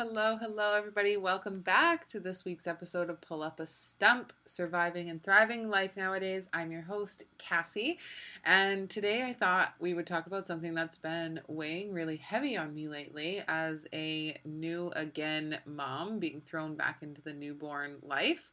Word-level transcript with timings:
hello, 0.00 0.38
hello, 0.40 0.72
everybody. 0.72 1.18
Welcome 1.18 1.60
back 1.60 2.08
to 2.08 2.20
this 2.20 2.42
week's 2.42 2.66
episode 2.66 3.10
of 3.10 3.20
Pull 3.20 3.42
Up 3.42 3.60
a 3.60 3.66
Stump 3.66 4.32
Surviving 4.46 5.10
and 5.10 5.22
Thriving 5.22 5.68
Life 5.68 5.94
Nowadays. 5.94 6.48
I'm 6.54 6.72
your 6.72 6.80
host, 6.80 7.24
Cassie, 7.36 7.98
and 8.42 8.88
today 8.88 9.24
I 9.24 9.34
thought 9.34 9.74
we 9.78 9.92
would 9.92 10.06
talk 10.06 10.26
about 10.26 10.46
something 10.46 10.72
that's 10.72 10.96
been 10.96 11.40
weighing 11.48 11.92
really 11.92 12.16
heavy 12.16 12.56
on 12.56 12.74
me 12.74 12.88
lately 12.88 13.42
as 13.46 13.86
a 13.92 14.40
new 14.46 14.90
again 14.96 15.58
mom 15.66 16.18
being 16.18 16.40
thrown 16.40 16.76
back 16.76 17.02
into 17.02 17.20
the 17.20 17.34
newborn 17.34 17.96
life. 18.02 18.50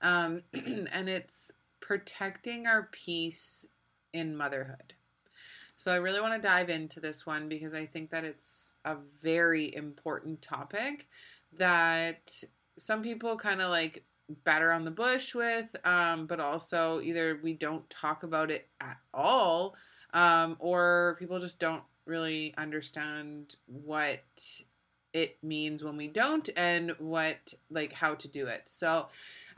Um, 0.00 0.40
and 0.54 1.10
it's 1.10 1.52
protecting 1.80 2.66
our 2.66 2.88
peace 2.90 3.66
in 4.14 4.34
motherhood. 4.34 4.94
So 5.76 5.92
I 5.92 5.96
really 5.96 6.20
want 6.20 6.40
to 6.40 6.48
dive 6.48 6.70
into 6.70 7.00
this 7.00 7.26
one 7.26 7.48
because 7.48 7.74
I 7.74 7.86
think 7.86 8.10
that 8.10 8.24
it's 8.24 8.72
a 8.84 8.96
very 9.22 9.74
important 9.74 10.40
topic 10.40 11.06
that 11.58 12.42
some 12.78 13.02
people 13.02 13.36
kind 13.36 13.60
of 13.60 13.70
like 13.70 14.04
batter 14.44 14.72
on 14.72 14.84
the 14.84 14.90
bush 14.90 15.34
with, 15.34 15.76
um, 15.84 16.26
but 16.26 16.40
also 16.40 17.00
either 17.00 17.38
we 17.42 17.52
don't 17.52 17.88
talk 17.90 18.22
about 18.22 18.50
it 18.50 18.68
at 18.80 18.98
all, 19.14 19.76
um, 20.14 20.56
or 20.58 21.16
people 21.18 21.38
just 21.38 21.60
don't 21.60 21.82
really 22.06 22.54
understand 22.56 23.56
what 23.66 24.62
it 25.12 25.38
means 25.42 25.82
when 25.82 25.96
we 25.96 26.08
don't 26.08 26.50
and 26.56 26.94
what 26.98 27.54
like 27.70 27.92
how 27.92 28.14
to 28.14 28.28
do 28.28 28.46
it. 28.46 28.62
So 28.64 29.06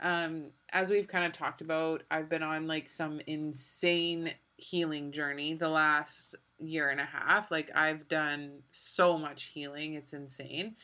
um 0.01 0.45
as 0.71 0.89
we've 0.89 1.07
kind 1.07 1.25
of 1.25 1.31
talked 1.31 1.61
about 1.61 2.03
i've 2.11 2.29
been 2.29 2.43
on 2.43 2.67
like 2.67 2.87
some 2.87 3.19
insane 3.27 4.31
healing 4.59 5.11
journey 5.11 5.53
the 5.53 5.69
last 5.69 6.35
year 6.59 6.89
and 6.89 6.99
a 6.99 7.05
half. 7.05 7.51
Like 7.51 7.71
I've 7.75 8.07
done 8.07 8.59
so 8.71 9.17
much 9.17 9.45
healing, 9.45 9.93
it's 9.93 10.13
insane. 10.13 10.75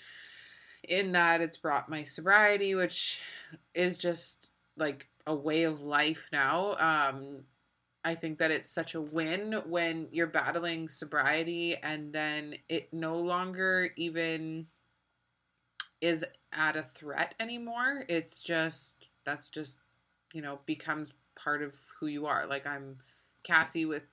In 0.87 1.11
that 1.13 1.41
it's 1.41 1.57
brought 1.57 1.89
my 1.89 2.03
sobriety, 2.03 2.75
which 2.75 3.19
is 3.73 3.97
just 3.97 4.51
like 4.77 5.07
a 5.27 5.35
way 5.35 5.63
of 5.63 5.81
life 5.81 6.27
now. 6.31 6.75
Um 6.77 7.43
I 8.03 8.13
think 8.13 8.37
that 8.37 8.51
it's 8.51 8.69
such 8.69 8.93
a 8.93 9.01
win 9.01 9.61
when 9.65 10.07
you're 10.11 10.27
battling 10.27 10.87
sobriety 10.87 11.75
and 11.81 12.13
then 12.13 12.53
it 12.69 12.93
no 12.93 13.17
longer 13.17 13.89
even 13.97 14.67
is 16.01 16.23
at 16.53 16.75
a 16.75 16.83
threat 16.83 17.33
anymore. 17.39 18.05
It's 18.07 18.41
just 18.41 19.09
that's 19.23 19.49
just 19.49 19.79
you 20.33 20.41
know 20.41 20.59
becomes 20.65 21.13
part 21.35 21.61
of 21.61 21.75
who 21.99 22.07
you 22.07 22.27
are. 22.27 22.45
Like 22.45 22.67
I'm 22.67 22.97
Cassie 23.45 23.85
with 23.85 24.03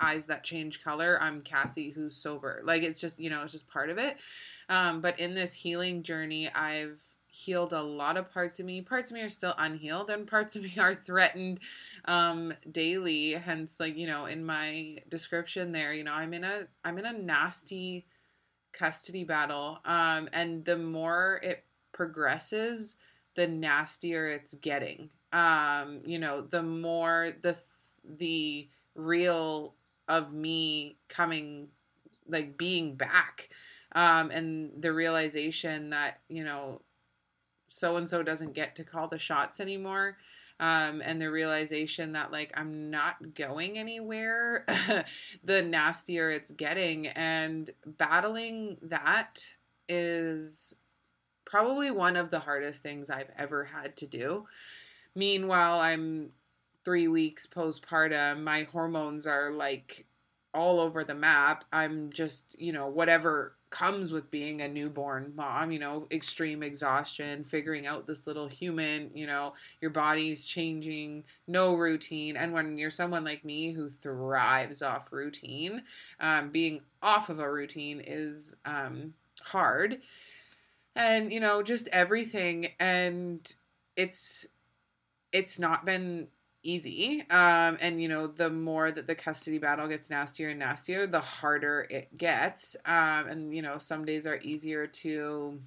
eyes 0.00 0.26
that 0.26 0.42
change 0.42 0.82
color. 0.82 1.18
I'm 1.20 1.40
Cassie 1.42 1.90
who's 1.90 2.16
sober. 2.16 2.62
Like 2.64 2.82
it's 2.82 3.00
just, 3.00 3.20
you 3.20 3.30
know, 3.30 3.42
it's 3.42 3.52
just 3.52 3.68
part 3.68 3.90
of 3.90 3.98
it. 3.98 4.16
Um, 4.68 5.00
but 5.00 5.20
in 5.20 5.34
this 5.34 5.52
healing 5.52 6.02
journey, 6.02 6.50
I've 6.52 7.02
healed 7.34 7.72
a 7.72 7.82
lot 7.82 8.16
of 8.16 8.30
parts 8.30 8.60
of 8.60 8.66
me. 8.66 8.80
Parts 8.80 9.10
of 9.10 9.16
me 9.16 9.20
are 9.22 9.28
still 9.28 9.54
unhealed, 9.58 10.08
and 10.10 10.26
parts 10.26 10.56
of 10.56 10.62
me 10.62 10.74
are 10.78 10.94
threatened 10.94 11.60
um, 12.06 12.54
daily. 12.70 13.32
Hence, 13.32 13.80
like 13.80 13.96
you 13.96 14.06
know, 14.06 14.26
in 14.26 14.44
my 14.44 14.98
description 15.08 15.72
there, 15.72 15.92
you 15.92 16.04
know, 16.04 16.12
I'm 16.12 16.32
in 16.32 16.44
a 16.44 16.62
I'm 16.84 16.98
in 16.98 17.06
a 17.06 17.12
nasty 17.12 18.06
custody 18.72 19.24
battle, 19.24 19.78
um, 19.84 20.28
and 20.32 20.64
the 20.64 20.78
more 20.78 21.40
it 21.42 21.64
progresses, 21.92 22.96
the 23.34 23.46
nastier 23.46 24.28
it's 24.28 24.54
getting. 24.54 25.10
Um, 25.32 26.00
you 26.06 26.20
know, 26.20 26.42
the 26.42 26.62
more 26.62 27.32
the 27.42 27.56
the 28.18 28.68
real 28.94 29.74
of 30.08 30.32
me 30.32 30.96
coming 31.08 31.68
like 32.28 32.56
being 32.56 32.94
back 32.94 33.48
um 33.92 34.30
and 34.30 34.70
the 34.80 34.92
realization 34.92 35.90
that 35.90 36.20
you 36.28 36.44
know 36.44 36.80
so 37.68 37.96
and 37.96 38.08
so 38.08 38.22
doesn't 38.22 38.52
get 38.52 38.76
to 38.76 38.84
call 38.84 39.08
the 39.08 39.18
shots 39.18 39.60
anymore 39.60 40.16
um, 40.60 41.02
and 41.04 41.20
the 41.20 41.30
realization 41.30 42.12
that 42.12 42.30
like 42.30 42.52
I'm 42.54 42.90
not 42.90 43.34
going 43.34 43.76
anywhere, 43.76 44.64
the 45.44 45.62
nastier 45.62 46.30
it's 46.30 46.52
getting. 46.52 47.08
And 47.08 47.70
battling 47.84 48.78
that 48.82 49.44
is 49.88 50.74
probably 51.44 51.90
one 51.90 52.16
of 52.16 52.30
the 52.30 52.38
hardest 52.38 52.82
things 52.82 53.10
I've 53.10 53.30
ever 53.36 53.64
had 53.64 53.96
to 53.98 54.06
do. 54.06 54.46
Meanwhile, 55.14 55.80
I'm 55.80 56.30
three 56.84 57.08
weeks 57.08 57.46
postpartum, 57.46 58.42
my 58.42 58.64
hormones 58.64 59.26
are 59.26 59.50
like 59.52 60.06
all 60.52 60.78
over 60.78 61.02
the 61.02 61.14
map. 61.14 61.64
I'm 61.72 62.10
just, 62.10 62.58
you 62.58 62.72
know, 62.72 62.86
whatever 62.86 63.56
comes 63.70 64.12
with 64.12 64.30
being 64.30 64.60
a 64.60 64.68
newborn 64.68 65.32
mom, 65.34 65.72
you 65.72 65.80
know, 65.80 66.06
extreme 66.12 66.62
exhaustion, 66.62 67.42
figuring 67.42 67.88
out 67.88 68.06
this 68.06 68.28
little 68.28 68.46
human, 68.46 69.10
you 69.14 69.26
know, 69.26 69.54
your 69.80 69.90
body's 69.90 70.44
changing, 70.44 71.24
no 71.48 71.74
routine. 71.74 72.36
And 72.36 72.52
when 72.52 72.78
you're 72.78 72.90
someone 72.90 73.24
like 73.24 73.44
me 73.44 73.72
who 73.72 73.88
thrives 73.88 74.80
off 74.80 75.08
routine, 75.10 75.82
um, 76.20 76.50
being 76.50 76.82
off 77.02 77.30
of 77.30 77.40
a 77.40 77.50
routine 77.50 78.00
is 78.06 78.54
um, 78.64 79.12
hard. 79.42 80.00
And, 80.94 81.32
you 81.32 81.40
know, 81.40 81.60
just 81.60 81.88
everything. 81.88 82.68
And 82.78 83.52
it's, 83.96 84.46
it's 85.32 85.58
not 85.58 85.84
been 85.84 86.28
easy. 86.64 87.20
Um, 87.30 87.76
and 87.80 88.00
you 88.02 88.08
know, 88.08 88.26
the 88.26 88.50
more 88.50 88.90
that 88.90 89.06
the 89.06 89.14
custody 89.14 89.58
battle 89.58 89.86
gets 89.86 90.10
nastier 90.10 90.50
and 90.50 90.58
nastier, 90.58 91.06
the 91.06 91.20
harder 91.20 91.86
it 91.90 92.16
gets. 92.16 92.76
Um, 92.84 93.28
and 93.28 93.54
you 93.54 93.62
know, 93.62 93.78
some 93.78 94.04
days 94.04 94.26
are 94.26 94.40
easier 94.42 94.86
to 94.86 95.60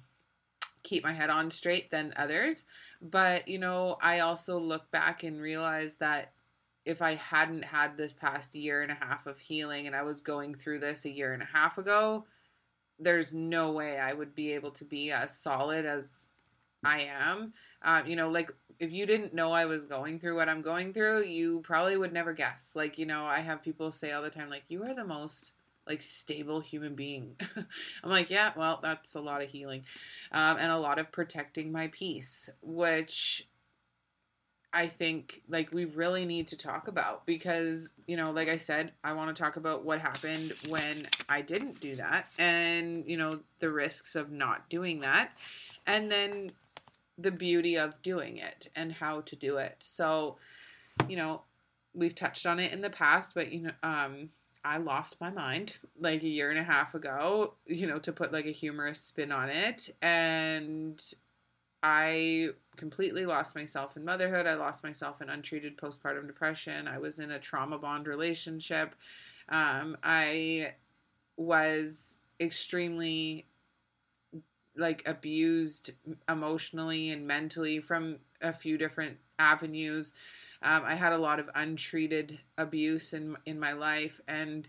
keep 0.82 1.04
my 1.04 1.12
head 1.12 1.30
on 1.30 1.50
straight 1.50 1.90
than 1.90 2.12
others. 2.16 2.64
But 3.00 3.48
you 3.48 3.58
know, 3.58 3.96
I 4.02 4.20
also 4.20 4.58
look 4.58 4.90
back 4.90 5.22
and 5.22 5.40
realize 5.40 5.96
that 5.96 6.32
if 6.84 7.02
I 7.02 7.14
hadn't 7.14 7.64
had 7.64 7.96
this 7.96 8.12
past 8.12 8.54
year 8.54 8.82
and 8.82 8.90
a 8.90 8.94
half 8.94 9.26
of 9.26 9.38
healing 9.38 9.86
and 9.86 9.94
I 9.94 10.02
was 10.02 10.20
going 10.20 10.54
through 10.54 10.78
this 10.78 11.04
a 11.04 11.10
year 11.10 11.34
and 11.34 11.42
a 11.42 11.48
half 11.52 11.76
ago, 11.76 12.24
there's 12.98 13.32
no 13.32 13.72
way 13.72 13.98
I 13.98 14.14
would 14.14 14.34
be 14.34 14.52
able 14.52 14.70
to 14.72 14.84
be 14.84 15.12
as 15.12 15.36
solid 15.36 15.84
as 15.84 16.28
I 16.84 17.00
am. 17.02 17.52
Um, 17.82 18.06
you 18.06 18.16
know, 18.16 18.30
like 18.30 18.52
if 18.80 18.92
you 18.92 19.06
didn't 19.06 19.34
know 19.34 19.52
I 19.52 19.66
was 19.66 19.84
going 19.84 20.18
through 20.18 20.36
what 20.36 20.48
I'm 20.48 20.62
going 20.62 20.92
through, 20.92 21.24
you 21.24 21.60
probably 21.64 21.96
would 21.96 22.12
never 22.12 22.32
guess. 22.32 22.74
Like, 22.76 22.98
you 22.98 23.06
know, 23.06 23.24
I 23.24 23.40
have 23.40 23.62
people 23.62 23.90
say 23.90 24.12
all 24.12 24.22
the 24.22 24.30
time, 24.30 24.50
like, 24.50 24.64
you 24.68 24.84
are 24.84 24.94
the 24.94 25.04
most 25.04 25.52
like 25.86 26.02
stable 26.02 26.60
human 26.60 26.94
being. 26.94 27.34
I'm 27.56 28.10
like, 28.10 28.30
yeah, 28.30 28.52
well, 28.56 28.78
that's 28.82 29.14
a 29.14 29.20
lot 29.20 29.42
of 29.42 29.48
healing, 29.48 29.84
um, 30.32 30.58
and 30.58 30.70
a 30.70 30.78
lot 30.78 30.98
of 30.98 31.10
protecting 31.10 31.72
my 31.72 31.88
peace, 31.88 32.50
which 32.60 33.48
I 34.72 34.86
think 34.86 35.42
like 35.48 35.72
we 35.72 35.86
really 35.86 36.26
need 36.26 36.46
to 36.48 36.58
talk 36.58 36.88
about 36.88 37.24
because, 37.24 37.94
you 38.06 38.16
know, 38.18 38.30
like 38.30 38.48
I 38.48 38.56
said, 38.56 38.92
I 39.02 39.14
want 39.14 39.34
to 39.34 39.42
talk 39.42 39.56
about 39.56 39.84
what 39.84 39.98
happened 40.00 40.52
when 40.68 41.06
I 41.28 41.40
didn't 41.40 41.80
do 41.80 41.94
that 41.96 42.26
and, 42.38 43.08
you 43.08 43.16
know, 43.16 43.40
the 43.60 43.70
risks 43.70 44.14
of 44.14 44.30
not 44.30 44.68
doing 44.68 45.00
that. 45.00 45.30
And 45.86 46.10
then 46.10 46.52
the 47.18 47.30
beauty 47.30 47.76
of 47.76 48.00
doing 48.02 48.38
it 48.38 48.68
and 48.76 48.92
how 48.92 49.20
to 49.22 49.36
do 49.36 49.56
it. 49.56 49.76
So, 49.80 50.36
you 51.08 51.16
know, 51.16 51.42
we've 51.94 52.14
touched 52.14 52.46
on 52.46 52.60
it 52.60 52.72
in 52.72 52.80
the 52.80 52.90
past, 52.90 53.34
but 53.34 53.52
you 53.52 53.62
know, 53.62 53.72
um, 53.82 54.30
I 54.64 54.78
lost 54.78 55.20
my 55.20 55.30
mind 55.30 55.74
like 55.98 56.22
a 56.22 56.28
year 56.28 56.50
and 56.50 56.58
a 56.58 56.64
half 56.64 56.94
ago, 56.94 57.54
you 57.66 57.86
know, 57.86 57.98
to 57.98 58.12
put 58.12 58.32
like 58.32 58.46
a 58.46 58.52
humorous 58.52 59.00
spin 59.00 59.32
on 59.32 59.48
it. 59.48 59.90
And 60.02 61.02
I 61.82 62.48
completely 62.76 63.24
lost 63.24 63.54
myself 63.54 63.96
in 63.96 64.04
motherhood. 64.04 64.46
I 64.46 64.54
lost 64.54 64.82
myself 64.84 65.22
in 65.22 65.30
untreated 65.30 65.76
postpartum 65.76 66.26
depression. 66.26 66.88
I 66.88 66.98
was 66.98 67.20
in 67.20 67.32
a 67.32 67.38
trauma 67.38 67.78
bond 67.78 68.06
relationship. 68.06 68.94
Um, 69.48 69.96
I 70.02 70.74
was 71.36 72.18
extremely 72.40 73.46
like 74.78 75.02
abused 75.06 75.90
emotionally 76.28 77.10
and 77.10 77.26
mentally 77.26 77.80
from 77.80 78.16
a 78.40 78.52
few 78.52 78.78
different 78.78 79.16
avenues. 79.38 80.14
Um, 80.62 80.82
I 80.84 80.94
had 80.94 81.12
a 81.12 81.18
lot 81.18 81.38
of 81.38 81.50
untreated 81.54 82.38
abuse 82.56 83.12
in 83.12 83.36
in 83.46 83.58
my 83.58 83.72
life 83.72 84.20
and 84.28 84.68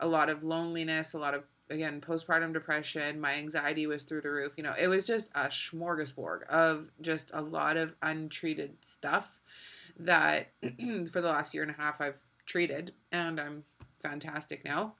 a 0.00 0.06
lot 0.06 0.28
of 0.28 0.42
loneliness, 0.42 1.14
a 1.14 1.18
lot 1.18 1.34
of 1.34 1.44
again 1.70 2.00
postpartum 2.00 2.52
depression. 2.52 3.20
My 3.20 3.34
anxiety 3.34 3.86
was 3.86 4.04
through 4.04 4.22
the 4.22 4.30
roof. 4.30 4.54
You 4.56 4.64
know, 4.64 4.74
it 4.78 4.88
was 4.88 5.06
just 5.06 5.30
a 5.34 5.46
smorgasbord 5.46 6.46
of 6.48 6.90
just 7.00 7.30
a 7.32 7.40
lot 7.40 7.76
of 7.76 7.94
untreated 8.02 8.76
stuff 8.82 9.40
that 9.98 10.48
for 11.12 11.20
the 11.20 11.28
last 11.28 11.54
year 11.54 11.62
and 11.62 11.72
a 11.72 11.80
half 11.80 12.00
I've 12.00 12.18
treated, 12.46 12.92
and 13.12 13.40
I'm 13.40 13.64
fantastic 14.02 14.64
now. 14.64 14.94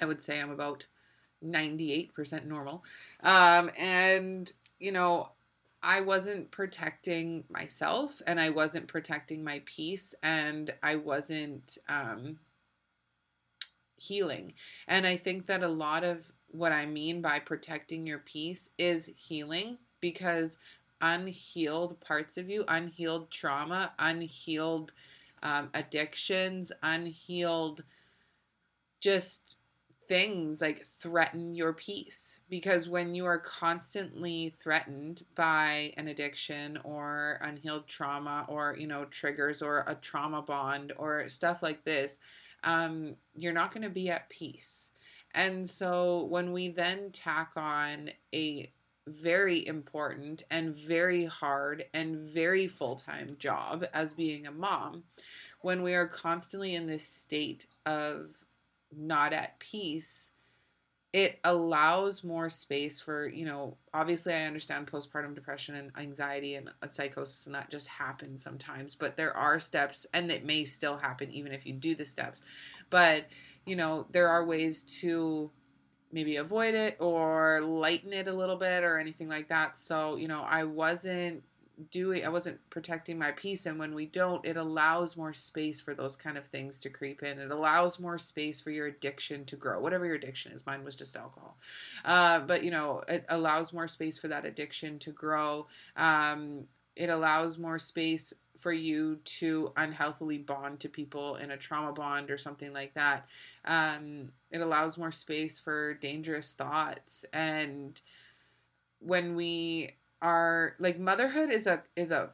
I 0.00 0.04
would 0.04 0.20
say 0.20 0.40
I'm 0.40 0.50
about 0.50 0.84
98% 1.44 2.46
normal. 2.46 2.84
Um, 3.22 3.70
and, 3.78 4.50
you 4.78 4.92
know, 4.92 5.30
I 5.82 6.00
wasn't 6.00 6.50
protecting 6.50 7.44
myself 7.48 8.20
and 8.26 8.40
I 8.40 8.50
wasn't 8.50 8.88
protecting 8.88 9.44
my 9.44 9.62
peace 9.64 10.14
and 10.22 10.72
I 10.82 10.96
wasn't 10.96 11.78
um, 11.88 12.38
healing. 13.96 14.54
And 14.88 15.06
I 15.06 15.16
think 15.16 15.46
that 15.46 15.62
a 15.62 15.68
lot 15.68 16.04
of 16.04 16.30
what 16.48 16.72
I 16.72 16.86
mean 16.86 17.20
by 17.20 17.38
protecting 17.38 18.06
your 18.06 18.18
peace 18.18 18.70
is 18.78 19.10
healing 19.14 19.78
because 20.00 20.58
unhealed 21.00 22.00
parts 22.00 22.36
of 22.36 22.48
you, 22.48 22.64
unhealed 22.68 23.30
trauma, 23.30 23.92
unhealed 23.98 24.92
um, 25.42 25.68
addictions, 25.74 26.72
unhealed 26.82 27.82
just 29.00 29.56
things 30.08 30.60
like 30.60 30.84
threaten 30.84 31.54
your 31.54 31.72
peace 31.72 32.40
because 32.48 32.88
when 32.88 33.14
you 33.14 33.24
are 33.24 33.38
constantly 33.38 34.54
threatened 34.60 35.22
by 35.34 35.92
an 35.96 36.08
addiction 36.08 36.78
or 36.84 37.40
unhealed 37.42 37.86
trauma 37.86 38.44
or 38.48 38.76
you 38.78 38.86
know 38.86 39.04
triggers 39.06 39.62
or 39.62 39.84
a 39.86 39.94
trauma 39.96 40.42
bond 40.42 40.92
or 40.98 41.28
stuff 41.28 41.62
like 41.62 41.84
this 41.84 42.18
um, 42.66 43.14
you're 43.34 43.52
not 43.52 43.72
going 43.72 43.84
to 43.84 43.90
be 43.90 44.10
at 44.10 44.28
peace. 44.28 44.90
And 45.34 45.68
so 45.68 46.24
when 46.24 46.52
we 46.52 46.68
then 46.68 47.10
tack 47.12 47.52
on 47.56 48.10
a 48.34 48.70
very 49.06 49.66
important 49.66 50.42
and 50.50 50.74
very 50.74 51.24
hard 51.24 51.84
and 51.94 52.16
very 52.16 52.66
full-time 52.66 53.36
job 53.38 53.84
as 53.94 54.12
being 54.12 54.46
a 54.46 54.50
mom 54.50 55.04
when 55.60 55.82
we 55.82 55.94
are 55.94 56.08
constantly 56.08 56.74
in 56.74 56.86
this 56.86 57.06
state 57.06 57.66
of 57.84 58.30
not 58.94 59.32
at 59.32 59.58
peace, 59.58 60.30
it 61.12 61.38
allows 61.44 62.22
more 62.22 62.50
space 62.50 63.00
for, 63.00 63.28
you 63.28 63.46
know, 63.46 63.76
obviously 63.94 64.34
I 64.34 64.44
understand 64.44 64.86
postpartum 64.86 65.34
depression 65.34 65.74
and 65.76 65.90
anxiety 65.96 66.56
and 66.56 66.70
psychosis 66.90 67.46
and 67.46 67.54
that 67.54 67.70
just 67.70 67.88
happens 67.88 68.42
sometimes, 68.42 68.94
but 68.94 69.16
there 69.16 69.34
are 69.34 69.58
steps 69.58 70.06
and 70.12 70.30
it 70.30 70.44
may 70.44 70.64
still 70.64 70.96
happen 70.96 71.30
even 71.30 71.52
if 71.52 71.64
you 71.64 71.72
do 71.72 71.94
the 71.94 72.04
steps. 72.04 72.42
But, 72.90 73.26
you 73.64 73.76
know, 73.76 74.06
there 74.10 74.28
are 74.28 74.44
ways 74.44 74.84
to 75.00 75.50
maybe 76.12 76.36
avoid 76.36 76.74
it 76.74 76.96
or 77.00 77.60
lighten 77.62 78.12
it 78.12 78.28
a 78.28 78.32
little 78.32 78.56
bit 78.56 78.84
or 78.84 78.98
anything 78.98 79.28
like 79.28 79.48
that. 79.48 79.78
So, 79.78 80.16
you 80.16 80.28
know, 80.28 80.42
I 80.42 80.64
wasn't 80.64 81.42
doing 81.90 82.24
I 82.24 82.28
wasn't 82.28 82.58
protecting 82.70 83.18
my 83.18 83.32
peace. 83.32 83.66
And 83.66 83.78
when 83.78 83.94
we 83.94 84.06
don't 84.06 84.44
it 84.44 84.56
allows 84.56 85.16
more 85.16 85.32
space 85.32 85.80
for 85.80 85.94
those 85.94 86.16
kind 86.16 86.38
of 86.38 86.46
things 86.46 86.80
to 86.80 86.90
creep 86.90 87.22
in. 87.22 87.38
It 87.38 87.50
allows 87.50 88.00
more 88.00 88.18
space 88.18 88.60
for 88.60 88.70
your 88.70 88.86
addiction 88.86 89.44
to 89.46 89.56
grow 89.56 89.80
whatever 89.80 90.06
your 90.06 90.14
addiction 90.14 90.52
is. 90.52 90.66
Mine 90.66 90.84
was 90.84 90.96
just 90.96 91.16
alcohol. 91.16 91.56
Uh, 92.04 92.40
but 92.40 92.64
you 92.64 92.70
know 92.70 93.02
it 93.08 93.24
allows 93.28 93.72
more 93.72 93.88
space 93.88 94.18
for 94.18 94.28
that 94.28 94.44
addiction 94.44 94.98
to 95.00 95.10
grow. 95.10 95.66
Um, 95.96 96.66
it 96.94 97.10
allows 97.10 97.58
more 97.58 97.78
space 97.78 98.32
for 98.58 98.72
you 98.72 99.16
to 99.24 99.72
unhealthily 99.76 100.38
bond 100.38 100.80
to 100.80 100.88
people 100.88 101.36
in 101.36 101.50
a 101.50 101.56
trauma 101.56 101.92
bond 101.92 102.30
or 102.30 102.38
something 102.38 102.72
like 102.72 102.94
that. 102.94 103.26
Um, 103.64 104.30
it 104.50 104.60
allows 104.60 104.96
more 104.96 105.10
space 105.10 105.58
for 105.58 105.94
dangerous 105.94 106.52
thoughts. 106.52 107.24
And 107.32 108.00
when 109.00 109.36
we 109.36 109.90
are 110.22 110.74
like 110.78 110.98
motherhood 110.98 111.50
is 111.50 111.66
a 111.66 111.82
is 111.94 112.10
a 112.10 112.30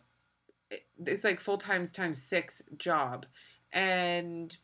it's 1.04 1.24
like 1.24 1.40
full 1.40 1.58
times 1.58 1.90
times 1.90 2.22
six 2.22 2.62
job 2.78 3.26
and 3.72 4.56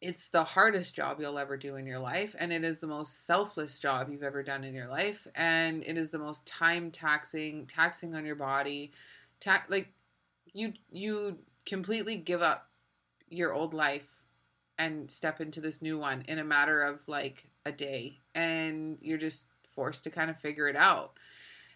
it's 0.00 0.28
the 0.28 0.44
hardest 0.44 0.94
job 0.94 1.20
you'll 1.20 1.38
ever 1.38 1.56
do 1.56 1.74
in 1.74 1.86
your 1.86 1.98
life 1.98 2.36
and 2.38 2.52
it 2.52 2.62
is 2.62 2.78
the 2.78 2.86
most 2.86 3.26
selfless 3.26 3.78
job 3.78 4.08
you've 4.10 4.22
ever 4.22 4.42
done 4.42 4.62
in 4.62 4.74
your 4.74 4.86
life 4.86 5.26
and 5.34 5.82
it 5.84 5.98
is 5.98 6.10
the 6.10 6.18
most 6.18 6.46
time 6.46 6.90
taxing 6.90 7.66
taxing 7.66 8.14
on 8.14 8.24
your 8.24 8.36
body 8.36 8.92
ta- 9.40 9.64
like 9.68 9.92
you 10.52 10.72
you 10.90 11.38
completely 11.66 12.16
give 12.16 12.42
up 12.42 12.68
your 13.28 13.52
old 13.52 13.74
life 13.74 14.06
and 14.78 15.10
step 15.10 15.40
into 15.40 15.60
this 15.60 15.82
new 15.82 15.98
one 15.98 16.22
in 16.28 16.38
a 16.38 16.44
matter 16.44 16.82
of 16.82 17.06
like 17.08 17.46
a 17.66 17.72
day 17.72 18.18
and 18.34 18.98
you're 19.00 19.18
just 19.18 19.46
forced 19.74 20.04
to 20.04 20.10
kind 20.10 20.30
of 20.30 20.38
figure 20.38 20.68
it 20.68 20.76
out 20.76 21.12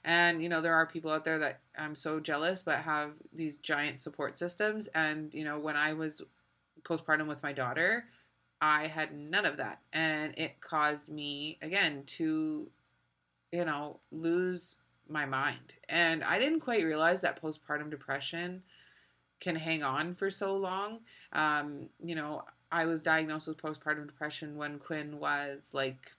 and, 0.04 0.42
you 0.42 0.48
know, 0.48 0.60
there 0.60 0.74
are 0.74 0.86
people 0.86 1.10
out 1.10 1.24
there 1.24 1.38
that 1.38 1.60
I'm 1.78 1.94
so 1.94 2.18
jealous, 2.18 2.62
but 2.62 2.78
have 2.78 3.12
these 3.32 3.56
giant 3.58 4.00
support 4.00 4.36
systems. 4.36 4.88
And, 4.88 5.32
you 5.32 5.44
know, 5.44 5.58
when 5.58 5.76
I 5.76 5.92
was 5.92 6.22
postpartum 6.82 7.28
with 7.28 7.42
my 7.42 7.52
daughter, 7.52 8.04
I 8.60 8.86
had 8.86 9.14
none 9.14 9.46
of 9.46 9.56
that. 9.58 9.80
And 9.92 10.34
it 10.36 10.60
caused 10.60 11.08
me, 11.08 11.58
again, 11.62 12.02
to, 12.06 12.68
you 13.52 13.64
know, 13.64 14.00
lose 14.10 14.78
my 15.08 15.24
mind. 15.24 15.76
And 15.88 16.24
I 16.24 16.38
didn't 16.38 16.60
quite 16.60 16.84
realize 16.84 17.20
that 17.20 17.40
postpartum 17.40 17.90
depression 17.90 18.62
can 19.40 19.56
hang 19.56 19.82
on 19.82 20.14
for 20.14 20.30
so 20.30 20.56
long. 20.56 21.00
Um, 21.32 21.88
you 22.02 22.14
know, 22.14 22.44
I 22.70 22.86
was 22.86 23.02
diagnosed 23.02 23.48
with 23.48 23.60
postpartum 23.60 24.06
depression 24.06 24.56
when 24.56 24.78
Quinn 24.78 25.18
was 25.18 25.72
like 25.74 26.10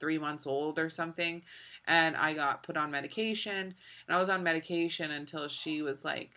three 0.00 0.18
months 0.18 0.46
old 0.46 0.78
or 0.78 0.90
something. 0.90 1.42
And 1.86 2.16
I 2.16 2.34
got 2.34 2.62
put 2.62 2.76
on 2.76 2.90
medication. 2.90 3.74
And 4.06 4.16
I 4.16 4.18
was 4.18 4.28
on 4.28 4.42
medication 4.42 5.10
until 5.10 5.48
she 5.48 5.82
was 5.82 6.04
like, 6.04 6.30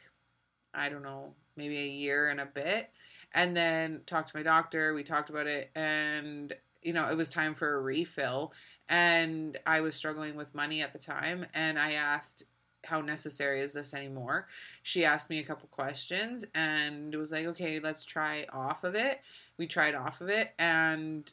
I 0.73 0.89
don't 0.89 1.03
know, 1.03 1.33
maybe 1.55 1.77
a 1.77 1.87
year 1.87 2.29
and 2.29 2.39
a 2.39 2.45
bit. 2.45 2.89
And 3.33 3.55
then 3.55 4.01
talked 4.05 4.29
to 4.29 4.37
my 4.37 4.43
doctor. 4.43 4.93
We 4.93 5.03
talked 5.03 5.29
about 5.29 5.47
it. 5.47 5.69
And, 5.75 6.53
you 6.81 6.93
know, 6.93 7.09
it 7.09 7.15
was 7.15 7.29
time 7.29 7.55
for 7.55 7.75
a 7.75 7.81
refill. 7.81 8.53
And 8.89 9.57
I 9.65 9.81
was 9.81 9.95
struggling 9.95 10.35
with 10.35 10.55
money 10.55 10.81
at 10.81 10.93
the 10.93 10.99
time. 10.99 11.45
And 11.53 11.77
I 11.77 11.93
asked, 11.93 12.43
how 12.83 13.01
necessary 13.01 13.61
is 13.61 13.73
this 13.73 13.93
anymore? 13.93 14.47
She 14.83 15.05
asked 15.05 15.29
me 15.29 15.39
a 15.39 15.43
couple 15.43 15.67
questions 15.69 16.45
and 16.55 17.13
it 17.13 17.17
was 17.17 17.31
like, 17.31 17.45
okay, 17.47 17.79
let's 17.79 18.05
try 18.05 18.45
off 18.51 18.83
of 18.83 18.95
it. 18.95 19.21
We 19.57 19.67
tried 19.67 19.95
off 19.95 20.21
of 20.21 20.29
it 20.29 20.53
and 20.57 21.31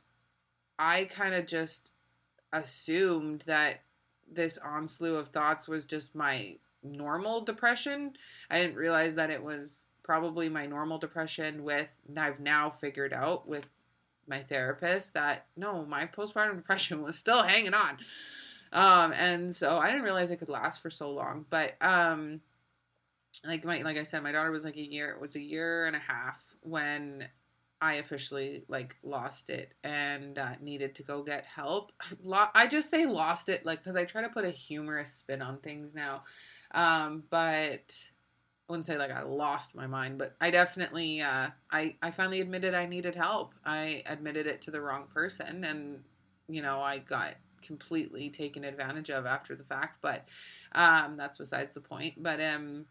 I 0.78 1.06
kind 1.06 1.34
of 1.34 1.46
just 1.46 1.92
assumed 2.52 3.42
that 3.46 3.80
this 4.30 4.58
onslaught 4.58 5.20
of 5.20 5.28
thoughts 5.28 5.68
was 5.68 5.86
just 5.86 6.14
my 6.14 6.56
normal 6.82 7.40
depression. 7.40 8.14
I 8.50 8.60
didn't 8.60 8.76
realize 8.76 9.14
that 9.16 9.30
it 9.30 9.42
was 9.42 9.86
probably 10.02 10.48
my 10.48 10.66
normal 10.66 10.98
depression 10.98 11.64
with 11.64 11.94
I've 12.16 12.40
now 12.40 12.70
figured 12.70 13.12
out 13.12 13.46
with 13.46 13.66
my 14.26 14.40
therapist 14.40 15.14
that 15.14 15.46
no, 15.56 15.84
my 15.84 16.06
postpartum 16.06 16.56
depression 16.56 17.02
was 17.02 17.18
still 17.18 17.42
hanging 17.42 17.74
on. 17.74 17.98
Um, 18.72 19.12
and 19.12 19.54
so 19.54 19.78
I 19.78 19.86
didn't 19.88 20.02
realize 20.02 20.30
it 20.30 20.36
could 20.36 20.48
last 20.48 20.80
for 20.80 20.90
so 20.90 21.10
long. 21.10 21.46
But 21.50 21.74
um 21.80 22.40
like 23.46 23.64
my 23.64 23.82
like 23.82 23.96
I 23.96 24.02
said, 24.02 24.22
my 24.22 24.32
daughter 24.32 24.50
was 24.50 24.64
like 24.64 24.76
a 24.76 24.80
year 24.80 25.10
it 25.10 25.20
was 25.20 25.36
a 25.36 25.42
year 25.42 25.86
and 25.86 25.96
a 25.96 26.00
half 26.00 26.40
when 26.62 27.28
I 27.80 27.94
officially 27.94 28.64
like 28.68 28.96
lost 29.02 29.50
it 29.50 29.74
and 29.84 30.38
uh, 30.38 30.52
needed 30.60 30.94
to 30.96 31.02
go 31.02 31.22
get 31.22 31.44
help. 31.44 31.92
I 32.54 32.66
just 32.66 32.90
say 32.90 33.06
lost 33.06 33.48
it 33.48 33.64
like 33.64 33.78
because 33.78 33.96
I 33.96 34.04
try 34.04 34.22
to 34.22 34.28
put 34.28 34.44
a 34.44 34.50
humorous 34.50 35.12
spin 35.12 35.42
on 35.42 35.58
things 35.58 35.94
now, 35.94 36.24
um, 36.72 37.22
but 37.30 37.96
I 38.68 38.72
wouldn't 38.72 38.86
say 38.86 38.98
like 38.98 39.12
I 39.12 39.22
lost 39.22 39.74
my 39.74 39.86
mind, 39.86 40.18
but 40.18 40.34
I 40.40 40.50
definitely 40.50 41.20
uh, 41.20 41.48
I 41.70 41.96
I 42.02 42.10
finally 42.10 42.40
admitted 42.40 42.74
I 42.74 42.86
needed 42.86 43.14
help. 43.14 43.54
I 43.64 44.02
admitted 44.06 44.46
it 44.46 44.60
to 44.62 44.70
the 44.70 44.80
wrong 44.80 45.06
person, 45.12 45.64
and 45.64 46.02
you 46.48 46.62
know 46.62 46.80
I 46.80 46.98
got 46.98 47.34
completely 47.62 48.30
taken 48.30 48.64
advantage 48.64 49.10
of 49.10 49.24
after 49.24 49.54
the 49.54 49.64
fact. 49.64 49.98
But 50.02 50.26
um, 50.72 51.16
that's 51.16 51.38
besides 51.38 51.74
the 51.74 51.80
point. 51.80 52.22
But 52.22 52.40
um 52.40 52.86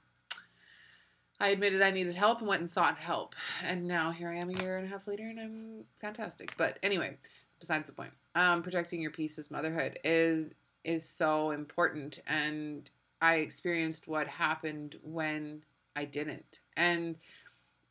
I 1.39 1.50
admitted 1.50 1.82
I 1.82 1.91
needed 1.91 2.15
help 2.15 2.39
and 2.39 2.48
went 2.48 2.62
and 2.62 2.70
sought 2.70 2.98
help. 2.98 3.36
And 3.63 3.86
now 3.86 4.12
here 4.12 4.29
I 4.29 4.38
am 4.38 4.50
a 4.50 4.60
year 4.60 4.77
and 4.77 4.86
a 4.86 4.89
half 4.89 5.08
later 5.08 5.24
and 5.24 5.39
I'm 5.39 5.84
fantastic. 6.01 6.56
But 6.58 6.79
anyway, 6.82 7.17
besides 7.60 7.88
the 7.88 7.94
point. 7.94 8.12
Um, 8.36 8.62
protecting 8.62 9.01
your 9.01 9.12
peace 9.12 9.38
as 9.38 9.51
motherhood 9.51 10.00
is 10.03 10.53
is 10.84 11.08
so 11.08 11.51
important 11.51 12.20
and 12.27 12.89
I 13.22 13.36
experienced 13.36 14.08
what 14.08 14.27
happened 14.27 14.98
when 15.03 15.63
I 15.96 16.06
didn't. 16.06 16.60
And 16.75 17.17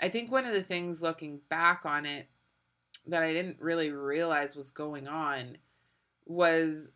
I 0.00 0.09
think 0.09 0.31
one 0.31 0.47
of 0.47 0.53
the 0.53 0.62
things 0.62 1.03
looking 1.03 1.41
back 1.49 1.83
on 1.85 2.07
it 2.07 2.29
that 3.07 3.23
I 3.23 3.33
didn't 3.33 3.61
really 3.61 3.91
realize 3.91 4.57
was 4.57 4.71
going 4.71 5.09
on 5.09 5.59
was 6.26 6.91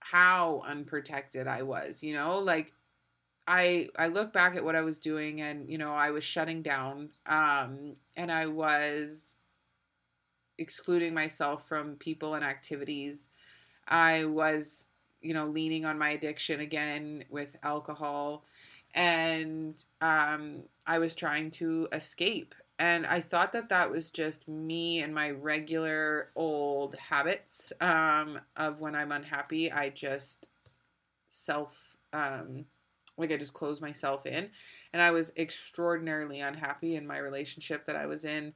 how 0.00 0.62
unprotected 0.66 1.46
I 1.46 1.62
was, 1.62 2.02
you 2.02 2.14
know? 2.14 2.38
Like 2.38 2.72
I 3.46 3.88
I 3.96 4.08
look 4.08 4.32
back 4.32 4.56
at 4.56 4.64
what 4.64 4.76
I 4.76 4.82
was 4.82 4.98
doing 4.98 5.40
and 5.40 5.68
you 5.68 5.78
know 5.78 5.92
I 5.92 6.10
was 6.10 6.24
shutting 6.24 6.62
down 6.62 7.10
um 7.26 7.96
and 8.16 8.30
I 8.30 8.46
was 8.46 9.36
excluding 10.58 11.14
myself 11.14 11.66
from 11.66 11.96
people 11.96 12.34
and 12.34 12.44
activities. 12.44 13.28
I 13.88 14.24
was 14.26 14.88
you 15.20 15.34
know 15.34 15.46
leaning 15.46 15.84
on 15.84 15.98
my 15.98 16.10
addiction 16.10 16.60
again 16.60 17.24
with 17.30 17.56
alcohol 17.62 18.44
and 18.94 19.84
um 20.00 20.62
I 20.86 20.98
was 20.98 21.14
trying 21.14 21.50
to 21.52 21.88
escape 21.92 22.54
and 22.78 23.06
I 23.06 23.20
thought 23.20 23.52
that 23.52 23.68
that 23.70 23.90
was 23.90 24.10
just 24.10 24.48
me 24.48 25.02
and 25.02 25.14
my 25.14 25.30
regular 25.30 26.30
old 26.36 26.94
habits 26.96 27.72
um 27.80 28.40
of 28.56 28.80
when 28.80 28.94
I'm 28.94 29.12
unhappy 29.12 29.72
I 29.72 29.88
just 29.90 30.48
self 31.28 31.96
um 32.12 32.66
like 33.18 33.32
I 33.32 33.36
just 33.36 33.54
closed 33.54 33.82
myself 33.82 34.26
in 34.26 34.50
and 34.92 35.02
I 35.02 35.10
was 35.10 35.32
extraordinarily 35.36 36.40
unhappy 36.40 36.96
in 36.96 37.06
my 37.06 37.18
relationship 37.18 37.86
that 37.86 37.96
I 37.96 38.06
was 38.06 38.24
in 38.24 38.54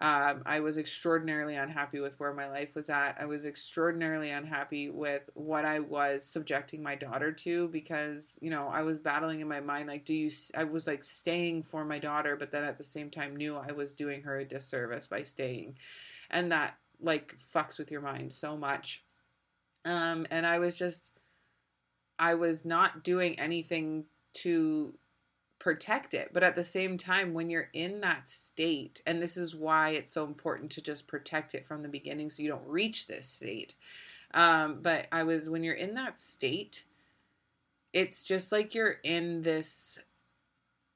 Um, 0.00 0.42
I 0.46 0.60
was 0.60 0.78
extraordinarily 0.78 1.56
unhappy 1.56 1.98
with 1.98 2.20
where 2.20 2.32
my 2.32 2.48
life 2.48 2.76
was 2.76 2.88
at. 2.88 3.16
I 3.20 3.24
was 3.26 3.44
extraordinarily 3.44 4.30
unhappy 4.30 4.90
with 4.90 5.28
what 5.34 5.64
I 5.64 5.80
was 5.80 6.24
subjecting 6.24 6.84
my 6.84 6.94
daughter 6.94 7.32
to 7.32 7.66
because, 7.68 8.38
you 8.40 8.48
know, 8.48 8.68
I 8.68 8.82
was 8.82 9.00
battling 9.00 9.40
in 9.40 9.48
my 9.48 9.58
mind 9.58 9.88
like, 9.88 10.04
do 10.04 10.14
you, 10.14 10.30
I 10.56 10.62
was 10.62 10.86
like 10.86 11.02
staying 11.02 11.64
for 11.64 11.84
my 11.84 11.98
daughter, 11.98 12.36
but 12.36 12.52
then 12.52 12.62
at 12.62 12.78
the 12.78 12.84
same 12.84 13.10
time 13.10 13.34
knew 13.34 13.56
I 13.56 13.72
was 13.72 13.92
doing 13.92 14.22
her 14.22 14.38
a 14.38 14.44
disservice 14.44 15.08
by 15.08 15.24
staying. 15.24 15.76
And 16.30 16.52
that 16.52 16.76
like 17.00 17.34
fucks 17.52 17.76
with 17.76 17.90
your 17.90 18.02
mind 18.02 18.32
so 18.32 18.56
much. 18.56 19.04
Um, 19.84 20.26
and 20.30 20.46
I 20.46 20.60
was 20.60 20.78
just, 20.78 21.17
I 22.18 22.34
was 22.34 22.64
not 22.64 23.04
doing 23.04 23.38
anything 23.38 24.04
to 24.34 24.94
protect 25.58 26.14
it. 26.14 26.30
But 26.32 26.42
at 26.42 26.56
the 26.56 26.64
same 26.64 26.96
time, 26.96 27.34
when 27.34 27.50
you're 27.50 27.70
in 27.72 28.00
that 28.02 28.28
state, 28.28 29.02
and 29.06 29.20
this 29.20 29.36
is 29.36 29.54
why 29.54 29.90
it's 29.90 30.12
so 30.12 30.24
important 30.24 30.70
to 30.72 30.82
just 30.82 31.06
protect 31.06 31.54
it 31.54 31.66
from 31.66 31.82
the 31.82 31.88
beginning 31.88 32.30
so 32.30 32.42
you 32.42 32.48
don't 32.48 32.66
reach 32.66 33.06
this 33.06 33.26
state. 33.26 33.74
Um, 34.34 34.78
but 34.82 35.08
I 35.10 35.22
was, 35.24 35.48
when 35.48 35.64
you're 35.64 35.74
in 35.74 35.94
that 35.94 36.18
state, 36.18 36.84
it's 37.92 38.24
just 38.24 38.52
like 38.52 38.74
you're 38.74 38.96
in 39.02 39.42
this 39.42 39.98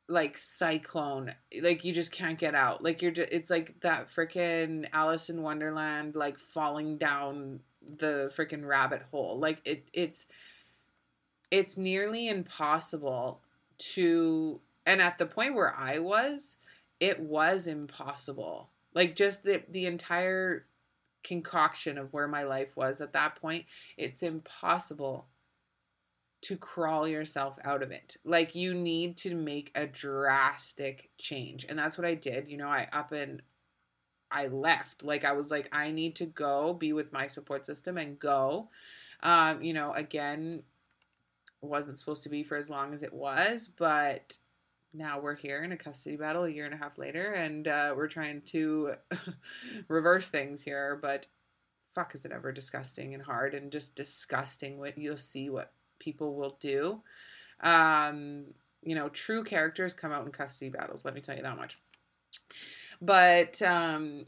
like 0.08 0.36
cyclone 0.36 1.32
like 1.62 1.84
you 1.84 1.92
just 1.92 2.12
can't 2.12 2.38
get 2.38 2.54
out 2.54 2.82
like 2.82 3.00
you're 3.00 3.12
just 3.12 3.32
it's 3.32 3.50
like 3.50 3.80
that 3.80 4.08
freaking 4.08 4.86
alice 4.92 5.30
in 5.30 5.40
wonderland 5.40 6.14
like 6.14 6.38
falling 6.38 6.98
down 6.98 7.60
the 7.98 8.30
freaking 8.36 8.66
rabbit 8.66 9.00
hole 9.10 9.38
like 9.38 9.62
it 9.64 9.88
it's 9.94 10.26
it's 11.52 11.76
nearly 11.76 12.28
impossible 12.28 13.42
to 13.78 14.60
and 14.84 15.00
at 15.00 15.18
the 15.18 15.26
point 15.26 15.54
where 15.54 15.72
I 15.76 16.00
was, 16.00 16.56
it 16.98 17.20
was 17.20 17.68
impossible. 17.68 18.70
Like 18.94 19.14
just 19.14 19.44
the 19.44 19.62
the 19.70 19.86
entire 19.86 20.66
concoction 21.22 21.98
of 21.98 22.12
where 22.12 22.26
my 22.26 22.42
life 22.42 22.76
was 22.76 23.00
at 23.00 23.12
that 23.12 23.36
point, 23.36 23.66
it's 23.96 24.24
impossible 24.24 25.28
to 26.40 26.56
crawl 26.56 27.06
yourself 27.06 27.56
out 27.64 27.82
of 27.82 27.92
it. 27.92 28.16
Like 28.24 28.54
you 28.56 28.74
need 28.74 29.16
to 29.18 29.34
make 29.34 29.70
a 29.76 29.86
drastic 29.86 31.10
change. 31.18 31.64
And 31.68 31.78
that's 31.78 31.96
what 31.96 32.06
I 32.06 32.14
did. 32.14 32.48
You 32.48 32.56
know, 32.56 32.68
I 32.68 32.88
up 32.92 33.12
and 33.12 33.42
I 34.30 34.46
left. 34.48 35.04
Like 35.04 35.24
I 35.24 35.32
was 35.32 35.50
like 35.50 35.68
I 35.70 35.90
need 35.90 36.16
to 36.16 36.26
go 36.26 36.72
be 36.72 36.94
with 36.94 37.12
my 37.12 37.26
support 37.26 37.66
system 37.66 37.98
and 37.98 38.18
go. 38.18 38.70
Um, 39.22 39.62
you 39.62 39.72
know, 39.72 39.92
again, 39.92 40.64
wasn't 41.62 41.98
supposed 41.98 42.22
to 42.24 42.28
be 42.28 42.42
for 42.42 42.56
as 42.56 42.70
long 42.70 42.92
as 42.92 43.02
it 43.02 43.12
was, 43.12 43.68
but 43.68 44.36
now 44.92 45.20
we're 45.20 45.34
here 45.34 45.62
in 45.62 45.72
a 45.72 45.76
custody 45.76 46.16
battle 46.16 46.44
a 46.44 46.50
year 46.50 46.66
and 46.66 46.74
a 46.74 46.78
half 46.78 46.98
later, 46.98 47.32
and 47.32 47.68
uh, 47.68 47.94
we're 47.96 48.08
trying 48.08 48.42
to 48.42 48.92
reverse 49.88 50.28
things 50.28 50.62
here. 50.62 50.98
But 51.00 51.26
fuck, 51.94 52.14
is 52.14 52.24
it 52.24 52.32
ever 52.32 52.52
disgusting 52.52 53.14
and 53.14 53.22
hard 53.22 53.54
and 53.54 53.72
just 53.72 53.94
disgusting 53.94 54.78
what 54.78 54.98
you'll 54.98 55.16
see 55.16 55.50
what 55.50 55.72
people 55.98 56.34
will 56.34 56.56
do. 56.60 57.00
Um, 57.60 58.46
you 58.82 58.94
know, 58.94 59.08
true 59.08 59.44
characters 59.44 59.94
come 59.94 60.12
out 60.12 60.26
in 60.26 60.32
custody 60.32 60.70
battles. 60.70 61.04
Let 61.04 61.14
me 61.14 61.20
tell 61.20 61.36
you 61.36 61.42
that 61.42 61.56
much. 61.56 61.78
But 63.00 63.62
um, 63.62 64.26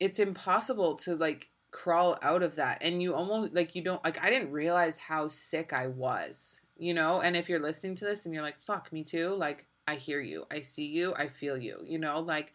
it's 0.00 0.18
impossible 0.18 0.96
to 0.96 1.14
like 1.14 1.48
crawl 1.70 2.18
out 2.22 2.42
of 2.42 2.56
that, 2.56 2.78
and 2.82 3.02
you 3.02 3.14
almost 3.14 3.54
like 3.54 3.74
you 3.74 3.82
don't 3.82 4.02
like. 4.04 4.22
I 4.22 4.30
didn't 4.30 4.52
realize 4.52 4.98
how 4.98 5.28
sick 5.28 5.72
I 5.72 5.86
was 5.86 6.60
you 6.76 6.94
know 6.94 7.20
and 7.20 7.36
if 7.36 7.48
you're 7.48 7.60
listening 7.60 7.94
to 7.94 8.04
this 8.04 8.24
and 8.24 8.34
you're 8.34 8.42
like 8.42 8.60
fuck 8.64 8.92
me 8.92 9.04
too 9.04 9.28
like 9.30 9.66
i 9.86 9.94
hear 9.94 10.20
you 10.20 10.44
i 10.50 10.60
see 10.60 10.86
you 10.86 11.14
i 11.16 11.28
feel 11.28 11.56
you 11.56 11.78
you 11.84 11.98
know 11.98 12.20
like 12.20 12.52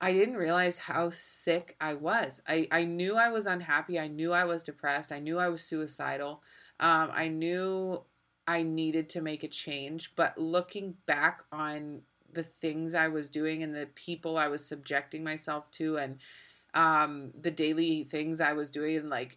i 0.00 0.12
didn't 0.12 0.36
realize 0.36 0.78
how 0.78 1.10
sick 1.10 1.76
i 1.80 1.94
was. 1.94 2.40
I 2.46 2.68
i 2.70 2.84
knew 2.84 3.16
i 3.16 3.28
was 3.28 3.46
unhappy 3.46 3.98
i 3.98 4.08
knew 4.08 4.32
i 4.32 4.44
was 4.44 4.62
depressed 4.62 5.12
i 5.12 5.18
knew 5.18 5.38
i 5.38 5.48
was 5.48 5.62
suicidal 5.62 6.42
um 6.80 7.10
i 7.12 7.28
knew 7.28 8.00
i 8.46 8.62
needed 8.62 9.08
to 9.10 9.20
make 9.20 9.44
a 9.44 9.48
change 9.48 10.14
but 10.16 10.36
looking 10.38 10.94
back 11.06 11.42
on 11.52 12.02
the 12.32 12.42
things 12.42 12.94
i 12.94 13.08
was 13.08 13.28
doing 13.28 13.62
and 13.62 13.74
the 13.74 13.88
people 13.94 14.38
i 14.38 14.48
was 14.48 14.64
subjecting 14.64 15.22
myself 15.22 15.70
to 15.70 15.98
and 15.98 16.18
um 16.74 17.30
the 17.38 17.50
daily 17.50 18.04
things 18.04 18.40
i 18.40 18.54
was 18.54 18.70
doing 18.70 19.10
like 19.10 19.36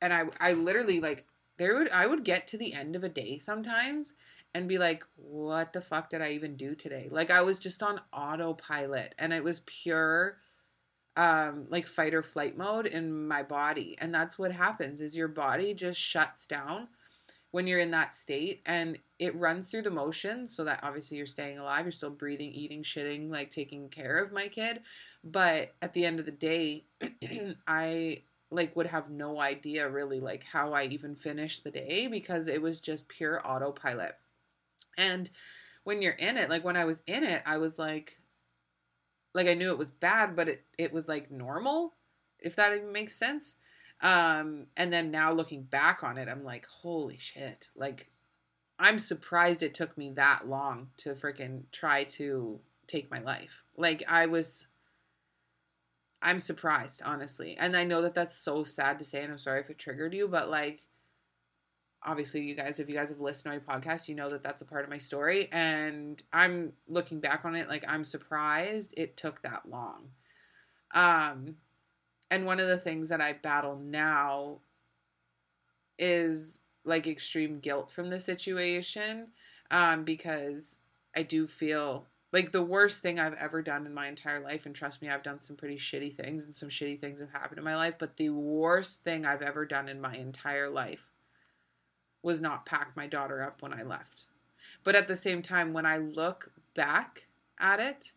and 0.00 0.12
i 0.12 0.22
i 0.40 0.52
literally 0.52 1.00
like 1.00 1.26
there 1.60 1.78
would 1.78 1.90
I 1.90 2.06
would 2.06 2.24
get 2.24 2.46
to 2.48 2.58
the 2.58 2.72
end 2.72 2.96
of 2.96 3.04
a 3.04 3.08
day 3.08 3.36
sometimes 3.36 4.14
and 4.54 4.66
be 4.66 4.78
like, 4.78 5.04
what 5.16 5.74
the 5.74 5.80
fuck 5.82 6.08
did 6.08 6.22
I 6.22 6.30
even 6.30 6.56
do 6.56 6.74
today? 6.74 7.08
Like 7.10 7.30
I 7.30 7.42
was 7.42 7.58
just 7.58 7.82
on 7.82 8.00
autopilot 8.14 9.14
and 9.18 9.32
it 9.32 9.44
was 9.44 9.60
pure 9.66 10.38
um 11.16 11.66
like 11.68 11.86
fight 11.86 12.14
or 12.14 12.22
flight 12.22 12.56
mode 12.56 12.86
in 12.86 13.28
my 13.28 13.42
body. 13.42 13.94
And 14.00 14.12
that's 14.12 14.38
what 14.38 14.50
happens 14.50 15.02
is 15.02 15.14
your 15.14 15.28
body 15.28 15.74
just 15.74 16.00
shuts 16.00 16.46
down 16.46 16.88
when 17.50 17.66
you're 17.66 17.80
in 17.80 17.90
that 17.90 18.14
state 18.14 18.62
and 18.64 18.98
it 19.18 19.36
runs 19.36 19.68
through 19.68 19.82
the 19.82 19.90
motions 19.90 20.56
so 20.56 20.64
that 20.64 20.80
obviously 20.82 21.18
you're 21.18 21.26
staying 21.26 21.58
alive, 21.58 21.84
you're 21.84 21.92
still 21.92 22.08
breathing, 22.08 22.52
eating, 22.52 22.82
shitting, 22.82 23.28
like 23.28 23.50
taking 23.50 23.90
care 23.90 24.16
of 24.16 24.32
my 24.32 24.48
kid. 24.48 24.80
But 25.24 25.74
at 25.82 25.92
the 25.92 26.06
end 26.06 26.20
of 26.20 26.26
the 26.26 26.32
day, 26.32 26.84
I 27.66 28.22
like 28.50 28.74
would 28.74 28.86
have 28.86 29.10
no 29.10 29.40
idea 29.40 29.88
really 29.88 30.20
like 30.20 30.44
how 30.44 30.72
I 30.72 30.84
even 30.84 31.14
finished 31.14 31.64
the 31.64 31.70
day 31.70 32.08
because 32.08 32.48
it 32.48 32.60
was 32.60 32.80
just 32.80 33.08
pure 33.08 33.40
autopilot. 33.46 34.16
And 34.98 35.30
when 35.84 36.02
you're 36.02 36.12
in 36.12 36.36
it, 36.36 36.50
like 36.50 36.64
when 36.64 36.76
I 36.76 36.84
was 36.84 37.02
in 37.06 37.24
it, 37.24 37.42
I 37.46 37.58
was 37.58 37.78
like 37.78 38.20
like 39.34 39.46
I 39.46 39.54
knew 39.54 39.70
it 39.70 39.78
was 39.78 39.90
bad, 39.90 40.34
but 40.34 40.48
it 40.48 40.64
it 40.78 40.92
was 40.92 41.08
like 41.08 41.30
normal, 41.30 41.94
if 42.38 42.56
that 42.56 42.74
even 42.74 42.92
makes 42.92 43.14
sense. 43.14 43.56
Um 44.00 44.66
and 44.76 44.92
then 44.92 45.10
now 45.10 45.32
looking 45.32 45.62
back 45.62 46.02
on 46.02 46.18
it, 46.18 46.28
I'm 46.28 46.44
like, 46.44 46.66
holy 46.66 47.18
shit. 47.18 47.68
Like 47.76 48.10
I'm 48.78 48.98
surprised 48.98 49.62
it 49.62 49.74
took 49.74 49.96
me 49.96 50.12
that 50.12 50.48
long 50.48 50.88
to 50.98 51.10
freaking 51.10 51.64
try 51.70 52.04
to 52.04 52.58
take 52.86 53.10
my 53.10 53.20
life. 53.20 53.62
Like 53.76 54.02
I 54.08 54.26
was 54.26 54.66
I'm 56.22 56.38
surprised, 56.38 57.02
honestly. 57.04 57.56
And 57.58 57.76
I 57.76 57.84
know 57.84 58.02
that 58.02 58.14
that's 58.14 58.36
so 58.36 58.62
sad 58.62 58.98
to 58.98 59.04
say, 59.04 59.22
and 59.22 59.32
I'm 59.32 59.38
sorry 59.38 59.60
if 59.60 59.70
it 59.70 59.78
triggered 59.78 60.14
you, 60.14 60.28
but 60.28 60.50
like, 60.50 60.86
obviously, 62.02 62.42
you 62.42 62.54
guys, 62.54 62.78
if 62.78 62.88
you 62.88 62.94
guys 62.94 63.08
have 63.08 63.20
listened 63.20 63.52
to 63.52 63.60
my 63.66 63.78
podcast, 63.78 64.08
you 64.08 64.14
know 64.14 64.30
that 64.30 64.42
that's 64.42 64.62
a 64.62 64.66
part 64.66 64.84
of 64.84 64.90
my 64.90 64.98
story. 64.98 65.48
And 65.52 66.22
I'm 66.32 66.72
looking 66.88 67.20
back 67.20 67.44
on 67.44 67.54
it, 67.54 67.68
like, 67.68 67.84
I'm 67.88 68.04
surprised 68.04 68.94
it 68.96 69.16
took 69.16 69.42
that 69.42 69.62
long. 69.68 70.08
Um, 70.92 71.56
and 72.30 72.46
one 72.46 72.60
of 72.60 72.68
the 72.68 72.76
things 72.76 73.08
that 73.08 73.20
I 73.20 73.32
battle 73.32 73.76
now 73.76 74.58
is 75.98 76.60
like 76.84 77.06
extreme 77.06 77.60
guilt 77.60 77.90
from 77.90 78.08
the 78.08 78.18
situation 78.18 79.28
um, 79.70 80.04
because 80.04 80.78
I 81.14 81.22
do 81.22 81.46
feel 81.46 82.06
like 82.32 82.52
the 82.52 82.62
worst 82.62 83.02
thing 83.02 83.18
I've 83.18 83.34
ever 83.34 83.62
done 83.62 83.86
in 83.86 83.94
my 83.94 84.08
entire 84.08 84.40
life, 84.40 84.66
and 84.66 84.74
trust 84.74 85.02
me, 85.02 85.08
I've 85.08 85.22
done 85.22 85.40
some 85.40 85.56
pretty 85.56 85.76
shitty 85.76 86.14
things 86.14 86.44
and 86.44 86.54
some 86.54 86.68
shitty 86.68 87.00
things 87.00 87.20
have 87.20 87.32
happened 87.32 87.58
in 87.58 87.64
my 87.64 87.76
life, 87.76 87.94
but 87.98 88.16
the 88.16 88.30
worst 88.30 89.02
thing 89.02 89.26
I've 89.26 89.42
ever 89.42 89.66
done 89.66 89.88
in 89.88 90.00
my 90.00 90.14
entire 90.14 90.68
life 90.68 91.10
was 92.22 92.40
not 92.40 92.66
pack 92.66 92.92
my 92.96 93.06
daughter 93.06 93.42
up 93.42 93.62
when 93.62 93.72
I 93.72 93.82
left. 93.82 94.26
But 94.84 94.94
at 94.94 95.08
the 95.08 95.16
same 95.16 95.42
time, 95.42 95.72
when 95.72 95.86
I 95.86 95.96
look 95.96 96.52
back 96.74 97.26
at 97.58 97.80
it, 97.80 98.12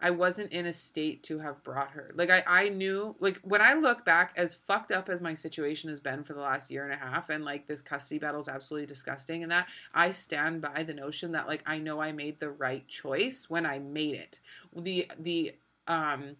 I 0.00 0.10
wasn't 0.10 0.52
in 0.52 0.66
a 0.66 0.72
state 0.72 1.24
to 1.24 1.38
have 1.40 1.62
brought 1.64 1.90
her. 1.90 2.10
Like 2.14 2.30
I, 2.30 2.44
I 2.46 2.68
knew 2.68 3.16
like 3.18 3.40
when 3.42 3.60
I 3.60 3.74
look 3.74 4.04
back 4.04 4.32
as 4.36 4.54
fucked 4.54 4.92
up 4.92 5.08
as 5.08 5.20
my 5.20 5.34
situation 5.34 5.88
has 5.88 5.98
been 5.98 6.22
for 6.22 6.34
the 6.34 6.40
last 6.40 6.70
year 6.70 6.84
and 6.84 6.92
a 6.92 6.96
half 6.96 7.30
and 7.30 7.44
like 7.44 7.66
this 7.66 7.82
custody 7.82 8.18
battle 8.18 8.40
is 8.40 8.48
absolutely 8.48 8.86
disgusting 8.86 9.42
and 9.42 9.50
that 9.50 9.68
I 9.92 10.12
stand 10.12 10.60
by 10.60 10.84
the 10.84 10.94
notion 10.94 11.32
that 11.32 11.48
like 11.48 11.62
I 11.66 11.78
know 11.78 12.00
I 12.00 12.12
made 12.12 12.38
the 12.38 12.50
right 12.50 12.86
choice 12.86 13.46
when 13.48 13.66
I 13.66 13.80
made 13.80 14.14
it. 14.14 14.38
The 14.74 15.10
the 15.18 15.54
um 15.88 16.36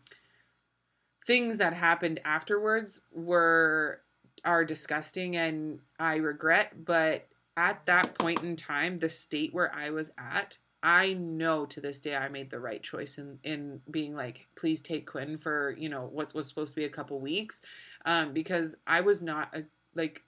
things 1.27 1.59
that 1.59 1.75
happened 1.75 2.21
afterwards 2.25 3.00
were 3.12 4.03
are 4.45 4.65
disgusting 4.65 5.37
and 5.37 5.81
I 5.99 6.17
regret, 6.17 6.85
but 6.85 7.27
at 7.57 7.85
that 7.87 8.17
point 8.17 8.45
in 8.45 8.55
time, 8.55 9.00
the 9.00 9.11
state 9.11 9.53
where 9.53 9.75
I 9.75 9.91
was 9.91 10.12
at 10.17 10.57
I 10.83 11.15
know 11.15 11.67
to 11.67 11.81
this 11.81 12.01
day 12.01 12.15
I 12.15 12.29
made 12.29 12.51
the 12.51 12.61
right 12.61 12.83
choice 12.83 13.19
in 13.19 13.39
in 13.43 13.81
being 13.91 14.15
like, 14.15 14.47
please 14.57 14.81
take 14.81 15.11
Quinn 15.11 15.37
for 15.39 15.75
you 15.79 15.89
know 15.89 16.09
what 16.13 16.35
was 16.35 16.47
supposed 16.47 16.75
to 16.75 16.77
be 16.77 16.85
a 16.85 16.91
couple 16.91 17.19
weeks, 17.21 17.61
um, 18.05 18.33
because 18.33 18.77
I 18.87 19.01
was 19.01 19.21
not 19.21 19.55
a 19.55 19.65
like. 19.95 20.23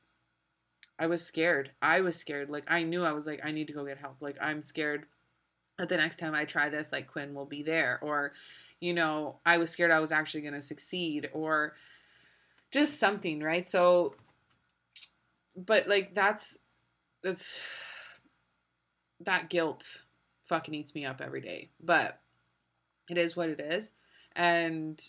I 0.99 1.07
was 1.07 1.25
scared. 1.25 1.71
I 1.80 2.02
was 2.02 2.16
scared. 2.16 2.50
Like 2.50 2.64
I 2.69 2.83
knew 2.83 3.04
I 3.04 3.12
was 3.12 3.26
like 3.26 3.40
I 3.45 3.52
need 3.52 3.69
to 3.69 3.73
go 3.73 3.87
get 3.87 3.97
help. 3.97 4.16
Like 4.21 4.37
I'm 4.40 4.61
scared 4.61 5.07
that 5.78 5.88
the 5.88 5.97
next 5.97 6.19
time 6.19 6.35
I 6.35 6.45
try 6.45 6.69
this, 6.69 6.92
like 6.92 7.07
Quinn 7.07 7.33
will 7.33 7.47
be 7.47 7.62
there, 7.62 7.99
or 8.02 8.33
you 8.80 8.92
know 8.92 9.37
I 9.47 9.59
was 9.59 9.71
scared 9.71 9.90
I 9.90 10.00
was 10.00 10.12
actually 10.12 10.42
going 10.42 10.54
to 10.54 10.62
succeed, 10.62 11.30
or 11.33 11.75
just 12.71 12.99
something, 12.99 13.40
right? 13.40 13.69
So, 13.69 14.14
but 15.57 15.88
like 15.88 16.14
that's 16.14 16.59
that's 17.23 17.59
that 19.21 19.49
guilt 19.49 20.02
fucking 20.50 20.75
eats 20.75 20.95
me 20.95 21.07
up 21.07 21.23
every 21.23 21.40
day. 21.40 21.71
But 21.83 22.21
it 23.09 23.16
is 23.16 23.37
what 23.37 23.49
it 23.49 23.61
is. 23.61 23.92
And, 24.37 25.02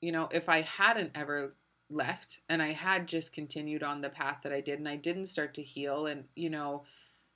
you 0.00 0.12
know, 0.12 0.28
if 0.32 0.48
I 0.48 0.62
hadn't 0.62 1.10
ever 1.14 1.54
left 1.90 2.40
and 2.48 2.62
I 2.62 2.72
had 2.72 3.06
just 3.06 3.32
continued 3.32 3.82
on 3.82 4.00
the 4.00 4.08
path 4.08 4.38
that 4.42 4.52
I 4.52 4.60
did 4.60 4.78
and 4.78 4.88
I 4.88 4.96
didn't 4.96 5.26
start 5.26 5.54
to 5.54 5.62
heal 5.62 6.06
and, 6.06 6.24
you 6.34 6.48
know, 6.48 6.84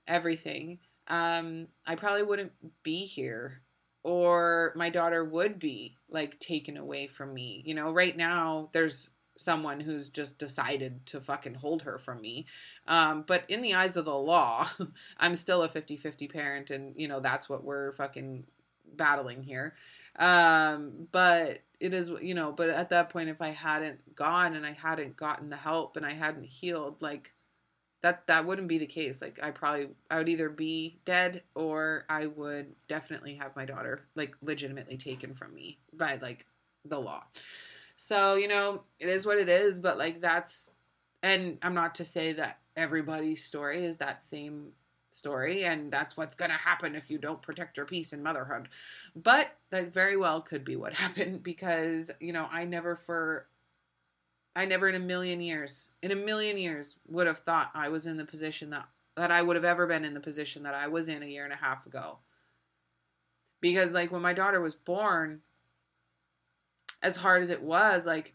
everything, 0.07 0.79
um, 1.09 1.67
I 1.87 1.97
probably 1.97 2.23
wouldn't 2.23 2.53
be 2.83 3.05
here 3.05 3.61
or 4.03 4.73
my 4.77 4.89
daughter 4.89 5.25
would 5.25 5.59
be 5.59 5.97
like 6.09 6.39
taken 6.39 6.77
away 6.77 7.09
from 7.09 7.35
me. 7.35 7.63
You 7.67 7.75
know, 7.75 7.93
right 7.93 8.17
now 8.17 8.71
there's 8.73 9.11
someone 9.41 9.81
who's 9.81 10.11
just 10.11 10.39
decided 10.39 11.05
to 11.07 11.21
fucking 11.21 11.55
hold 11.55 11.81
her 11.83 11.99
from 11.99 12.21
me. 12.21 12.45
Um, 12.87 13.25
but 13.27 13.45
in 13.49 13.63
the 13.63 13.75
eyes 13.75 13.97
of 13.97 14.05
the 14.05 14.15
law, 14.15 14.69
I'm 15.19 15.35
still 15.35 15.63
a 15.63 15.69
50 15.69 15.97
50 15.97 16.29
parent, 16.29 16.71
and, 16.71 16.95
you 16.97 17.09
know, 17.09 17.21
that's 17.21 17.49
what 17.49 17.65
we're 17.65 17.93
fucking 17.93 18.45
battling 18.97 19.43
here. 19.43 19.75
Um, 20.19 21.09
but 21.11 21.61
it 21.81 21.95
is, 21.95 22.11
you 22.21 22.35
know, 22.35 22.53
but 22.53 22.69
at 22.69 22.91
that 22.91 23.09
point, 23.09 23.31
if 23.31 23.41
I 23.41 23.49
hadn't 23.49 24.15
gone 24.15 24.55
and 24.55 24.67
I 24.67 24.73
hadn't 24.73 25.17
gotten 25.17 25.49
the 25.49 25.57
help 25.57 25.97
and 25.97 26.05
I 26.05 26.13
hadn't 26.13 26.45
healed, 26.45 27.01
like, 27.01 27.33
that 28.03 28.27
that 28.27 28.47
wouldn't 28.47 28.69
be 28.69 28.79
the 28.79 28.87
case 28.87 29.21
like 29.21 29.39
i 29.43 29.51
probably 29.51 29.91
i 30.11 30.17
would 30.17 30.31
either 30.31 30.49
be 30.49 30.99
dead 31.05 31.43
or 31.55 32.07
i 32.09 32.25
would 32.25 32.75
definitely 32.89 33.35
have 33.35 33.55
my 33.55 33.67
daughter 33.67 34.07
like 34.15 34.35
legitimately 34.41 34.97
taken 34.97 35.35
from 35.35 35.55
me 35.55 35.77
by 35.93 36.17
like 36.23 36.47
the 36.87 36.99
law 36.99 37.23
so, 38.03 38.37
you 38.37 38.49
know, 38.49 38.81
it 38.99 39.11
is 39.11 39.27
what 39.27 39.37
it 39.37 39.51
is, 39.51 39.79
but 39.79 39.99
like 39.99 40.23
that's, 40.23 40.71
and 41.23 41.59
I'm 41.61 41.75
not 41.75 41.97
to 41.97 42.05
say 42.05 42.33
that 42.33 42.59
everybody's 42.75 43.45
story 43.45 43.85
is 43.85 43.99
that 43.99 44.25
same 44.25 44.69
story 45.11 45.67
and 45.67 45.93
that's 45.93 46.17
what's 46.17 46.35
going 46.35 46.51
to 46.51 46.57
happen 46.57 46.95
if 46.95 47.11
you 47.11 47.19
don't 47.19 47.43
protect 47.43 47.77
your 47.77 47.85
peace 47.85 48.15
in 48.15 48.23
motherhood. 48.23 48.71
But 49.15 49.55
that 49.69 49.93
very 49.93 50.17
well 50.17 50.41
could 50.41 50.65
be 50.65 50.77
what 50.77 50.95
happened 51.05 51.43
because, 51.43 52.11
you 52.21 52.33
know, 52.33 52.49
I 52.51 52.65
never 52.65 52.97
for 52.97 53.49
I 54.57 54.65
never 54.65 54.89
in 54.89 54.95
a 54.95 54.99
million 54.99 55.43
years, 55.43 55.91
in 56.03 56.11
a 56.11 56.17
million 56.17 56.57
years 56.57 56.97
would 57.07 57.27
have 57.27 57.41
thought 57.41 57.71
I 57.75 57.91
was 57.91 58.07
in 58.07 58.17
the 58.17 58.25
position 58.25 58.71
that 58.71 58.89
that 59.17 59.31
I 59.31 59.43
would 59.43 59.57
have 59.57 59.65
ever 59.67 59.87
been 59.87 60.07
in 60.07 60.15
the 60.15 60.21
position 60.21 60.63
that 60.63 60.75
I 60.75 60.89
was 60.89 61.11
in 61.11 61.23
a 61.23 61.27
year 61.27 61.45
and 61.45 61.53
a 61.53 61.57
half 61.57 61.85
ago. 61.85 62.17
Because 63.61 63.93
like 63.93 64.11
when 64.11 64.23
my 64.23 64.33
daughter 64.33 64.63
was 64.63 64.75
born, 64.75 65.43
as 67.03 67.17
hard 67.17 67.43
as 67.43 67.51
it 67.51 67.63
was, 67.63 68.07
like 68.07 68.35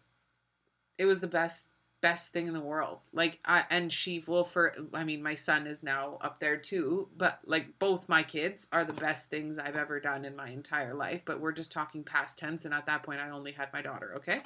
it 0.98 1.06
was 1.06 1.20
the 1.20 1.28
best 1.28 1.68
best 2.02 2.32
thing 2.34 2.48
in 2.48 2.54
the 2.54 2.62
world. 2.62 3.02
Like 3.14 3.40
I 3.46 3.64
and 3.72 3.92
she 3.92 4.24
will 4.28 4.44
for 4.44 4.76
I 4.94 5.04
mean 5.04 5.24
my 5.24 5.36
son 5.36 5.66
is 5.66 5.82
now 5.82 6.20
up 6.22 6.40
there 6.40 6.58
too, 6.58 7.10
but 7.18 7.40
like 7.46 7.68
both 7.80 8.08
my 8.08 8.22
kids 8.22 8.68
are 8.72 8.86
the 8.86 8.94
best 8.94 9.30
things 9.30 9.58
I've 9.58 9.76
ever 9.76 10.00
done 10.00 10.24
in 10.26 10.36
my 10.36 10.50
entire 10.50 10.94
life, 10.94 11.24
but 11.26 11.40
we're 11.40 11.52
just 11.52 11.72
talking 11.72 12.04
past 12.04 12.38
tense 12.38 12.66
and 12.66 12.74
at 12.74 12.86
that 12.86 13.04
point 13.04 13.22
I 13.22 13.32
only 13.32 13.52
had 13.52 13.74
my 13.74 13.82
daughter, 13.82 14.14
okay? 14.18 14.42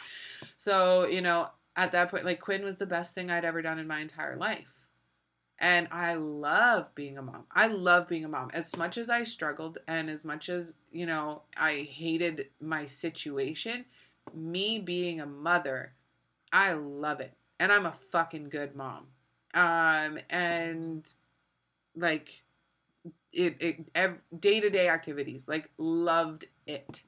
So, 0.58 1.06
you 1.08 1.22
know, 1.22 1.50
at 1.76 1.92
that 1.92 2.10
point 2.10 2.24
like 2.24 2.40
Quinn 2.40 2.64
was 2.64 2.78
the 2.78 2.86
best 2.86 3.14
thing 3.14 3.30
I'd 3.30 3.46
ever 3.46 3.62
done 3.62 3.80
in 3.80 3.88
my 3.88 4.00
entire 4.00 4.38
life. 4.38 4.74
And 5.62 5.90
I 5.92 6.14
love 6.14 6.96
being 6.96 7.18
a 7.18 7.22
mom. 7.22 7.44
I 7.52 7.68
love 7.68 8.08
being 8.08 8.24
a 8.24 8.30
mom. 8.30 8.50
As 8.54 8.78
much 8.78 8.98
as 8.98 9.10
I 9.10 9.24
struggled 9.24 9.80
and 9.90 10.10
as 10.10 10.24
much 10.24 10.48
as, 10.48 10.74
you 10.92 11.06
know, 11.06 11.42
I 11.58 11.80
hated 11.92 12.48
my 12.62 12.86
situation, 12.86 13.84
me 14.36 14.79
being 14.79 15.21
a 15.21 15.25
mother, 15.25 15.93
I 16.51 16.74
love 16.74 17.19
it. 17.19 17.33
And 17.59 17.71
I'm 17.71 17.86
a 17.86 17.93
fucking 18.12 18.50
good 18.50 18.75
mom. 18.75 19.07
Um, 19.53 20.19
and 20.29 21.12
like 21.95 22.43
it, 23.31 23.57
it 23.62 24.39
day 24.39 24.59
to 24.59 24.69
day 24.69 24.89
activities, 24.89 25.48
like 25.48 25.69
loved 25.77 26.45
it. 26.67 27.01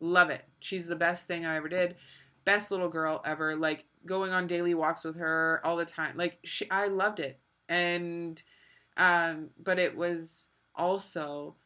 Love 0.00 0.30
it. 0.30 0.44
She's 0.60 0.86
the 0.86 0.96
best 0.96 1.26
thing 1.26 1.46
I 1.46 1.56
ever 1.56 1.68
did. 1.68 1.96
Best 2.44 2.70
little 2.70 2.88
girl 2.88 3.22
ever. 3.24 3.56
Like 3.56 3.86
going 4.04 4.32
on 4.32 4.46
daily 4.46 4.74
walks 4.74 5.04
with 5.04 5.16
her 5.16 5.60
all 5.64 5.76
the 5.76 5.84
time. 5.84 6.16
Like 6.16 6.38
she, 6.44 6.70
I 6.70 6.88
loved 6.88 7.20
it. 7.20 7.40
And, 7.68 8.42
um, 8.96 9.50
but 9.62 9.78
it 9.78 9.96
was 9.96 10.46
also 10.74 11.56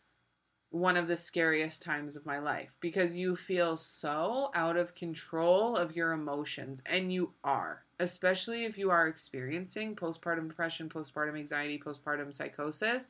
one 0.71 0.97
of 0.97 1.09
the 1.09 1.17
scariest 1.17 1.83
times 1.83 2.17
of 2.17 2.25
my 2.25 2.39
life 2.39 2.75
because 2.81 3.17
you 3.17 3.35
feel 3.35 3.77
so 3.77 4.51
out 4.55 4.77
of 4.77 4.95
control 4.95 5.77
of 5.77 5.97
your 5.97 6.13
emotions 6.13 6.81
and 6.87 7.13
you 7.13 7.33
are 7.43 7.85
especially 8.01 8.65
if 8.65 8.79
you 8.79 8.91
are 8.91 9.07
experiencing 9.07 9.95
postpartum 9.95 10.49
depression 10.49 10.89
postpartum 10.89 11.39
anxiety 11.39 11.79
postpartum 11.79 12.33
psychosis. 12.33 13.09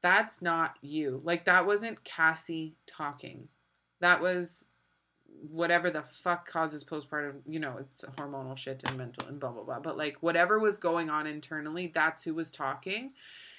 That's 0.00 0.40
not 0.40 0.76
you. 0.80 1.20
Like 1.24 1.44
that 1.44 1.66
wasn't 1.66 2.02
cassie 2.04 2.76
talking. 2.86 3.48
That 4.00 4.20
was 4.20 4.66
whatever 5.50 5.90
the 5.90 6.02
fuck 6.02 6.46
causes 6.46 6.84
postpartum 6.84 7.40
you 7.46 7.58
know 7.58 7.76
it's 7.78 8.04
hormonal 8.16 8.56
shit 8.56 8.82
and 8.86 8.96
mental 8.96 9.26
and 9.28 9.40
blah 9.40 9.50
blah 9.50 9.64
blah. 9.64 9.80
But 9.80 9.98
like 9.98 10.16
whatever 10.20 10.58
was 10.60 10.78
going 10.78 11.10
on 11.10 11.26
internally 11.26 11.88
that's 11.88 12.22
who 12.22 12.34
was 12.34 12.50
talking. 12.50 13.12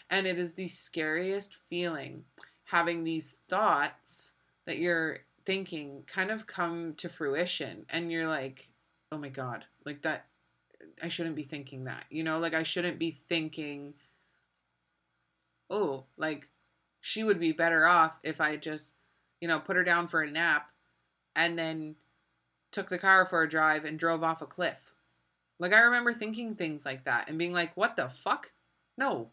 And 0.09 0.25
it 0.25 0.39
is 0.39 0.53
the 0.53 0.67
scariest 0.67 1.57
feeling 1.69 2.23
having 2.65 3.03
these 3.03 3.35
thoughts 3.49 4.33
that 4.65 4.77
you're 4.77 5.19
thinking 5.45 6.03
kind 6.07 6.31
of 6.31 6.47
come 6.47 6.93
to 6.95 7.07
fruition 7.07 7.85
and 7.89 8.11
you're 8.11 8.27
like 8.27 8.69
oh 9.11 9.17
my 9.17 9.29
god 9.29 9.65
like 9.85 10.01
that 10.01 10.25
i 11.03 11.07
shouldn't 11.07 11.35
be 11.35 11.43
thinking 11.43 11.83
that 11.83 12.05
you 12.09 12.23
know 12.23 12.39
like 12.39 12.53
i 12.53 12.63
shouldn't 12.63 12.97
be 12.97 13.11
thinking 13.11 13.93
oh 15.69 16.03
like 16.17 16.49
she 17.01 17.23
would 17.23 17.39
be 17.39 17.51
better 17.51 17.85
off 17.85 18.19
if 18.23 18.41
i 18.41 18.57
just 18.57 18.89
you 19.39 19.47
know 19.47 19.59
put 19.59 19.75
her 19.75 19.83
down 19.83 20.07
for 20.07 20.21
a 20.21 20.31
nap 20.31 20.69
and 21.35 21.57
then 21.57 21.95
took 22.71 22.89
the 22.89 22.97
car 22.97 23.25
for 23.25 23.43
a 23.43 23.49
drive 23.49 23.85
and 23.85 23.97
drove 23.97 24.21
off 24.21 24.41
a 24.41 24.45
cliff. 24.45 24.91
Like 25.59 25.73
i 25.73 25.79
remember 25.79 26.13
thinking 26.13 26.55
things 26.55 26.85
like 26.85 27.05
that 27.05 27.29
and 27.29 27.37
being 27.37 27.53
like 27.53 27.75
what 27.75 27.95
the 27.95 28.09
fuck? 28.09 28.51
No 28.97 29.29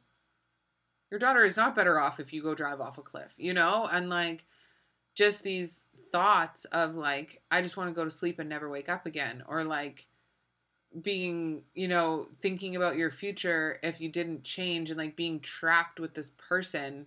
your 1.12 1.18
daughter 1.18 1.44
is 1.44 1.58
not 1.58 1.76
better 1.76 2.00
off 2.00 2.20
if 2.20 2.32
you 2.32 2.42
go 2.42 2.54
drive 2.54 2.80
off 2.80 2.96
a 2.96 3.02
cliff, 3.02 3.34
you 3.36 3.52
know? 3.52 3.86
And 3.92 4.08
like 4.08 4.46
just 5.14 5.44
these 5.44 5.82
thoughts 6.10 6.64
of 6.64 6.94
like, 6.94 7.42
I 7.50 7.60
just 7.60 7.76
want 7.76 7.90
to 7.90 7.94
go 7.94 8.02
to 8.02 8.10
sleep 8.10 8.38
and 8.38 8.48
never 8.48 8.70
wake 8.70 8.88
up 8.88 9.04
again. 9.04 9.44
Or 9.46 9.62
like 9.62 10.06
being, 11.02 11.64
you 11.74 11.86
know, 11.86 12.28
thinking 12.40 12.76
about 12.76 12.96
your 12.96 13.10
future 13.10 13.78
if 13.82 14.00
you 14.00 14.08
didn't 14.08 14.42
change 14.42 14.88
and 14.88 14.96
like 14.96 15.14
being 15.14 15.38
trapped 15.40 16.00
with 16.00 16.14
this 16.14 16.30
person 16.38 17.04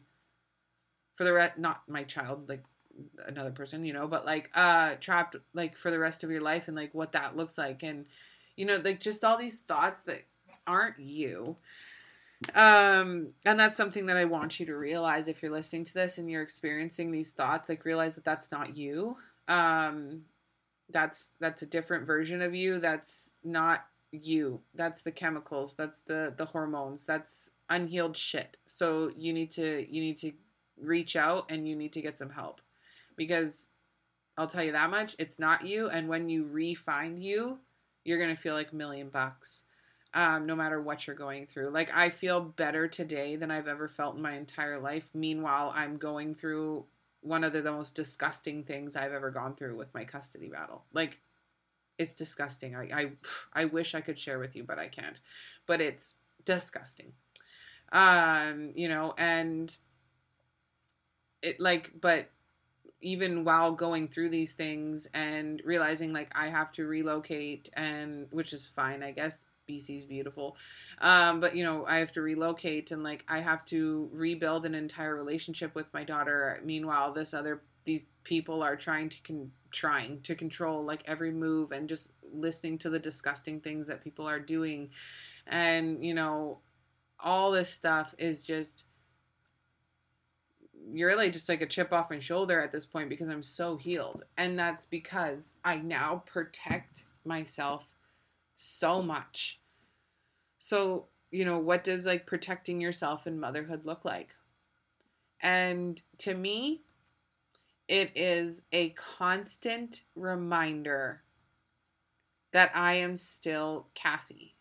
for 1.16 1.24
the 1.24 1.34
rest, 1.34 1.58
not 1.58 1.82
my 1.90 2.04
child, 2.04 2.48
like 2.48 2.64
another 3.26 3.50
person, 3.50 3.84
you 3.84 3.92
know, 3.92 4.08
but 4.08 4.24
like 4.24 4.52
uh 4.54 4.94
trapped 5.00 5.36
like 5.56 5.76
for 5.76 5.90
the 5.90 5.98
rest 5.98 6.24
of 6.24 6.30
your 6.30 6.42
life 6.42 6.68
and 6.68 6.78
like 6.78 6.94
what 6.94 7.12
that 7.14 7.36
looks 7.36 7.58
like. 7.58 7.82
And, 7.82 8.06
you 8.56 8.68
know, 8.68 8.80
like 8.86 9.00
just 9.00 9.26
all 9.26 9.36
these 9.36 9.62
thoughts 9.62 10.04
that 10.04 10.22
aren't 10.68 11.00
you 11.00 11.58
um 12.54 13.30
and 13.46 13.60
that's 13.60 13.78
something 13.78 14.06
that 14.06 14.18
i 14.18 14.26
want 14.26 14.60
you 14.60 14.66
to 14.66 14.76
realize 14.76 15.28
if 15.28 15.42
you're 15.42 15.52
listening 15.52 15.86
to 15.86 15.94
this 15.94 16.18
and 16.18 16.30
you're 16.30 16.42
experiencing 16.42 17.10
these 17.10 17.32
thoughts 17.32 17.70
like 17.70 17.86
realize 17.86 18.16
that 18.16 18.26
that's 18.26 18.52
not 18.52 18.76
you. 18.76 19.16
Um 19.48 20.24
that's 20.90 21.32
that's 21.40 21.62
a 21.62 21.66
different 21.66 22.06
version 22.06 22.42
of 22.42 22.54
you 22.54 22.80
that's 22.80 23.32
not 23.44 23.86
you. 24.12 24.62
That's 24.76 25.02
the 25.02 25.12
chemicals 25.12 25.76
that's 25.76 26.02
the 26.02 26.34
the 26.36 26.46
hormones 26.46 27.06
that's 27.06 27.52
unhealed 27.70 28.18
shit. 28.18 28.58
So 28.66 29.12
you 29.18 29.34
need 29.34 29.52
to 29.52 29.86
you 29.90 30.02
need 30.02 30.18
to 30.18 30.34
reach 30.80 31.16
out 31.16 31.50
and 31.50 31.68
you 31.68 31.76
need 31.76 31.94
to 31.94 32.02
get 32.02 32.18
some 32.18 32.30
help. 32.30 32.62
Because 33.16 33.70
i'll 34.38 34.48
tell 34.48 34.64
you 34.64 34.74
that 34.74 34.90
much 34.90 35.16
it's 35.20 35.40
not 35.40 35.66
you. 35.66 35.88
And 35.88 36.10
when 36.10 36.28
you 36.28 36.44
re-find 36.44 37.18
you 37.18 37.60
you're 38.04 38.20
gonna 38.20 38.36
feel 38.36 38.54
like 38.54 38.74
a 38.74 38.76
million 38.76 39.10
bucks 39.10 39.64
um, 40.16 40.46
no 40.46 40.56
matter 40.56 40.82
what 40.82 41.06
you're 41.06 41.16
going 41.16 41.46
through. 41.46 41.70
Like, 41.70 41.96
I 41.96 42.10
feel 42.10 42.40
better 42.40 42.88
today 42.88 43.36
than 43.36 43.52
I've 43.52 43.68
ever 43.68 43.90
felt 43.90 44.16
in 44.16 44.22
my 44.22 44.36
entire 44.36 44.80
life. 44.80 45.10
Meanwhile, 45.14 45.74
I'm 45.76 45.98
going 45.98 46.34
through 46.34 46.86
one 47.22 47.44
of 47.44 47.52
the, 47.52 47.62
the 47.62 47.72
most 47.72 47.96
disgusting 47.96 48.64
things 48.64 48.96
I've 48.96 49.12
ever 49.12 49.30
gone 49.30 49.56
through 49.56 49.76
with 49.76 49.94
my 49.94 50.06
custody 50.06 50.48
battle. 50.48 50.86
Like, 50.94 51.20
it's 51.98 52.16
disgusting. 52.16 52.76
I, 52.76 52.90
I, 52.94 53.12
I 53.54 53.66
wish 53.66 53.94
I 53.94 54.02
could 54.02 54.18
share 54.18 54.40
with 54.40 54.56
you, 54.56 54.64
but 54.64 54.80
I 54.80 54.88
can't. 54.88 55.20
But 55.68 55.82
it's 55.82 56.16
disgusting. 56.46 57.12
Um, 57.92 58.72
you 58.74 58.88
know, 58.88 59.14
and 59.18 59.76
it 61.42 61.60
like, 61.60 61.92
but 62.00 62.30
even 63.02 63.44
while 63.44 63.74
going 63.74 64.08
through 64.08 64.30
these 64.30 64.54
things 64.54 65.08
and 65.14 65.62
realizing 65.66 66.12
like 66.14 66.32
I 66.36 66.48
have 66.48 66.72
to 66.74 66.88
relocate 66.88 67.70
and 67.74 68.28
which 68.32 68.54
is 68.54 68.66
fine, 68.66 69.04
I 69.04 69.12
guess, 69.12 69.46
BC's 69.68 70.06
beautiful. 70.06 70.58
Um, 71.00 71.40
but 71.40 71.56
you 71.56 71.64
know, 71.64 71.86
I 71.88 71.98
have 71.98 72.12
to 72.14 72.22
relocate 72.22 72.92
and 72.92 73.04
like 73.04 73.26
I 73.28 73.40
have 73.40 73.66
to 73.66 74.10
rebuild 74.14 74.66
an 74.66 74.76
entire 74.76 75.16
relationship 75.16 75.76
with 75.76 75.94
my 75.94 76.04
daughter. 76.04 76.60
Meanwhile, 76.64 77.14
this 77.14 77.34
other 77.34 77.62
these 77.86 78.08
people 78.24 78.64
are 78.64 78.76
trying 78.76 79.10
to 79.10 79.22
con- 79.22 79.52
trying 79.72 80.22
to 80.22 80.36
control 80.36 80.84
like 80.84 81.04
every 81.06 81.32
move 81.32 81.72
and 81.72 81.88
just 81.88 82.12
listening 82.34 82.78
to 82.80 82.90
the 82.90 83.00
disgusting 83.00 83.60
things 83.60 83.88
that 83.88 84.04
people 84.04 84.28
are 84.28 84.40
doing 84.40 84.90
and 85.48 86.04
you 86.04 86.14
know 86.14 86.58
all 87.20 87.52
this 87.52 87.70
stuff 87.70 88.16
is 88.18 88.44
just 88.44 88.86
you're 90.94 91.10
really 91.10 91.30
just 91.30 91.50
like 91.50 91.62
a 91.62 91.66
chip 91.66 91.92
off 91.92 92.10
my 92.10 92.20
shoulder 92.20 92.60
at 92.60 92.72
this 92.72 92.86
point 92.86 93.10
because 93.10 93.28
I'm 93.28 93.44
so 93.44 93.76
healed. 93.76 94.24
And 94.38 94.58
that's 94.58 94.86
because 94.86 95.56
I 95.64 95.78
now 95.78 96.24
protect 96.26 97.06
myself 97.26 97.95
so 98.56 99.02
much. 99.02 99.60
So, 100.58 101.08
you 101.32 101.46
know, 101.46 101.60
what 101.60 101.84
does 101.84 102.06
like 102.06 102.26
protecting 102.26 102.82
yourself 102.82 103.28
in 103.28 103.40
motherhood 103.40 103.86
look 103.86 104.06
like? 104.06 104.36
And 105.42 106.02
to 106.20 106.34
me, 106.34 106.82
it 107.88 108.12
is 108.16 108.64
a 108.72 108.90
constant 108.90 110.02
reminder 110.16 111.22
that 112.52 112.72
I 112.74 112.94
am 112.94 113.16
still 113.16 113.88
Cassie 113.94 114.56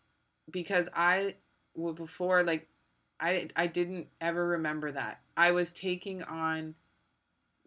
because 0.51 0.89
I 0.93 1.35
well, 1.73 1.93
before 1.93 2.43
like 2.43 2.67
I 3.19 3.47
I 3.55 3.67
didn't 3.67 4.07
ever 4.21 4.47
remember 4.47 4.91
that. 4.91 5.21
I 5.37 5.51
was 5.51 5.71
taking 5.73 6.23
on 6.23 6.75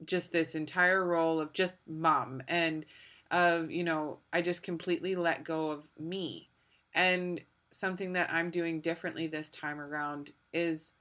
just 0.05 0.33
this 0.33 0.55
entire 0.55 1.05
role 1.07 1.41
of 1.41 1.53
just 1.53 1.79
mom 1.87 2.43
and 2.47 2.87
of, 3.31 3.71
you 3.71 3.85
know, 3.85 4.19
I 4.33 4.43
just 4.43 4.63
completely 4.63 5.15
let 5.15 5.45
go 5.45 5.71
of 5.71 5.85
me. 5.99 6.49
And 6.95 7.41
something 7.71 8.15
that 8.15 8.31
I'm 8.33 8.51
doing 8.51 8.81
differently 8.81 9.27
this 9.27 9.51
time 9.51 9.81
around 9.81 10.31
is 10.53 10.95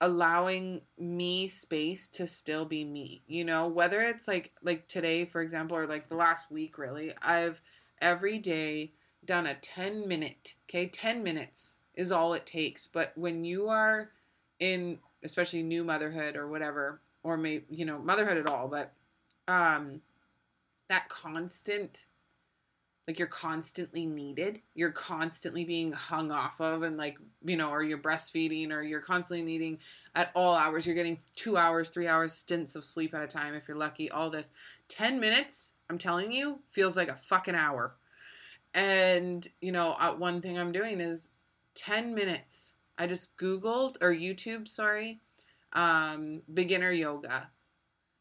allowing 0.00 0.80
me 0.98 1.46
space 1.46 2.08
to 2.08 2.26
still 2.26 2.64
be 2.64 2.84
me. 2.84 3.22
You 3.26 3.44
know, 3.44 3.68
whether 3.68 4.02
it's 4.02 4.26
like 4.26 4.52
like 4.62 4.88
today 4.88 5.24
for 5.24 5.40
example 5.42 5.76
or 5.76 5.86
like 5.86 6.08
the 6.08 6.16
last 6.16 6.50
week 6.50 6.76
really, 6.78 7.12
I've 7.22 7.60
every 8.00 8.38
day 8.38 8.92
done 9.24 9.46
a 9.46 9.54
10 9.54 10.08
minute, 10.08 10.54
okay? 10.68 10.88
10 10.88 11.22
minutes 11.22 11.76
is 11.94 12.10
all 12.10 12.34
it 12.34 12.46
takes. 12.46 12.86
But 12.86 13.12
when 13.16 13.44
you 13.44 13.68
are 13.68 14.10
in 14.58 14.98
especially 15.22 15.62
new 15.62 15.84
motherhood 15.84 16.36
or 16.36 16.48
whatever, 16.48 17.00
or 17.22 17.36
maybe 17.36 17.64
you 17.70 17.84
know 17.84 17.98
motherhood 17.98 18.38
at 18.38 18.48
all, 18.48 18.68
but 18.68 18.92
um, 19.48 20.00
that 20.92 21.08
constant 21.08 22.04
like 23.08 23.18
you're 23.18 23.28
constantly 23.28 24.06
needed. 24.06 24.60
You're 24.74 24.92
constantly 24.92 25.64
being 25.64 25.90
hung 25.90 26.30
off 26.30 26.60
of 26.60 26.82
and 26.82 26.98
like 26.98 27.16
you 27.42 27.56
know 27.56 27.70
or 27.70 27.82
you're 27.82 27.98
breastfeeding 27.98 28.70
or 28.70 28.82
you're 28.82 29.00
constantly 29.00 29.44
needing 29.44 29.78
at 30.14 30.30
all 30.34 30.54
hours. 30.54 30.86
You're 30.86 30.94
getting 30.94 31.18
two 31.34 31.56
hours 31.56 31.88
three 31.88 32.08
hours 32.08 32.34
stints 32.34 32.76
of 32.76 32.84
sleep 32.84 33.14
at 33.14 33.22
a 33.22 33.26
time 33.26 33.54
if 33.54 33.66
you're 33.66 33.76
lucky. 33.76 34.10
All 34.10 34.28
this. 34.28 34.50
10 34.88 35.18
minutes 35.18 35.70
i'm 35.88 35.96
telling 35.96 36.30
you 36.30 36.58
feels 36.72 36.94
like 36.94 37.08
a 37.08 37.16
fucking 37.16 37.54
hour. 37.54 37.94
And 38.74 39.48
you 39.62 39.72
know 39.72 39.92
uh, 39.98 40.12
one 40.12 40.42
thing 40.42 40.58
i'm 40.58 40.72
doing 40.72 41.00
is 41.00 41.30
10 41.74 42.14
minutes. 42.14 42.74
I 42.98 43.06
just 43.06 43.34
Googled 43.38 43.96
or 44.02 44.14
YouTube, 44.14 44.68
sorry, 44.68 45.20
um, 45.72 46.42
beginner 46.52 46.92
yoga. 46.92 47.48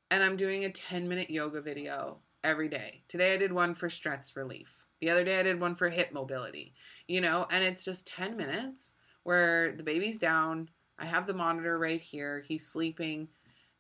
And 0.10 0.24
I'm 0.24 0.38
doing 0.38 0.64
a 0.64 0.72
10 0.72 1.08
minute 1.10 1.30
yoga 1.30 1.60
video 1.62 2.20
every 2.44 2.68
day. 2.70 3.04
Today 3.08 3.34
I 3.34 3.38
did 3.38 3.52
one 3.52 3.74
for 3.74 3.90
stress 3.90 4.36
relief. 4.36 4.78
The 5.00 5.10
other 5.10 5.24
day 5.24 5.40
I 5.40 5.44
did 5.44 5.60
one 5.60 5.76
for 5.76 5.90
hip 5.90 6.12
mobility, 6.14 6.74
you 7.08 7.22
know, 7.22 7.48
and 7.52 7.64
it's 7.64 7.84
just 7.84 8.08
10 8.08 8.38
minutes 8.38 8.94
where 9.24 9.74
the 9.74 9.84
baby's 9.84 10.20
down. 10.20 10.70
I 11.00 11.06
have 11.06 11.26
the 11.26 11.34
monitor 11.34 11.80
right 11.80 12.02
here. 12.02 12.44
He's 12.48 12.68
sleeping. 12.68 13.28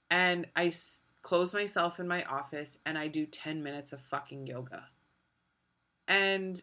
And 0.09 0.47
I 0.55 0.67
s- 0.67 1.03
close 1.21 1.53
myself 1.53 1.99
in 1.99 2.07
my 2.07 2.23
office 2.23 2.77
and 2.85 2.97
I 2.97 3.07
do 3.07 3.25
10 3.25 3.61
minutes 3.61 3.93
of 3.93 4.01
fucking 4.01 4.47
yoga. 4.47 4.85
And 6.07 6.61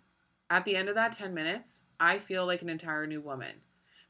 at 0.51 0.65
the 0.65 0.77
end 0.77 0.89
of 0.89 0.95
that 0.97 1.13
10 1.13 1.35
minutes, 1.35 1.83
I 2.01 2.19
feel 2.19 2.47
like 2.47 2.63
an 2.63 2.69
entire 2.69 3.07
new 3.07 3.21
woman. 3.21 3.61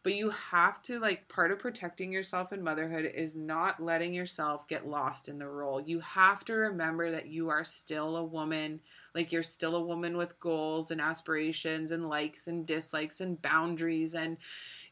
But 0.05 0.15
you 0.15 0.31
have 0.31 0.81
to, 0.83 1.01
like, 1.01 1.29
part 1.29 1.51
of 1.51 1.59
protecting 1.59 2.13
yourself 2.13 2.53
in 2.53 2.63
motherhood 2.63 3.11
is 3.15 3.35
not 3.35 3.83
letting 3.83 4.15
yourself 4.15 4.69
get 4.69 4.87
lost 4.87 5.29
in 5.29 5.39
the 5.39 5.49
role. 5.49 5.81
You 5.81 5.99
have 6.01 6.45
to 6.47 6.55
remember 6.55 7.11
that 7.11 7.27
you 7.27 7.49
are 7.49 7.65
still 7.65 8.17
a 8.17 8.25
woman. 8.25 8.81
Like, 9.15 9.33
you're 9.33 9.43
still 9.43 9.75
a 9.77 9.85
woman 9.85 10.17
with 10.17 10.39
goals 10.41 10.93
and 10.93 11.01
aspirations 11.01 11.91
and 11.91 12.09
likes 12.09 12.47
and 12.47 12.65
dislikes 12.65 13.21
and 13.21 13.43
boundaries 13.43 14.15
and, 14.15 14.37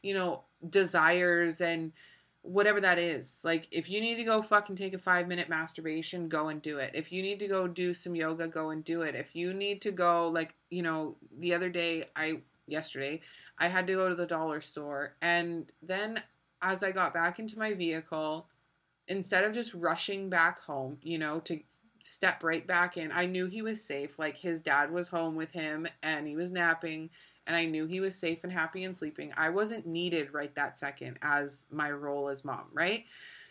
you 0.03 0.13
know, 0.13 0.43
desires 0.69 1.61
and 1.61 1.93
whatever 2.41 2.81
that 2.81 2.99
is. 2.99 3.41
Like, 3.43 3.67
if 3.71 3.89
you 3.89 4.01
need 4.01 4.15
to 4.15 4.23
go 4.23 4.41
fucking 4.41 4.75
take 4.75 4.93
a 4.93 4.99
five 4.99 5.27
minute 5.27 5.49
masturbation, 5.49 6.29
go 6.29 6.49
and 6.49 6.61
do 6.61 6.77
it. 6.77 6.91
If 6.93 7.11
you 7.11 7.21
need 7.21 7.39
to 7.39 7.47
go 7.47 7.67
do 7.67 7.93
some 7.93 8.15
yoga, 8.15 8.47
go 8.47 8.69
and 8.71 8.83
do 8.83 9.01
it. 9.01 9.15
If 9.15 9.35
you 9.35 9.53
need 9.53 9.81
to 9.83 9.91
go, 9.91 10.27
like, 10.27 10.53
you 10.69 10.81
know, 10.83 11.15
the 11.39 11.53
other 11.53 11.69
day, 11.69 12.05
I, 12.15 12.41
yesterday, 12.67 13.21
I 13.59 13.67
had 13.67 13.87
to 13.87 13.93
go 13.93 14.09
to 14.09 14.15
the 14.15 14.25
dollar 14.25 14.61
store. 14.61 15.15
And 15.21 15.71
then 15.81 16.21
as 16.61 16.83
I 16.83 16.91
got 16.91 17.13
back 17.13 17.39
into 17.39 17.57
my 17.57 17.73
vehicle, 17.73 18.47
instead 19.07 19.43
of 19.43 19.53
just 19.53 19.73
rushing 19.73 20.29
back 20.29 20.59
home, 20.59 20.97
you 21.01 21.17
know, 21.17 21.39
to 21.41 21.59
step 22.01 22.43
right 22.43 22.65
back 22.65 22.97
in, 22.97 23.11
I 23.11 23.25
knew 23.25 23.45
he 23.45 23.61
was 23.61 23.83
safe. 23.83 24.19
Like, 24.19 24.37
his 24.37 24.61
dad 24.61 24.91
was 24.91 25.07
home 25.07 25.35
with 25.35 25.51
him 25.51 25.87
and 26.03 26.27
he 26.27 26.35
was 26.35 26.51
napping 26.51 27.09
and 27.47 27.55
I 27.55 27.65
knew 27.65 27.87
he 27.87 28.01
was 28.01 28.15
safe 28.15 28.43
and 28.43 28.51
happy 28.51 28.83
and 28.83 28.95
sleeping, 28.95 29.33
I 29.37 29.49
wasn't 29.49 29.87
needed 29.87 30.33
right 30.33 30.53
that 30.55 30.77
second 30.77 31.17
as 31.21 31.63
my 31.71 31.89
role 31.91 32.27
as 32.27 32.45
mom, 32.45 32.65
right? 32.73 33.05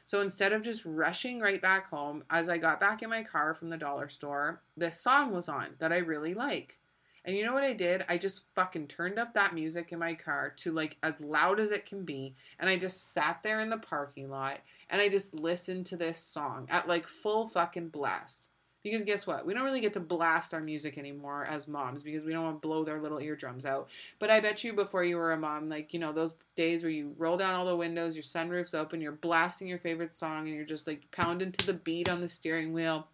So 0.05 0.21
instead 0.21 0.53
of 0.53 0.62
just 0.62 0.85
rushing 0.85 1.40
right 1.40 1.61
back 1.61 1.88
home, 1.88 2.23
as 2.31 2.49
I 2.49 2.59
got 2.59 2.79
back 2.79 3.03
in 3.03 3.11
my 3.11 3.25
car 3.25 3.55
from 3.55 3.71
the 3.71 3.77
dollar 3.77 4.09
store, 4.09 4.62
this 4.77 5.01
song 5.01 5.33
was 5.33 5.49
on 5.49 5.69
that 5.79 5.92
I 5.92 5.99
really 5.99 6.35
like. 6.35 6.79
And 7.27 7.37
you 7.37 7.45
know 7.45 7.53
what 7.53 7.65
I 7.65 7.73
did? 7.73 8.05
I 8.09 8.19
just 8.19 8.45
fucking 8.55 8.87
turned 8.87 9.19
up 9.19 9.35
that 9.35 9.53
music 9.53 9.91
in 9.91 9.99
my 9.99 10.15
car 10.15 10.55
to 10.59 10.71
like 10.71 10.97
as 11.03 11.21
loud 11.21 11.59
as 11.59 11.73
it 11.73 11.85
can 11.85 12.05
be. 12.05 12.37
And 12.61 12.71
I 12.71 12.79
just 12.79 13.12
sat 13.12 13.43
there 13.43 13.61
in 13.61 13.69
the 13.69 13.79
parking 13.79 14.31
lot 14.31 14.61
and 14.91 15.01
I 15.01 15.09
just 15.09 15.35
listened 15.35 15.87
to 15.87 15.97
this 15.97 16.19
song 16.19 16.69
at 16.71 16.87
like 16.87 17.07
full 17.07 17.49
fucking 17.49 17.89
blast. 17.89 18.49
Because 18.85 19.03
guess 19.03 19.27
what? 19.27 19.45
We 19.45 19.53
don't 19.53 19.65
really 19.65 19.81
get 19.81 19.95
to 19.95 20.01
blast 20.01 20.55
our 20.55 20.61
music 20.61 20.97
anymore 20.97 21.45
as 21.51 21.67
moms 21.67 22.05
because 22.05 22.25
we 22.25 22.33
don't 22.33 22.45
want 22.45 22.62
to 22.62 22.69
blow 22.69 22.85
their 22.85 23.01
little 23.01 23.19
eardrums 23.19 23.67
out. 23.67 23.89
But 24.21 24.31
I 24.31 24.39
bet 24.39 24.62
you 24.62 24.73
before 24.75 25.03
you 25.03 25.17
were 25.17 25.33
a 25.33 25.37
mom, 25.37 25.69
like, 25.69 25.93
you 25.93 25.99
know, 25.99 26.12
those 26.12 26.35
days 26.55 26.85
where 26.85 26.93
you 26.93 27.12
roll 27.19 27.37
down 27.37 27.55
all 27.55 27.67
the 27.67 27.75
windows, 27.75 28.15
your 28.15 28.23
sunroof's 28.23 28.75
open, 28.75 29.01
you're 29.01 29.11
blasting 29.11 29.67
your 29.67 29.81
favorite 29.81 30.15
song, 30.15 30.47
and 30.47 30.55
you're 30.55 30.65
just 30.65 30.87
like 30.87 31.03
pounding 31.11 31.51
to 31.51 31.67
the 31.67 31.73
beat 31.73 32.09
on 32.09 32.21
the 32.21 32.29
steering 32.29 32.73
wheel. 32.73 33.09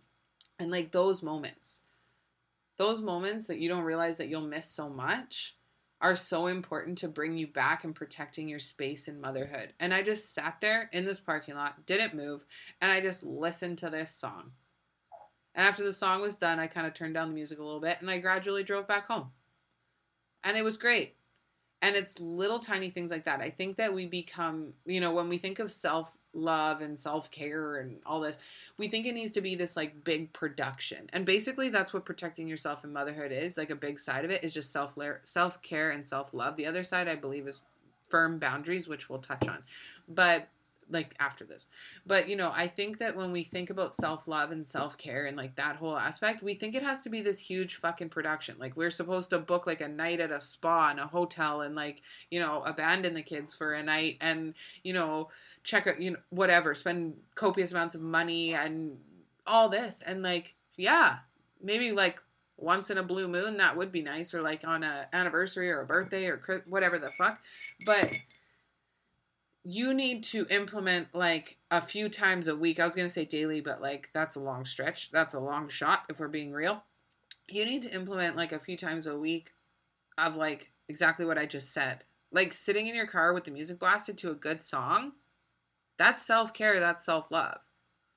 And 0.59 0.71
like 0.71 0.93
those 0.93 1.23
moments, 1.23 1.85
those 2.79 3.01
moments 3.01 3.47
that 3.47 3.59
you 3.59 3.69
don't 3.69 3.85
realize 3.85 4.17
that 4.19 4.29
you'll 4.29 4.41
miss 4.41 4.67
so 4.67 4.89
much 4.89 5.57
are 6.01 6.17
so 6.17 6.49
important 6.49 6.99
to 6.99 7.09
bring 7.09 7.39
you 7.39 7.47
back 7.47 7.85
and 7.85 7.95
protecting 7.95 8.49
your 8.49 8.59
space 8.59 9.07
in 9.07 9.21
motherhood. 9.21 9.73
And 9.79 9.95
I 9.95 10.03
just 10.03 10.35
sat 10.35 10.57
there 10.61 10.91
in 10.93 11.05
this 11.05 11.21
parking 11.21 11.55
lot, 11.55 11.87
didn't 11.87 12.15
move, 12.15 12.45
and 12.81 12.91
I 12.91 13.01
just 13.01 13.23
listened 13.23 13.79
to 13.79 13.91
this 13.91 14.11
song. 14.11 14.51
And 15.55 15.67
after 15.67 15.85
the 15.85 15.93
song 15.93 16.21
was 16.21 16.37
done, 16.37 16.59
I 16.59 16.67
kind 16.67 16.87
of 16.87 16.95
turned 16.95 17.15
down 17.15 17.29
the 17.29 17.35
music 17.35 17.59
a 17.59 17.65
little 17.65 17.81
bit 17.81 17.99
and 18.01 18.11
I 18.11 18.19
gradually 18.19 18.65
drove 18.65 18.89
back 18.89 19.07
home. 19.07 19.31
And 20.45 20.57
it 20.57 20.65
was 20.65 20.77
great. 20.77 21.15
And 21.83 21.95
it's 21.95 22.21
little 22.21 22.59
tiny 22.59 22.91
things 22.91 23.11
like 23.11 23.25
that. 23.25 23.41
I 23.41 23.51
think 23.51 23.77
that 23.77 23.93
we 23.93 24.07
become, 24.07 24.73
you 24.87 25.01
know, 25.01 25.13
when 25.13 25.29
we 25.29 25.37
think 25.37 25.59
of 25.59 25.71
self 25.71 26.17
love 26.35 26.81
and 26.81 26.99
self 26.99 27.31
care 27.31 27.77
and 27.77 27.99
all 28.07 28.21
this, 28.21 28.39
we 28.79 28.89
think 28.89 29.07
it 29.07 29.15
needs 29.15 29.33
to 29.33 29.41
be 29.41 29.55
this 29.55 29.77
like 29.77 30.05
big 30.05 30.33
production. 30.33 31.09
And 31.13 31.27
basically, 31.27 31.69
that's 31.69 31.93
what 31.93 32.05
protecting 32.05 32.49
yourself 32.49 32.85
in 32.85 32.93
motherhood 32.93 33.33
is. 33.33 33.57
Like 33.57 33.71
a 33.71 33.77
big 33.77 33.99
side 33.99 34.25
of 34.25 34.31
it 34.31 34.45
is 34.45 34.55
just 34.55 34.73
self 34.73 34.97
self 35.25 35.63
care 35.63 35.91
and 35.91 36.07
self 36.07 36.33
love. 36.33 36.57
The 36.57 36.67
other 36.67 36.83
side, 36.83 37.09
I 37.09 37.17
believe, 37.17 37.47
is 37.47 37.61
firm 38.09 38.39
boundaries, 38.39 38.89
which 38.89 39.09
we'll 39.09 39.21
touch 39.21 39.49
on. 39.49 39.59
But 40.09 40.49
like 40.91 41.15
after 41.21 41.45
this. 41.45 41.67
But 42.07 42.29
you 42.29 42.37
know, 42.37 42.51
I 42.55 42.69
think 42.69 42.99
that 42.99 43.17
when 43.17 43.33
we 43.33 43.43
think 43.43 43.71
about 43.71 43.93
self-love 43.93 44.51
and 44.51 44.67
self-care 44.67 45.27
and 45.27 45.37
like 45.37 45.55
that 45.57 45.77
whole 45.77 45.97
aspect, 45.97 46.43
we 46.43 46.55
think 46.55 46.75
it 46.75 46.83
has 46.83 47.01
to 47.03 47.11
be 47.11 47.23
this 47.23 47.39
huge 47.39 47.77
fucking 47.77 48.11
production. 48.11 48.57
Like 48.59 48.77
we're 48.77 48.91
supposed 48.91 49.31
to 49.31 49.39
book 49.39 49.67
like 49.67 49.81
a 49.81 49.89
night 49.89 50.21
at 50.21 50.31
a 50.31 50.41
spa 50.41 50.91
and 50.91 51.01
a 51.01 51.07
hotel 51.07 51.63
and 51.63 51.75
like, 51.75 52.03
you 52.31 52.41
know, 52.41 52.63
abandon 52.67 53.15
the 53.15 53.23
kids 53.23 53.55
for 53.55 53.75
a 53.75 53.83
night 53.83 54.19
and, 54.21 54.55
you 54.83 54.93
know, 54.93 55.31
check 55.65 55.87
out, 55.87 56.01
you 56.01 56.13
know, 56.13 56.19
whatever, 56.31 56.75
spend 56.75 57.15
copious 57.35 57.73
amounts 57.73 57.95
of 57.95 58.01
money 58.01 58.55
and 58.55 58.99
all 59.47 59.69
this. 59.69 60.03
And 60.05 60.23
like, 60.23 60.55
yeah, 60.77 61.19
maybe 61.63 61.93
like 61.93 62.21
once 62.59 62.91
in 62.91 62.99
a 62.99 63.03
blue 63.03 63.27
moon 63.27 63.57
that 63.57 63.77
would 63.77 63.91
be 63.91 64.03
nice 64.03 64.33
or 64.33 64.41
like 64.41 64.65
on 64.65 64.83
a 64.85 65.09
anniversary 65.13 65.71
or 65.71 65.81
a 65.81 65.87
birthday 65.87 66.27
or 66.27 66.63
whatever 66.69 66.99
the 66.99 67.09
fuck. 67.09 67.41
But 67.85 68.11
you 69.65 69.95
need 69.95 70.25
to 70.25 70.47
implement 70.51 71.09
like 71.15 71.57
a 71.71 71.81
few 71.81 72.09
times 72.09 72.49
a 72.49 72.57
week. 72.57 72.81
I 72.81 72.85
was 72.85 72.95
going 72.95 73.07
to 73.07 73.13
say 73.13 73.25
daily, 73.25 73.61
but 73.61 73.81
like 73.81 74.11
that's 74.13 74.37
a 74.37 74.41
long 74.41 74.65
stretch. 74.65 75.11
That's 75.13 75.35
a 75.35 75.41
long 75.41 75.69
shot 75.69 76.05
if 76.09 76.19
we're 76.19 76.29
being 76.29 76.53
real. 76.53 76.83
You 77.49 77.65
need 77.65 77.83
to 77.83 77.95
implement 77.95 78.37
like 78.37 78.53
a 78.53 78.59
few 78.59 78.77
times 78.77 79.07
a 79.07 79.19
week 79.19 79.53
of 80.19 80.35
like 80.35 80.71
exactly 80.89 81.25
what 81.25 81.39
I 81.39 81.47
just 81.47 81.73
said. 81.73 82.05
Like 82.33 82.53
sitting 82.53 82.87
in 82.87 82.95
your 82.95 83.07
car 83.07 83.33
with 83.35 83.45
the 83.45 83.51
music 83.51 83.79
blasted 83.79 84.19
to 84.19 84.31
a 84.31 84.35
good 84.35 84.63
song. 84.63 85.13
That's 85.97 86.25
self 86.25 86.53
care. 86.53 86.81
That's 86.81 87.05
self 87.05 87.31
love. 87.31 87.59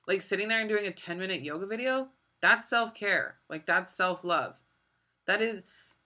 Like 0.08 0.22
sitting 0.22 0.48
there 0.48 0.60
and 0.60 0.68
doing 0.68 0.86
a 0.86 0.92
10 0.92 1.18
minute 1.18 1.42
yoga 1.42 1.66
video. 1.66 2.08
That's 2.40 2.68
self 2.68 2.92
care. 2.92 3.36
Like 3.48 3.66
that's 3.66 3.94
self 3.94 4.24
love. 4.24 4.54
That 5.26 5.42
is, 5.42 5.62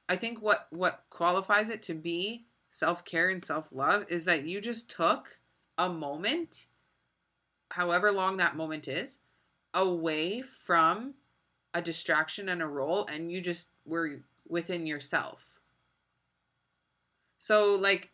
I 0.09 0.17
think 0.17 0.43
what 0.43 0.67
what 0.71 1.05
qualifies 1.09 1.71
it 1.71 1.83
to 1.85 1.95
be 1.95 2.45
self 2.71 3.05
care 3.05 3.29
and 3.29 3.45
self 3.45 3.69
love 3.73 4.07
is 4.09 4.25
that 4.25 4.47
you 4.47 4.61
just 4.61 4.89
took 4.89 5.39
a 5.77 5.89
moment 5.89 6.67
however 7.71 8.11
long 8.11 8.37
that 8.37 8.57
moment 8.57 8.89
is, 8.89 9.19
away 9.75 10.43
from 10.43 11.15
a 11.75 11.83
distraction 11.83 12.49
and 12.49 12.63
a 12.63 12.67
role, 12.67 13.07
and 13.13 13.31
you 13.31 13.41
just 13.41 13.69
were 13.87 14.21
within 14.49 14.87
yourself. 14.87 15.47
So, 17.39 17.77
like, 17.77 18.11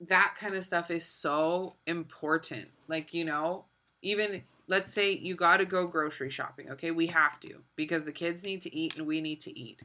that 0.00 0.34
kind 0.38 0.54
of 0.54 0.64
stuff 0.64 0.90
is 0.90 1.04
so 1.04 1.76
important. 1.86 2.68
Like, 2.88 3.12
you 3.12 3.24
know, 3.24 3.66
even 4.02 4.42
let's 4.66 4.92
say 4.92 5.12
you 5.12 5.36
got 5.36 5.58
to 5.58 5.66
go 5.66 5.86
grocery 5.86 6.30
shopping, 6.30 6.70
okay? 6.70 6.90
We 6.90 7.06
have 7.08 7.38
to 7.40 7.56
because 7.76 8.04
the 8.04 8.12
kids 8.12 8.42
need 8.42 8.62
to 8.62 8.74
eat 8.74 8.96
and 8.96 9.06
we 9.06 9.20
need 9.20 9.40
to 9.42 9.58
eat. 9.58 9.82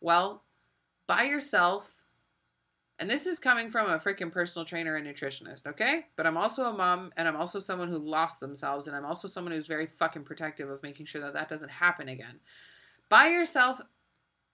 Well, 0.00 0.42
by 1.06 1.22
yourself, 1.24 1.95
and 2.98 3.10
this 3.10 3.26
is 3.26 3.38
coming 3.38 3.70
from 3.70 3.90
a 3.90 3.98
freaking 3.98 4.32
personal 4.32 4.64
trainer 4.64 4.96
and 4.96 5.06
nutritionist, 5.06 5.66
okay? 5.66 6.06
But 6.16 6.26
I'm 6.26 6.38
also 6.38 6.64
a 6.64 6.72
mom 6.72 7.12
and 7.16 7.28
I'm 7.28 7.36
also 7.36 7.58
someone 7.58 7.88
who 7.88 7.98
lost 7.98 8.40
themselves 8.40 8.86
and 8.86 8.96
I'm 8.96 9.04
also 9.04 9.28
someone 9.28 9.52
who's 9.52 9.66
very 9.66 9.86
fucking 9.86 10.24
protective 10.24 10.70
of 10.70 10.82
making 10.82 11.06
sure 11.06 11.20
that 11.20 11.34
that 11.34 11.50
doesn't 11.50 11.70
happen 11.70 12.08
again. 12.08 12.40
Buy 13.10 13.28
yourself 13.28 13.80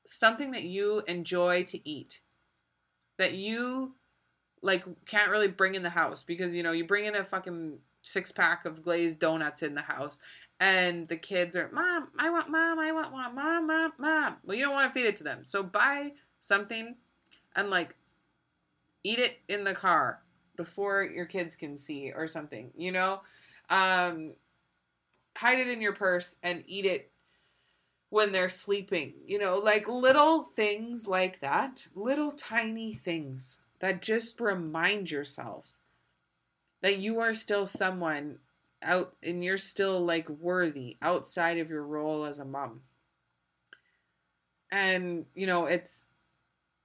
something 0.04 0.50
that 0.50 0.64
you 0.64 1.02
enjoy 1.06 1.62
to 1.64 1.88
eat. 1.88 2.20
That 3.18 3.34
you 3.34 3.94
like 4.60 4.84
can't 5.06 5.30
really 5.30 5.48
bring 5.48 5.76
in 5.76 5.82
the 5.84 5.90
house 5.90 6.24
because 6.24 6.54
you 6.54 6.64
know, 6.64 6.72
you 6.72 6.84
bring 6.84 7.04
in 7.04 7.14
a 7.14 7.24
fucking 7.24 7.78
six 8.02 8.32
pack 8.32 8.64
of 8.64 8.82
glazed 8.82 9.20
donuts 9.20 9.62
in 9.62 9.74
the 9.74 9.82
house 9.82 10.18
and 10.58 11.06
the 11.06 11.16
kids 11.16 11.54
are, 11.54 11.70
"Mom, 11.72 12.08
I 12.18 12.30
want 12.30 12.48
mom, 12.48 12.80
I 12.80 12.90
want 12.90 13.12
mom, 13.12 13.36
mom, 13.36 13.66
mom, 13.68 13.92
mom." 13.98 14.36
Well, 14.42 14.56
you 14.56 14.64
don't 14.64 14.74
want 14.74 14.92
to 14.92 14.94
feed 14.94 15.06
it 15.06 15.14
to 15.16 15.24
them. 15.24 15.44
So 15.44 15.62
buy 15.62 16.12
something 16.40 16.96
and 17.54 17.70
like 17.70 17.94
eat 19.04 19.18
it 19.18 19.38
in 19.48 19.64
the 19.64 19.74
car 19.74 20.22
before 20.56 21.02
your 21.04 21.26
kids 21.26 21.56
can 21.56 21.76
see 21.76 22.12
or 22.14 22.26
something, 22.26 22.70
you 22.76 22.92
know? 22.92 23.20
Um, 23.70 24.34
hide 25.36 25.58
it 25.58 25.68
in 25.68 25.80
your 25.80 25.94
purse 25.94 26.36
and 26.42 26.62
eat 26.66 26.84
it 26.84 27.10
when 28.10 28.30
they're 28.30 28.50
sleeping, 28.50 29.14
you 29.24 29.38
know, 29.38 29.56
like 29.58 29.88
little 29.88 30.44
things 30.44 31.08
like 31.08 31.40
that, 31.40 31.86
little 31.94 32.30
tiny 32.30 32.92
things 32.92 33.58
that 33.80 34.02
just 34.02 34.40
remind 34.40 35.10
yourself 35.10 35.66
that 36.82 36.98
you 36.98 37.20
are 37.20 37.32
still 37.32 37.64
someone 37.64 38.38
out 38.82 39.16
and 39.22 39.42
you're 39.42 39.56
still 39.56 40.04
like 40.04 40.28
worthy 40.28 40.96
outside 41.00 41.58
of 41.58 41.70
your 41.70 41.84
role 41.84 42.24
as 42.24 42.38
a 42.38 42.44
mom. 42.44 42.82
And, 44.70 45.26
you 45.34 45.46
know, 45.46 45.66
it's 45.66 46.06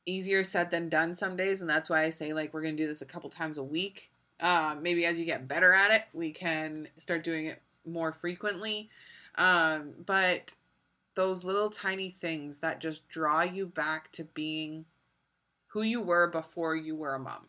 easier 0.08 0.43
said 0.43 0.72
than 0.72 0.89
done 0.89 1.13
some 1.13 1.36
days 1.36 1.62
and 1.62 1.70
that's 1.70 1.89
why 1.89 2.04
i 2.04 2.10
say 2.10 2.34
like 2.34 2.54
we're 2.54 2.62
to 2.63 2.72
do 2.72 2.88
this 2.88 3.02
a 3.02 3.06
couple 3.06 3.30
times 3.30 3.58
a 3.58 3.63
week. 3.63 4.12
Uh, 4.39 4.76
maybe 4.80 5.04
as 5.04 5.17
you 5.17 5.26
get 5.26 5.48
better 5.48 5.74
at 5.74 5.91
it 5.91 6.04
we 6.13 6.32
can 6.32 6.88
start 6.96 7.24
doing 7.24 7.48
it 7.48 7.62
more 7.86 8.12
frequently. 8.12 8.89
Um, 9.36 9.93
but 10.06 10.54
those 11.15 11.43
little 11.43 11.70
tiny 11.70 12.12
things 12.12 12.60
that 12.60 12.80
just 12.80 13.08
draw 13.10 13.41
you 13.41 13.65
back 13.65 14.12
to 14.13 14.24
being 14.24 14.86
who 15.67 15.82
you 15.82 16.02
were 16.02 16.30
before 16.30 16.76
you 16.76 16.96
were 16.96 17.15
a 17.15 17.20
mom. 17.20 17.48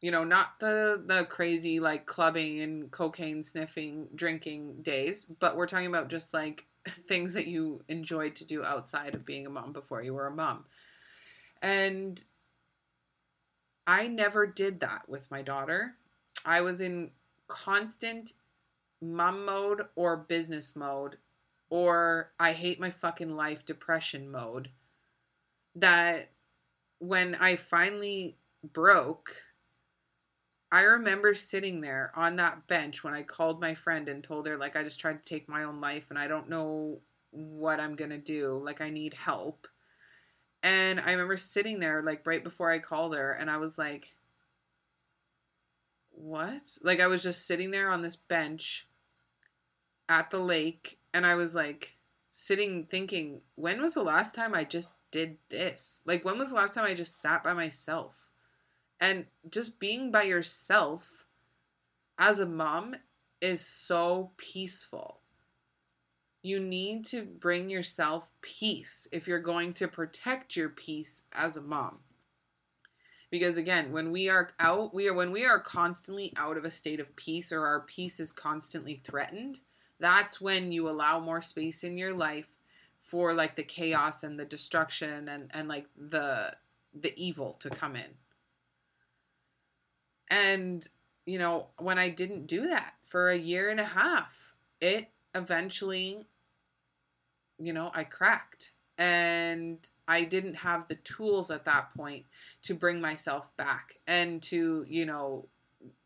You 0.00 0.10
know 0.10 0.22
not 0.22 0.60
the 0.60 1.02
the 1.06 1.24
crazy 1.24 1.80
like 1.80 2.04
clubbing 2.04 2.60
and 2.60 2.90
cocaine 2.90 3.42
sniffing 3.42 4.06
drinking 4.14 4.82
days 4.82 5.24
but 5.24 5.56
we're 5.56 5.66
talking 5.66 5.86
about 5.86 6.08
just 6.08 6.34
like 6.34 6.66
things 7.08 7.32
that 7.32 7.46
you 7.46 7.80
enjoyed 7.88 8.34
to 8.36 8.44
do 8.44 8.62
outside 8.62 9.14
of 9.14 9.24
being 9.24 9.46
a 9.46 9.50
mom 9.50 9.72
before 9.72 10.02
you 10.02 10.12
were 10.12 10.26
a 10.26 10.30
mom 10.30 10.66
and 11.64 12.22
I 13.86 14.06
never 14.06 14.46
did 14.46 14.80
that 14.80 15.08
with 15.08 15.30
my 15.30 15.40
daughter. 15.40 15.94
I 16.44 16.60
was 16.60 16.82
in 16.82 17.10
constant 17.48 18.34
mom 19.00 19.46
mode 19.46 19.82
or 19.96 20.18
business 20.18 20.76
mode 20.76 21.16
or 21.70 22.32
I 22.38 22.52
hate 22.52 22.78
my 22.78 22.90
fucking 22.90 23.34
life 23.34 23.64
depression 23.64 24.30
mode. 24.30 24.68
That 25.74 26.28
when 26.98 27.34
I 27.34 27.56
finally 27.56 28.36
broke, 28.74 29.34
I 30.70 30.82
remember 30.82 31.32
sitting 31.32 31.80
there 31.80 32.12
on 32.14 32.36
that 32.36 32.66
bench 32.66 33.02
when 33.02 33.14
I 33.14 33.22
called 33.22 33.60
my 33.60 33.74
friend 33.74 34.08
and 34.10 34.22
told 34.22 34.46
her, 34.46 34.58
like, 34.58 34.76
I 34.76 34.84
just 34.84 35.00
tried 35.00 35.22
to 35.22 35.28
take 35.28 35.48
my 35.48 35.64
own 35.64 35.80
life 35.80 36.06
and 36.10 36.18
I 36.18 36.28
don't 36.28 36.50
know 36.50 37.00
what 37.30 37.80
I'm 37.80 37.96
gonna 37.96 38.18
do. 38.18 38.60
Like, 38.62 38.82
I 38.82 38.90
need 38.90 39.14
help. 39.14 39.66
And 40.64 40.98
I 40.98 41.12
remember 41.12 41.36
sitting 41.36 41.78
there 41.78 42.02
like 42.02 42.26
right 42.26 42.42
before 42.42 42.70
I 42.70 42.78
called 42.78 43.14
her 43.14 43.32
and 43.32 43.50
I 43.50 43.58
was 43.58 43.76
like, 43.76 44.16
what? 46.10 46.78
Like 46.82 47.00
I 47.00 47.06
was 47.06 47.22
just 47.22 47.46
sitting 47.46 47.70
there 47.70 47.90
on 47.90 48.00
this 48.00 48.16
bench 48.16 48.86
at 50.08 50.30
the 50.30 50.38
lake 50.38 50.98
and 51.12 51.26
I 51.26 51.34
was 51.34 51.54
like 51.54 51.98
sitting 52.30 52.86
thinking, 52.86 53.42
when 53.56 53.82
was 53.82 53.92
the 53.92 54.02
last 54.02 54.34
time 54.34 54.54
I 54.54 54.64
just 54.64 54.94
did 55.10 55.36
this? 55.50 56.02
Like 56.06 56.24
when 56.24 56.38
was 56.38 56.48
the 56.48 56.56
last 56.56 56.74
time 56.74 56.84
I 56.84 56.94
just 56.94 57.20
sat 57.20 57.44
by 57.44 57.52
myself? 57.52 58.30
And 59.00 59.26
just 59.50 59.78
being 59.78 60.10
by 60.10 60.22
yourself 60.22 61.26
as 62.18 62.38
a 62.38 62.46
mom 62.46 62.96
is 63.42 63.60
so 63.60 64.30
peaceful 64.38 65.20
you 66.44 66.60
need 66.60 67.06
to 67.06 67.22
bring 67.22 67.70
yourself 67.70 68.28
peace 68.42 69.08
if 69.10 69.26
you're 69.26 69.40
going 69.40 69.72
to 69.72 69.88
protect 69.88 70.54
your 70.54 70.68
peace 70.68 71.22
as 71.32 71.56
a 71.56 71.62
mom. 71.62 71.98
Because 73.30 73.56
again 73.56 73.90
when 73.90 74.12
we 74.12 74.28
are 74.28 74.50
out 74.60 74.94
we 74.94 75.08
are 75.08 75.14
when 75.14 75.32
we 75.32 75.44
are 75.44 75.58
constantly 75.58 76.32
out 76.36 76.56
of 76.56 76.64
a 76.64 76.70
state 76.70 77.00
of 77.00 77.16
peace 77.16 77.50
or 77.50 77.66
our 77.66 77.80
peace 77.80 78.20
is 78.20 78.32
constantly 78.32 78.94
threatened 78.94 79.58
that's 79.98 80.40
when 80.40 80.70
you 80.70 80.88
allow 80.88 81.18
more 81.18 81.40
space 81.40 81.82
in 81.82 81.96
your 81.96 82.12
life 82.12 82.46
for 83.00 83.32
like 83.32 83.56
the 83.56 83.64
chaos 83.64 84.22
and 84.22 84.38
the 84.38 84.44
destruction 84.44 85.28
and 85.28 85.50
and 85.52 85.66
like 85.66 85.86
the 85.96 86.52
the 87.00 87.12
evil 87.16 87.54
to 87.54 87.70
come 87.70 87.96
in. 87.96 88.10
And 90.30 90.86
you 91.26 91.38
know 91.38 91.68
when 91.78 91.98
i 91.98 92.08
didn't 92.08 92.46
do 92.46 92.68
that 92.68 92.94
for 93.08 93.30
a 93.30 93.36
year 93.36 93.70
and 93.70 93.80
a 93.80 93.84
half 93.84 94.52
it 94.80 95.08
eventually 95.34 96.26
you 97.58 97.72
know, 97.72 97.90
I 97.94 98.04
cracked 98.04 98.70
and 98.98 99.78
I 100.06 100.24
didn't 100.24 100.54
have 100.54 100.86
the 100.88 100.96
tools 100.96 101.50
at 101.50 101.64
that 101.64 101.90
point 101.94 102.24
to 102.62 102.74
bring 102.74 103.00
myself 103.00 103.44
back 103.56 103.98
and 104.06 104.42
to, 104.44 104.84
you 104.88 105.06
know, 105.06 105.46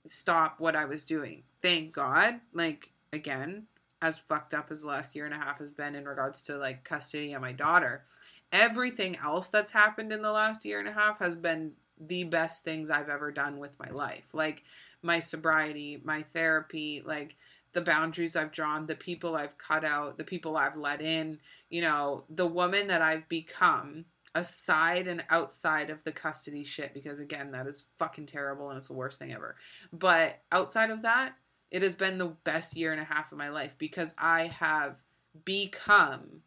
stop 0.07 0.59
what 0.59 0.77
I 0.77 0.85
was 0.85 1.05
doing. 1.05 1.43
Thank 1.61 1.93
God. 1.93 2.41
Like, 2.53 2.91
again, 3.13 3.67
as 4.01 4.21
fucked 4.21 4.55
up 4.55 4.71
as 4.71 4.83
the 4.83 4.89
last 4.89 5.15
year 5.15 5.27
and 5.27 5.35
a 5.35 5.39
half 5.39 5.59
has 5.59 5.71
been 5.71 5.95
in 5.95 6.07
regards 6.07 6.43
to 6.43 6.57
like 6.57 6.85
custody 6.85 7.33
of 7.35 7.43
my 7.43 7.53
daughter, 7.53 8.05
everything 8.53 9.17
else 9.19 9.49
that's 9.49 9.73
happened 9.73 10.13
in 10.13 10.23
the 10.23 10.31
last 10.31 10.65
year 10.65 10.79
and 10.79 10.89
a 10.89 10.93
half 10.93 11.19
has 11.19 11.37
been 11.37 11.73
the 12.07 12.25
best 12.25 12.65
things 12.65 12.91
I've 12.91 13.09
ever 13.09 13.33
done 13.33 13.59
with 13.59 13.79
my 13.79 13.91
life. 13.91 14.29
Like 14.33 14.63
my 15.03 15.19
sobriety, 15.19 16.01
my 16.05 16.23
therapy, 16.23 17.03
like 17.05 17.37
the 17.73 17.81
boundaries 17.81 18.37
I've 18.37 18.53
drawn, 18.53 18.87
the 18.87 18.95
people 18.95 19.37
I've 19.37 19.59
cut 19.59 19.85
out, 19.85 20.17
the 20.17 20.25
people 20.25 20.57
I've 20.57 20.77
let 20.77 21.03
in, 21.03 21.39
you 21.71 21.83
know, 21.83 22.25
the 22.31 22.47
woman 22.47 22.87
that 22.89 23.03
I've 23.03 23.29
become 23.29 24.05
aside 24.35 25.07
and 25.07 25.25
outside 25.31 25.91
of 25.91 26.05
the 26.05 26.13
custody 26.13 26.63
shit 26.63 26.93
because 26.93 27.19
again 27.19 27.51
that 27.51 27.67
is 27.67 27.85
fucking 27.99 28.27
terrible 28.27 28.69
and 28.69 28.79
it's 28.79 28.89
the 28.89 28.95
worst 28.95 29.19
thing 29.19 29.33
ever. 29.33 29.57
But 29.93 30.43
outside 30.53 30.91
of 30.91 31.03
that, 31.03 31.35
it 31.71 31.83
has 31.83 31.95
been 31.95 32.19
the 32.19 32.37
best 32.45 32.77
year 32.77 32.93
and 32.93 33.01
a 33.01 33.05
half 33.05 33.33
of 33.33 33.39
my 33.39 33.49
life 33.49 33.77
because 33.79 34.15
I 34.17 34.47
have 34.47 34.97
become 35.45 36.43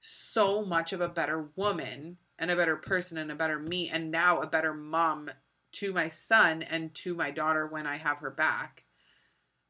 so 0.00 0.64
much 0.64 0.92
of 0.92 1.00
a 1.00 1.08
better 1.08 1.50
woman 1.56 2.16
and 2.38 2.50
a 2.50 2.56
better 2.56 2.76
person 2.76 3.18
and 3.18 3.30
a 3.30 3.34
better 3.34 3.58
me 3.58 3.90
and 3.90 4.10
now 4.10 4.40
a 4.40 4.46
better 4.46 4.72
mom 4.72 5.30
to 5.72 5.92
my 5.92 6.08
son 6.08 6.62
and 6.62 6.94
to 6.94 7.14
my 7.14 7.30
daughter 7.30 7.66
when 7.66 7.86
I 7.86 7.96
have 7.96 8.18
her 8.18 8.30
back 8.30 8.84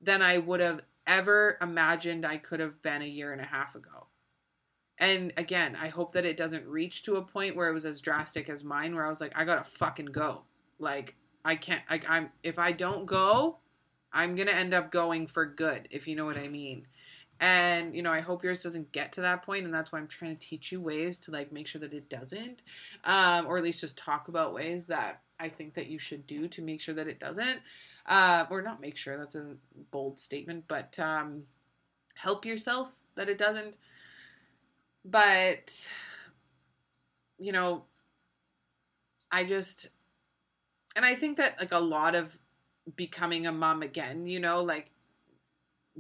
than 0.01 0.23
I 0.23 0.39
would 0.39 0.61
have 0.61 0.81
ever 1.07 1.59
imagined 1.61 2.25
I 2.25 2.37
could 2.37 2.61
have 2.61 2.81
been 2.83 3.03
a 3.03 3.07
year 3.07 3.33
and 3.33 3.41
a 3.41 3.45
half 3.45 3.75
ago. 3.75 4.07
And 4.99 5.33
again, 5.37 5.77
I 5.81 5.89
hope 5.89 6.13
that 6.13 6.27
it 6.27 6.37
doesn't 6.37 6.67
reach 6.67 7.03
to 7.05 7.17
a 7.17 7.23
point 7.23 7.57
where 7.57 7.69
it 7.69 7.73
was 7.73 7.87
as 7.87 8.01
drastic 8.01 8.49
as 8.51 8.63
mine, 8.63 8.95
where 8.95 9.07
I 9.07 9.09
was 9.09 9.21
like, 9.21 9.37
I 9.37 9.45
gotta 9.45 9.65
fucking 9.65 10.07
go. 10.07 10.43
Like, 10.79 11.17
I 11.45 11.57
can't, 11.57 11.83
I, 11.89 12.01
I'm, 12.07 12.31
if 12.43 12.59
I 12.59 12.73
don't 12.73 13.07
go, 13.07 13.59
I'm 14.13 14.35
gonna 14.35 14.51
end 14.51 14.75
up 14.75 14.91
going 14.91 15.27
for 15.27 15.47
good, 15.47 15.89
if 15.91 16.07
you 16.07 16.17
know 16.17 16.27
what 16.27 16.37
I 16.37 16.49
mean. 16.49 16.87
And, 17.41 17.97
you 17.97 18.03
know, 18.03 18.13
I 18.13 18.21
hope 18.21 18.45
yours 18.45 18.63
doesn't 18.63 18.93
get 18.93 19.13
to 19.13 19.23
that 19.23 19.43
point, 19.43 19.65
and 19.65 19.73
that's 19.73 19.91
why 19.91 19.99
I'm 19.99 20.07
trying 20.07 20.37
to 20.37 20.47
teach 20.47 20.71
you 20.71 20.81
ways 20.83 21.19
to 21.21 21.31
like 21.31 21.51
make 21.51 21.67
sure 21.67 21.81
that 21.81 21.95
it 21.95 22.11
doesn't, 22.11 22.63
um, 23.05 23.47
or 23.47 23.57
at 23.57 23.65
least 23.65 23.81
just 23.81 23.97
talk 23.97 24.29
about 24.29 24.53
ways 24.53 24.85
that 24.87 25.23
I 25.40 25.48
think 25.48 25.74
that 25.74 25.88
you 25.88 25.98
should 25.98 26.26
do 26.26 26.46
to 26.48 26.62
make 26.62 26.81
sure 26.81 26.94
that 26.94 27.09
it 27.09 27.18
doesn't 27.18 27.61
uh, 28.07 28.44
or 28.50 28.62
not 28.62 28.81
make 28.81 28.96
sure 28.96 29.16
that's 29.16 29.35
a 29.35 29.57
bold 29.90 30.20
statement, 30.20 30.64
but 30.68 30.98
um, 30.98 31.42
help 32.14 32.44
yourself 32.44 32.92
that 33.16 33.29
it 33.29 33.38
doesn't. 33.38 33.79
But, 35.05 35.88
you 37.38 37.53
know, 37.53 37.85
I 39.33 39.44
just, 39.44 39.88
and 40.96 41.05
I 41.05 41.14
think 41.14 41.38
that 41.38 41.59
like 41.59 41.72
a 41.72 41.79
lot 41.79 42.14
of 42.14 42.38
becoming 42.96 43.46
a 43.46 43.53
mom 43.53 43.83
again, 43.83 44.26
you 44.26 44.40
know, 44.40 44.61
like 44.61 44.90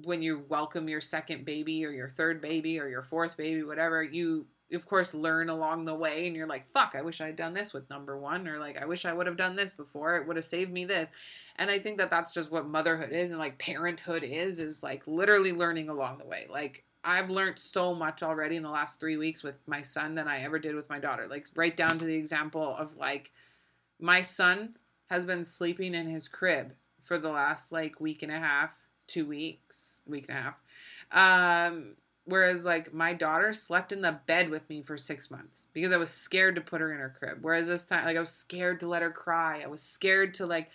when 0.04 0.22
you 0.22 0.44
welcome 0.48 0.88
your 0.88 1.00
second 1.00 1.44
baby 1.44 1.84
or 1.84 1.90
your 1.90 2.08
third 2.08 2.40
baby 2.40 2.78
or 2.78 2.88
your 2.88 3.02
fourth 3.02 3.36
baby, 3.36 3.62
whatever, 3.62 4.02
you 4.02 4.46
of 4.72 4.86
course 4.86 5.14
learn 5.14 5.48
along 5.48 5.84
the 5.84 5.94
way 5.94 6.26
and 6.26 6.36
you're 6.36 6.46
like 6.46 6.70
fuck 6.72 6.94
i 6.96 7.02
wish 7.02 7.20
i 7.20 7.26
had 7.26 7.36
done 7.36 7.52
this 7.52 7.72
with 7.72 7.88
number 7.90 8.18
one 8.18 8.46
or 8.46 8.58
like 8.58 8.80
i 8.80 8.84
wish 8.84 9.04
i 9.04 9.12
would 9.12 9.26
have 9.26 9.36
done 9.36 9.56
this 9.56 9.72
before 9.72 10.16
it 10.16 10.26
would 10.26 10.36
have 10.36 10.44
saved 10.44 10.72
me 10.72 10.84
this. 10.84 11.10
And 11.56 11.70
i 11.70 11.78
think 11.78 11.98
that 11.98 12.10
that's 12.10 12.32
just 12.32 12.50
what 12.50 12.66
motherhood 12.66 13.12
is 13.12 13.30
and 13.30 13.40
like 13.40 13.58
parenthood 13.58 14.22
is 14.22 14.60
is 14.60 14.82
like 14.82 15.02
literally 15.06 15.52
learning 15.52 15.88
along 15.88 16.18
the 16.18 16.26
way. 16.26 16.46
Like 16.48 16.84
i've 17.02 17.30
learned 17.30 17.58
so 17.58 17.94
much 17.94 18.22
already 18.22 18.56
in 18.56 18.62
the 18.62 18.70
last 18.70 19.00
three 19.00 19.16
weeks 19.16 19.42
with 19.42 19.56
my 19.66 19.80
son 19.80 20.14
than 20.14 20.28
i 20.28 20.40
ever 20.40 20.58
did 20.58 20.74
with 20.74 20.88
my 20.88 20.98
daughter. 20.98 21.26
Like 21.26 21.48
right 21.54 21.76
down 21.76 21.98
to 21.98 22.04
the 22.04 22.14
example 22.14 22.76
of 22.76 22.96
like 22.96 23.32
my 23.98 24.20
son 24.20 24.76
has 25.06 25.24
been 25.24 25.44
sleeping 25.44 25.94
in 25.94 26.06
his 26.06 26.28
crib 26.28 26.72
for 27.02 27.18
the 27.18 27.30
last 27.30 27.72
like 27.72 28.00
week 28.00 28.22
and 28.22 28.32
a 28.32 28.38
half 28.38 28.76
two 29.06 29.26
weeks 29.26 30.02
week 30.06 30.26
and 30.28 30.38
a 30.38 30.42
half. 30.42 31.72
Um 31.72 31.96
Whereas 32.30 32.64
like 32.64 32.94
my 32.94 33.12
daughter 33.12 33.52
slept 33.52 33.90
in 33.90 34.00
the 34.00 34.20
bed 34.26 34.50
with 34.50 34.68
me 34.70 34.82
for 34.82 34.96
six 34.96 35.30
months 35.32 35.66
because 35.72 35.92
I 35.92 35.96
was 35.96 36.10
scared 36.10 36.54
to 36.54 36.60
put 36.60 36.80
her 36.80 36.92
in 36.92 37.00
her 37.00 37.12
crib. 37.18 37.38
Whereas 37.40 37.66
this 37.66 37.86
time, 37.86 38.04
like 38.04 38.16
I 38.16 38.20
was 38.20 38.30
scared 38.30 38.78
to 38.80 38.86
let 38.86 39.02
her 39.02 39.10
cry. 39.10 39.62
I 39.64 39.66
was 39.66 39.82
scared 39.82 40.32
to 40.34 40.46
like 40.46 40.70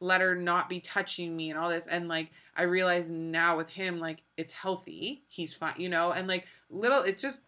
let 0.00 0.22
her 0.22 0.34
not 0.34 0.70
be 0.70 0.80
touching 0.80 1.36
me 1.36 1.50
and 1.50 1.58
all 1.58 1.68
this. 1.68 1.86
And 1.86 2.08
like 2.08 2.30
I 2.56 2.62
realize 2.62 3.10
now 3.10 3.54
with 3.54 3.68
him, 3.68 4.00
like 4.00 4.22
it's 4.38 4.52
healthy. 4.52 5.22
He's 5.28 5.52
fine, 5.54 5.74
you 5.76 5.90
know. 5.90 6.12
And 6.12 6.26
like 6.26 6.46
little, 6.70 7.02
it's 7.02 7.20
just 7.20 7.40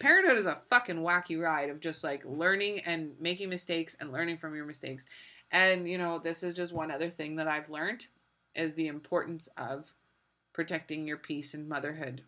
parenthood 0.00 0.38
is 0.38 0.46
a 0.46 0.60
fucking 0.68 0.96
wacky 0.96 1.40
ride 1.40 1.70
of 1.70 1.78
just 1.78 2.02
like 2.02 2.24
learning 2.24 2.80
and 2.80 3.12
making 3.20 3.48
mistakes 3.48 3.96
and 4.00 4.12
learning 4.12 4.38
from 4.38 4.54
your 4.54 4.64
mistakes. 4.64 5.06
And 5.52 5.88
you 5.88 5.96
know, 5.96 6.18
this 6.18 6.42
is 6.42 6.54
just 6.54 6.72
one 6.72 6.90
other 6.90 7.08
thing 7.08 7.36
that 7.36 7.46
I've 7.46 7.70
learned 7.70 8.06
is 8.56 8.74
the 8.74 8.88
importance 8.88 9.48
of 9.56 9.92
protecting 10.52 11.06
your 11.06 11.18
peace 11.18 11.54
and 11.54 11.68
motherhood 11.68 12.22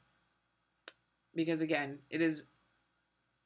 because 1.35 1.61
again, 1.61 1.99
it 2.11 2.21
is 2.21 2.45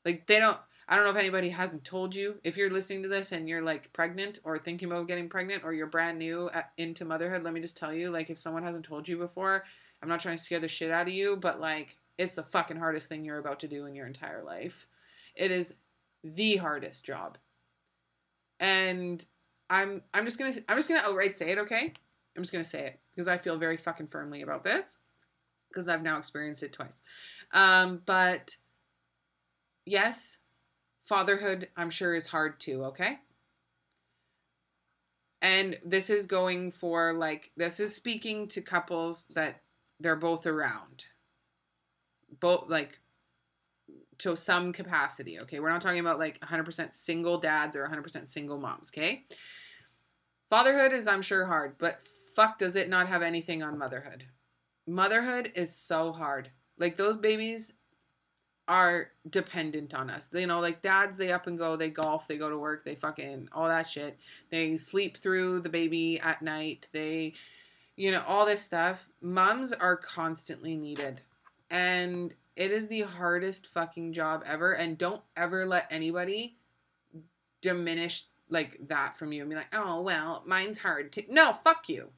like 0.05 0.27
they 0.27 0.39
don't 0.39 0.59
I 0.89 0.97
don't 0.97 1.05
know 1.05 1.11
if 1.11 1.17
anybody 1.17 1.49
hasn't 1.49 1.85
told 1.85 2.15
you. 2.15 2.39
If 2.45 2.57
you're 2.57 2.71
listening 2.71 3.03
to 3.05 3.09
this 3.09 3.33
and 3.33 3.49
you're 3.49 3.63
like 3.63 3.93
pregnant 3.93 4.41
or 4.45 4.59
thinking 4.59 4.91
about 4.91 5.07
getting 5.07 5.29
pregnant 5.29 5.65
or 5.65 5.73
you're 5.73 5.87
brand 5.87 6.19
new 6.19 6.51
at, 6.53 6.73
into 6.77 7.05
motherhood, 7.05 7.45
let 7.45 7.55
me 7.55 7.61
just 7.61 7.77
tell 7.77 7.95
you 7.95 8.11
like 8.11 8.31
if 8.31 8.39
someone 8.39 8.63
hasn't 8.63 8.85
told 8.85 9.09
you 9.09 9.17
before, 9.17 9.65
I'm 10.03 10.09
not 10.09 10.21
trying 10.21 10.37
to 10.37 10.43
scare 10.43 10.61
the 10.61 10.69
shit 10.69 10.91
out 10.91 11.07
of 11.07 11.15
you, 11.15 11.37
but 11.37 11.61
like 11.61 11.99
it's 12.19 12.35
the 12.35 12.43
fucking 12.43 12.77
hardest 12.77 13.09
thing 13.09 13.25
you're 13.25 13.39
about 13.39 13.61
to 13.61 13.69
do 13.69 13.87
in 13.87 13.95
your 13.95 14.07
entire 14.07 14.43
life. 14.43 14.87
It 15.35 15.51
is 15.51 15.73
the 16.25 16.57
hardest 16.57 17.05
job. 17.05 17.39
And 18.61 19.25
I'm 19.71 20.03
I'm 20.13 20.25
just 20.25 20.39
going 20.39 20.53
to 20.53 20.65
I'm 20.69 20.77
just 20.77 20.89
going 20.89 21.01
to 21.01 21.07
outright 21.07 21.39
say 21.39 21.51
it, 21.51 21.59
okay? 21.59 21.93
I'm 22.37 22.43
just 22.43 22.53
going 22.53 22.65
to 22.65 22.69
say 22.69 22.87
it 22.87 23.01
because 23.11 23.29
I 23.29 23.39
feel 23.39 23.57
very 23.57 23.77
fucking 23.77 24.09
firmly 24.09 24.43
about 24.43 24.65
this 24.65 24.97
because 25.73 25.89
I've 25.89 26.03
now 26.03 26.19
experienced 26.19 26.63
it 26.63 26.73
twice. 26.73 27.01
Um, 27.53 28.03
but 28.05 28.57
yes, 29.87 30.39
fatherhood, 31.05 31.69
I'm 31.77 31.91
sure, 31.91 32.15
is 32.15 32.27
hard 32.27 32.61
too, 32.61 32.85
okay? 32.85 33.19
And 35.41 35.79
this 35.85 36.11
is 36.11 36.27
going 36.27 36.71
for 36.71 37.13
like, 37.13 37.51
this 37.57 37.81
is 37.81 37.95
speaking 37.95 38.47
to 38.49 38.61
couples 38.61 39.27
that 39.35 39.61
they're 39.99 40.17
both 40.17 40.47
around. 40.47 41.05
Both, 42.41 42.69
like, 42.69 42.99
to 44.19 44.37
some 44.37 44.73
capacity, 44.73 45.41
okay? 45.41 45.59
We're 45.59 45.71
not 45.71 45.81
talking 45.81 46.01
about 46.01 46.19
like 46.19 46.39
100% 46.41 46.95
single 46.95 47.39
dads 47.39 47.75
or 47.75 47.87
100% 47.87 48.29
single 48.29 48.59
moms, 48.59 48.91
okay? 48.91 49.25
Fatherhood 50.49 50.93
is, 50.93 51.09
I'm 51.09 51.23
sure, 51.23 51.45
hard, 51.45 51.75
but 51.79 52.01
fuck 52.37 52.59
does 52.59 52.77
it 52.77 52.89
not 52.89 53.09
have 53.09 53.23
anything 53.23 53.63
on 53.63 53.79
motherhood? 53.79 54.25
Motherhood 54.87 55.53
is 55.55 55.75
so 55.75 56.13
hard. 56.13 56.51
Like 56.79 56.97
those 56.97 57.17
babies 57.17 57.73
are 58.69 59.09
dependent 59.29 59.95
on 59.95 60.09
us. 60.09 60.31
You 60.33 60.47
know, 60.47 60.61
like 60.61 60.83
dads, 60.83 61.19
they 61.19 61.33
up 61.33 61.47
and 61.47 61.59
go, 61.59 61.77
they 61.77 61.91
golf, 61.91 62.29
they 62.29 62.39
go 62.39 62.49
to 62.49 62.59
work, 62.59 62.85
they 62.85 62.95
fucking 62.95 63.49
all 63.53 63.69
that 63.69 63.89
shit. 63.89 64.19
They 64.51 64.77
sleep 64.77 65.17
through 65.19 65.61
the 65.61 65.69
baby 65.69 66.21
at 66.21 66.43
night. 66.43 66.89
They, 66.93 67.35
you 67.97 68.11
know, 68.11 68.23
all 68.27 68.47
this 68.47 68.63
stuff. 68.63 69.07
Moms 69.21 69.73
are 69.73 69.97
constantly 69.97 70.77
needed. 70.77 71.23
And 71.71 72.35
it 72.57 72.71
is 72.71 72.89
the 72.89 73.03
hardest 73.03 73.67
fucking 73.67 74.13
job 74.13 74.45
ever. 74.47 74.73
And 74.73 74.99
don't 74.99 75.23
ever 75.37 75.67
let 75.67 75.87
anybody 75.91 76.57
diminish 77.61 78.25
like 78.49 78.79
that 78.89 79.17
from 79.17 79.33
you 79.33 79.43
and 79.43 79.51
be 79.51 79.57
like, 79.57 79.75
oh, 79.75 80.03
well, 80.03 80.43
mine's 80.47 80.79
hard. 80.79 81.17
No, 81.29 81.53
fuck 81.53 81.89
you. 81.89 82.11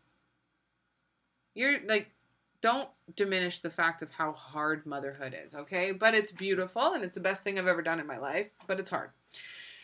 You're 1.55 1.79
like, 1.87 2.11
don't 2.65 2.89
diminish 3.15 3.59
the 3.59 3.69
fact 3.69 4.01
of 4.01 4.11
how 4.11 4.33
hard 4.33 4.87
motherhood 4.87 5.37
is, 5.39 5.55
okay? 5.55 5.93
But 5.93 6.15
it's 6.15 6.33
beautiful 6.33 6.95
and 6.95 7.05
it's 7.05 7.15
the 7.15 7.21
best 7.21 7.45
thing 7.45 7.59
I've 7.59 7.67
ever 7.67 7.83
done 7.83 8.01
in 8.01 8.07
my 8.07 8.17
life, 8.17 8.49
but 8.67 8.81
it's 8.81 8.89
hard. 8.89 9.11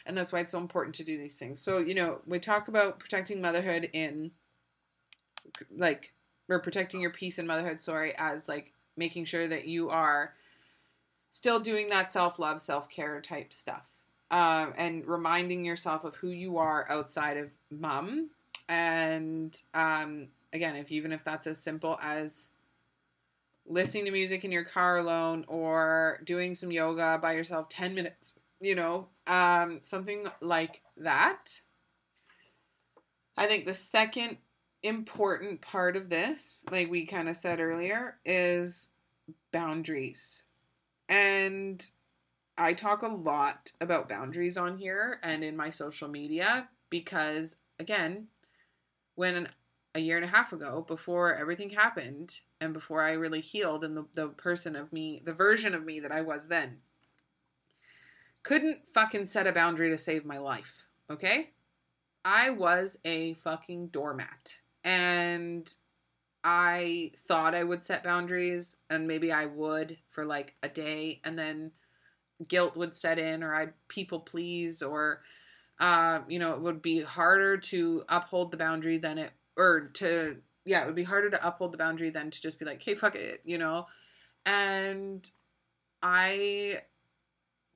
And 0.07 0.17
that's 0.17 0.33
why 0.33 0.41
it's 0.41 0.53
so 0.53 0.59
important 0.59 0.95
to 0.95 1.05
do 1.05 1.19
these 1.19 1.39
things. 1.39 1.61
So, 1.61 1.77
you 1.77 1.95
know, 1.95 2.23
we 2.27 2.39
talk 2.39 2.69
about 2.69 2.99
protecting 2.99 3.43
motherhood 3.43 3.91
in 3.93 4.31
like 5.77 6.15
or 6.49 6.59
protecting 6.59 7.03
your 7.03 7.11
peace 7.11 7.39
in 7.39 7.47
motherhood, 7.47 7.83
sorry, 7.83 8.15
as 8.17 8.49
like 8.49 8.73
making 8.97 9.27
sure 9.27 9.47
that 9.47 9.67
you 9.67 9.91
are 9.91 10.33
still 11.31 11.61
doing 11.61 11.91
that 11.91 12.11
self-love, 12.11 12.63
self-care 12.63 13.21
type 13.21 13.53
stuff. 13.53 13.93
Um, 14.31 14.73
and 14.79 15.07
reminding 15.07 15.67
yourself 15.67 16.05
of 16.05 16.17
who 16.17 16.29
you 16.29 16.57
are 16.57 16.91
outside 16.91 17.37
of 17.37 17.51
mom. 17.71 18.31
And 18.71 19.61
um, 19.75 20.29
again, 20.55 20.77
if 20.77 20.91
even 20.91 21.13
if 21.13 21.23
that's 21.25 21.47
as 21.47 21.59
simple 21.59 21.99
as 22.03 22.49
listening 23.71 24.05
to 24.05 24.11
music 24.11 24.45
in 24.45 24.53
your 24.53 24.65
car 24.65 24.99
alone 24.99 25.45
or 25.49 26.21
doing 26.25 26.55
some 26.55 26.73
yoga 26.73 27.19
by 27.23 27.33
yourself 27.33 27.69
10 27.69 27.95
minutes 27.95 28.35
you 28.61 28.75
know 28.75 29.09
um, 29.27 29.79
something 29.83 30.27
like 30.41 30.83
that. 30.97 31.61
I 33.37 33.47
think 33.47 33.65
the 33.65 33.75
second 33.75 34.37
important 34.83 35.61
part 35.61 35.97
of 35.97 36.09
this 36.09 36.65
like 36.71 36.91
we 36.91 37.07
kind 37.07 37.29
of 37.29 37.37
said 37.37 37.61
earlier 37.61 38.19
is 38.25 38.91
boundaries. 39.53 40.45
And 41.09 41.89
i 42.59 42.73
talk 42.73 43.03
a 43.03 43.07
lot 43.07 43.73
about 43.81 44.09
boundaries 44.09 44.59
on 44.59 44.77
here 44.77 45.21
and 45.23 45.45
in 45.45 45.57
my 45.57 45.71
social 45.71 46.09
media 46.09 46.69
because 46.91 47.57
again 47.79 48.27
when 49.15 49.49
a 49.95 50.01
year 50.01 50.17
and 50.17 50.25
a 50.25 50.29
half 50.29 50.53
ago 50.53 50.85
before 50.87 51.35
everything 51.35 51.71
happened 51.71 52.41
and 52.61 52.73
before 52.73 53.03
I 53.03 53.13
really 53.13 53.41
healed 53.41 53.85
and 53.85 53.97
the, 53.97 54.07
the 54.15 54.29
person 54.29 54.77
of 54.77 54.93
me, 54.93 55.23
the 55.25 55.33
version 55.33 55.75
of 55.75 55.85
me 55.85 56.01
that 56.01 56.13
I 56.13 56.21
was 56.21 56.49
then, 56.49 56.79
couldn't 58.43 58.81
fucking 58.95 59.27
set 59.27 59.47
a 59.47 59.53
boundary 59.53 59.91
to 59.91 59.99
save 59.99 60.25
my 60.25 60.39
life. 60.39 60.85
Okay? 61.11 61.51
I 62.25 62.51
was 62.51 62.99
a 63.05 63.35
fucking 63.35 63.89
doormat. 63.89 64.61
And 64.85 65.75
I 66.43 67.13
thought 67.27 67.55
I 67.55 67.65
would 67.65 67.85
set 67.85 68.03
boundaries 68.03 68.77
and 68.89 69.07
maybe 69.07 69.33
I 69.33 69.47
would 69.47 69.97
for 70.11 70.25
like 70.25 70.55
a 70.63 70.69
day 70.69 71.21
and 71.25 71.39
then 71.39 71.71
guilt 72.49 72.77
would 72.77 72.95
set 72.95 73.19
in 73.19 73.43
or 73.43 73.55
I'd 73.55 73.75
people 73.89 74.21
please 74.21 74.83
or 74.83 75.21
uh, 75.81 76.21
you 76.29 76.39
know, 76.39 76.53
it 76.53 76.61
would 76.61 76.83
be 76.83 77.01
harder 77.01 77.57
to 77.57 78.03
uphold 78.09 78.51
the 78.51 78.57
boundary 78.57 78.99
than 78.99 79.17
it 79.17 79.33
or 79.57 79.89
to 79.95 80.37
yeah, 80.65 80.83
it 80.83 80.87
would 80.87 80.95
be 80.95 81.05
harder 81.05 81.31
to 81.31 81.47
uphold 81.47 81.73
the 81.73 81.79
boundary 81.79 82.11
than 82.11 82.31
to 82.31 82.41
just 82.41 82.59
be 82.59 82.65
like, 82.65 82.83
hey, 82.83 82.95
fuck 82.95 83.15
it, 83.15 83.41
you 83.45 83.59
know? 83.59 83.87
And 84.47 85.29
I 86.03 86.81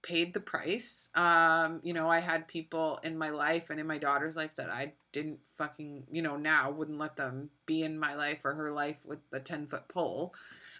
paid 0.02 0.34
the 0.34 0.40
price. 0.40 1.08
Um, 1.14 1.80
you 1.82 1.94
know, 1.94 2.08
I 2.08 2.20
had 2.20 2.46
people 2.46 3.00
in 3.02 3.16
my 3.16 3.30
life 3.30 3.70
and 3.70 3.80
in 3.80 3.86
my 3.86 3.98
daughter's 3.98 4.36
life 4.36 4.54
that 4.56 4.70
I 4.70 4.92
didn't 5.12 5.38
fucking, 5.56 6.04
you 6.12 6.22
know, 6.22 6.36
now 6.36 6.70
wouldn't 6.70 6.98
let 6.98 7.16
them 7.16 7.50
be 7.66 7.82
in 7.82 7.98
my 7.98 8.14
life 8.14 8.40
or 8.44 8.54
her 8.54 8.70
life 8.70 8.98
with 9.04 9.20
a 9.32 9.40
10 9.40 9.66
foot 9.66 9.88
pole. 9.88 10.34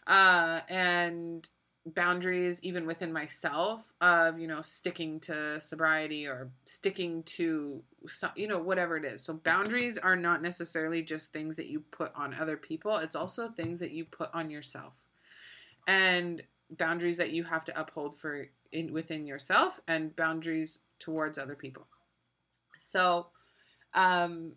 Uh, 0.06 0.60
and 0.68 1.48
boundaries 1.86 2.60
even 2.62 2.86
within 2.86 3.12
myself 3.12 3.92
of 4.00 4.38
you 4.38 4.46
know 4.46 4.62
sticking 4.62 5.20
to 5.20 5.60
sobriety 5.60 6.26
or 6.26 6.50
sticking 6.64 7.22
to 7.24 7.82
some, 8.06 8.30
you 8.36 8.48
know 8.48 8.58
whatever 8.58 8.96
it 8.96 9.04
is. 9.04 9.22
So 9.22 9.34
boundaries 9.34 9.98
are 9.98 10.16
not 10.16 10.40
necessarily 10.40 11.02
just 11.02 11.32
things 11.32 11.56
that 11.56 11.66
you 11.66 11.80
put 11.90 12.12
on 12.14 12.34
other 12.34 12.56
people. 12.56 12.96
It's 12.96 13.16
also 13.16 13.48
things 13.50 13.78
that 13.80 13.92
you 13.92 14.06
put 14.06 14.30
on 14.32 14.50
yourself. 14.50 14.94
And 15.86 16.42
boundaries 16.70 17.18
that 17.18 17.32
you 17.32 17.44
have 17.44 17.66
to 17.66 17.78
uphold 17.78 18.18
for 18.18 18.46
in 18.72 18.92
within 18.92 19.26
yourself 19.26 19.78
and 19.86 20.16
boundaries 20.16 20.78
towards 20.98 21.36
other 21.38 21.54
people. 21.54 21.86
So 22.78 23.26
um 23.92 24.52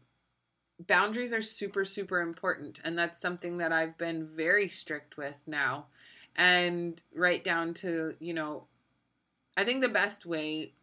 boundaries 0.88 1.34
are 1.34 1.42
super 1.42 1.84
super 1.84 2.22
important. 2.22 2.80
And 2.86 2.98
that's 2.98 3.20
something 3.20 3.58
that 3.58 3.74
I've 3.74 3.98
been 3.98 4.30
very 4.34 4.70
strict 4.70 5.18
with 5.18 5.36
now 5.46 5.88
and 6.38 7.02
right 7.16 7.44
down 7.44 7.74
to, 7.76 8.14
you 8.20 8.34
know, 8.34 8.66
I 9.56 9.64
think 9.64 9.82
the 9.82 9.90
best 9.90 10.26
way 10.26 10.74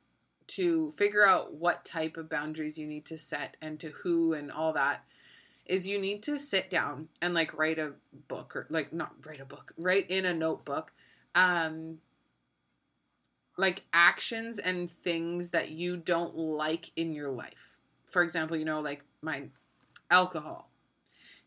to 0.47 0.93
figure 0.97 1.27
out 1.27 1.55
what 1.55 1.85
type 1.85 2.17
of 2.17 2.29
boundaries 2.29 2.77
you 2.77 2.87
need 2.87 3.07
to 3.07 3.17
set 3.17 3.57
and 3.63 3.79
to 3.81 3.89
who 3.91 4.35
and 4.35 4.51
all 4.53 4.73
that 4.75 5.05
is 5.67 5.87
you 5.87 5.99
need 5.99 6.23
to 6.25 6.37
sit 6.37 6.69
down 6.69 7.09
and 7.23 7.33
like 7.33 7.57
write 7.57 7.79
a 7.79 7.93
book 8.29 8.55
or 8.55 8.67
like 8.69 8.93
not 8.93 9.15
write 9.25 9.41
a 9.41 9.45
book, 9.45 9.73
write 9.79 10.11
in 10.11 10.27
a 10.27 10.35
notebook 10.35 10.93
um 11.35 11.99
like 13.57 13.83
actions 13.93 14.59
and 14.59 14.91
things 14.91 15.51
that 15.51 15.71
you 15.71 15.97
don't 15.97 16.37
like 16.37 16.91
in 16.97 17.13
your 17.13 17.31
life. 17.31 17.77
For 18.11 18.23
example, 18.23 18.57
you 18.57 18.65
know, 18.65 18.81
like 18.81 19.03
my 19.23 19.45
alcohol. 20.11 20.69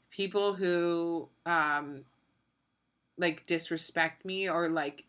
People 0.09 0.53
who 0.53 1.27
um 1.45 2.03
like 3.17 3.45
disrespect 3.45 4.25
me 4.25 4.49
or 4.49 4.69
like 4.69 5.05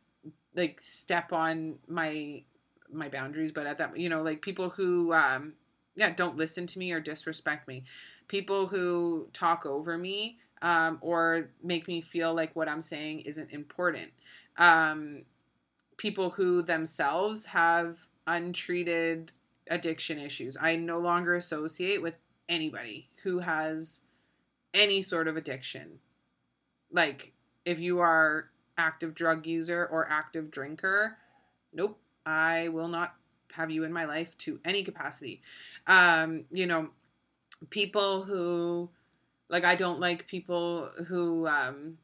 like 0.54 0.80
step 0.80 1.32
on 1.32 1.78
my 1.86 2.42
my 2.90 3.08
boundaries, 3.08 3.52
but 3.52 3.66
at 3.66 3.78
that 3.78 3.96
you 3.98 4.08
know, 4.08 4.22
like 4.22 4.42
people 4.42 4.70
who 4.70 5.12
um 5.12 5.54
yeah, 5.96 6.10
don't 6.10 6.36
listen 6.36 6.66
to 6.68 6.78
me 6.78 6.92
or 6.92 7.00
disrespect 7.00 7.66
me. 7.66 7.82
People 8.28 8.66
who 8.66 9.26
talk 9.32 9.66
over 9.66 9.98
me 9.98 10.38
um, 10.62 10.98
or 11.00 11.50
make 11.62 11.88
me 11.88 12.00
feel 12.00 12.34
like 12.34 12.54
what 12.54 12.68
I'm 12.68 12.82
saying 12.82 13.20
isn't 13.20 13.50
important. 13.50 14.10
Um, 14.56 15.22
people 15.96 16.30
who 16.30 16.62
themselves 16.62 17.44
have 17.46 17.98
untreated 18.26 19.32
addiction 19.70 20.18
issues. 20.18 20.56
I 20.60 20.76
no 20.76 20.98
longer 20.98 21.34
associate 21.36 22.00
with 22.00 22.18
anybody 22.48 23.08
who 23.22 23.38
has 23.40 24.02
any 24.72 25.02
sort 25.02 25.28
of 25.28 25.36
addiction. 25.36 25.98
Like, 26.92 27.32
if 27.64 27.78
you 27.80 27.98
are 28.00 28.50
active 28.76 29.14
drug 29.14 29.46
user 29.46 29.86
or 29.86 30.08
active 30.08 30.50
drinker, 30.50 31.16
nope, 31.72 31.98
I 32.24 32.68
will 32.68 32.88
not 32.88 33.14
have 33.52 33.70
you 33.70 33.84
in 33.84 33.92
my 33.92 34.04
life 34.04 34.36
to 34.38 34.60
any 34.64 34.82
capacity. 34.82 35.42
Um, 35.86 36.44
you 36.50 36.66
know, 36.66 36.90
people 37.70 38.22
who 38.22 38.88
like 39.48 39.64
I 39.64 39.74
don't 39.74 40.00
like 40.00 40.26
people 40.26 40.90
who 41.06 41.46
um 41.46 41.98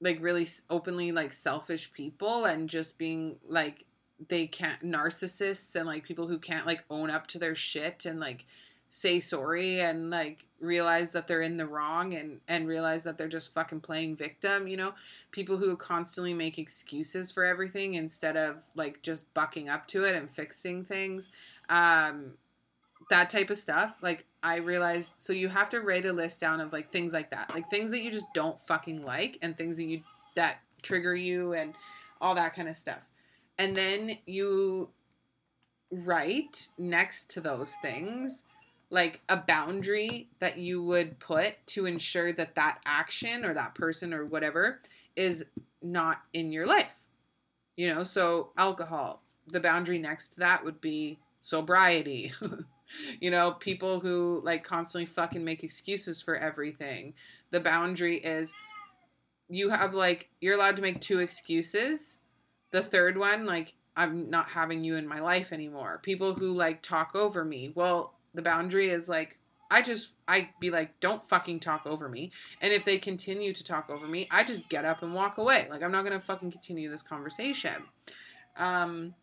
like 0.00 0.18
really 0.20 0.46
openly 0.68 1.12
like 1.12 1.32
selfish 1.32 1.92
people 1.92 2.44
and 2.44 2.68
just 2.68 2.98
being 2.98 3.36
like 3.46 3.86
they 4.28 4.46
can't 4.46 4.82
narcissists 4.82 5.74
and 5.76 5.86
like 5.86 6.04
people 6.04 6.28
who 6.28 6.38
can't 6.38 6.66
like 6.66 6.84
own 6.90 7.10
up 7.10 7.26
to 7.28 7.38
their 7.38 7.54
shit 7.54 8.04
and 8.04 8.20
like 8.20 8.44
say 8.94 9.18
sorry 9.20 9.80
and 9.80 10.10
like 10.10 10.44
realize 10.60 11.12
that 11.12 11.26
they're 11.26 11.40
in 11.42 11.56
the 11.56 11.66
wrong 11.66 12.12
and 12.14 12.38
and 12.48 12.68
realize 12.68 13.02
that 13.02 13.16
they're 13.16 13.26
just 13.26 13.54
fucking 13.54 13.80
playing 13.80 14.14
victim 14.14 14.68
you 14.68 14.76
know? 14.76 14.92
People 15.30 15.56
who 15.56 15.76
constantly 15.76 16.34
make 16.34 16.58
excuses 16.58 17.32
for 17.32 17.44
everything 17.44 17.94
instead 17.94 18.36
of 18.36 18.56
like 18.74 19.00
just 19.02 19.32
bucking 19.32 19.68
up 19.68 19.86
to 19.88 20.04
it 20.04 20.14
and 20.14 20.30
fixing 20.30 20.84
things 20.84 21.30
um 21.68 22.32
that 23.10 23.30
type 23.30 23.50
of 23.50 23.58
stuff 23.58 23.96
like 24.02 24.24
i 24.42 24.56
realized 24.56 25.16
so 25.16 25.32
you 25.32 25.48
have 25.48 25.68
to 25.70 25.80
write 25.80 26.04
a 26.04 26.12
list 26.12 26.40
down 26.40 26.60
of 26.60 26.72
like 26.72 26.90
things 26.92 27.12
like 27.12 27.30
that 27.30 27.52
like 27.54 27.68
things 27.70 27.90
that 27.90 28.02
you 28.02 28.10
just 28.10 28.26
don't 28.34 28.60
fucking 28.62 29.04
like 29.04 29.38
and 29.42 29.56
things 29.56 29.76
that 29.76 29.84
you 29.84 30.02
that 30.36 30.58
trigger 30.82 31.14
you 31.14 31.54
and 31.54 31.74
all 32.20 32.34
that 32.34 32.54
kind 32.54 32.68
of 32.68 32.76
stuff. 32.76 33.00
And 33.58 33.74
then 33.74 34.18
you 34.26 34.88
write 35.90 36.68
next 36.78 37.30
to 37.30 37.40
those 37.40 37.74
things 37.82 38.44
like 38.92 39.22
a 39.30 39.38
boundary 39.38 40.28
that 40.38 40.58
you 40.58 40.82
would 40.82 41.18
put 41.18 41.54
to 41.66 41.86
ensure 41.86 42.30
that 42.34 42.54
that 42.54 42.78
action 42.84 43.42
or 43.42 43.54
that 43.54 43.74
person 43.74 44.12
or 44.12 44.26
whatever 44.26 44.80
is 45.16 45.46
not 45.80 46.20
in 46.34 46.52
your 46.52 46.66
life. 46.66 47.00
You 47.76 47.92
know, 47.92 48.02
so 48.02 48.50
alcohol, 48.58 49.22
the 49.48 49.60
boundary 49.60 49.98
next 49.98 50.34
to 50.34 50.40
that 50.40 50.62
would 50.62 50.78
be 50.82 51.18
sobriety. 51.40 52.32
you 53.20 53.30
know, 53.30 53.52
people 53.52 53.98
who 53.98 54.42
like 54.44 54.62
constantly 54.62 55.06
fucking 55.06 55.42
make 55.42 55.64
excuses 55.64 56.20
for 56.20 56.36
everything. 56.36 57.14
The 57.50 57.60
boundary 57.60 58.18
is 58.18 58.52
you 59.48 59.70
have 59.70 59.94
like 59.94 60.28
you're 60.42 60.54
allowed 60.54 60.76
to 60.76 60.82
make 60.82 61.00
two 61.00 61.20
excuses. 61.20 62.18
The 62.72 62.82
third 62.82 63.16
one 63.16 63.46
like 63.46 63.72
I'm 63.96 64.28
not 64.28 64.48
having 64.48 64.82
you 64.82 64.96
in 64.96 65.08
my 65.08 65.20
life 65.20 65.50
anymore. 65.50 66.00
People 66.02 66.34
who 66.34 66.52
like 66.52 66.82
talk 66.82 67.14
over 67.14 67.42
me. 67.42 67.72
Well, 67.74 68.12
the 68.34 68.42
boundary 68.42 68.88
is 68.90 69.08
like 69.08 69.38
I 69.70 69.82
just 69.82 70.12
I 70.28 70.50
be 70.60 70.70
like 70.70 70.98
don't 71.00 71.22
fucking 71.28 71.60
talk 71.60 71.86
over 71.86 72.08
me. 72.08 72.30
And 72.60 72.72
if 72.72 72.84
they 72.84 72.98
continue 72.98 73.52
to 73.52 73.64
talk 73.64 73.88
over 73.90 74.06
me, 74.06 74.28
I 74.30 74.44
just 74.44 74.68
get 74.68 74.84
up 74.84 75.02
and 75.02 75.14
walk 75.14 75.38
away. 75.38 75.66
Like 75.70 75.82
I'm 75.82 75.92
not 75.92 76.04
to 76.04 76.20
fucking 76.20 76.50
continue 76.50 76.90
this 76.90 77.02
conversation. 77.02 77.74
Um 78.56 79.14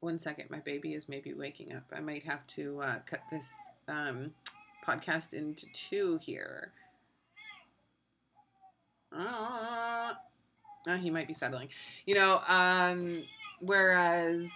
one 0.00 0.18
second, 0.18 0.50
my 0.50 0.60
baby 0.60 0.94
is 0.94 1.08
maybe 1.08 1.34
waking 1.34 1.72
up. 1.72 1.84
I 1.92 2.00
might 2.00 2.22
have 2.24 2.46
to 2.48 2.80
uh, 2.82 2.98
cut 3.06 3.20
this 3.30 3.68
um, 3.88 4.32
podcast 4.86 5.34
into 5.34 5.66
two 5.72 6.18
here. 6.22 6.72
Uh, 9.12 10.12
oh, 10.86 10.96
he 10.96 11.10
might 11.10 11.26
be 11.26 11.34
settling. 11.34 11.68
You 12.04 12.14
know, 12.14 12.40
um, 12.46 13.24
whereas 13.60 14.48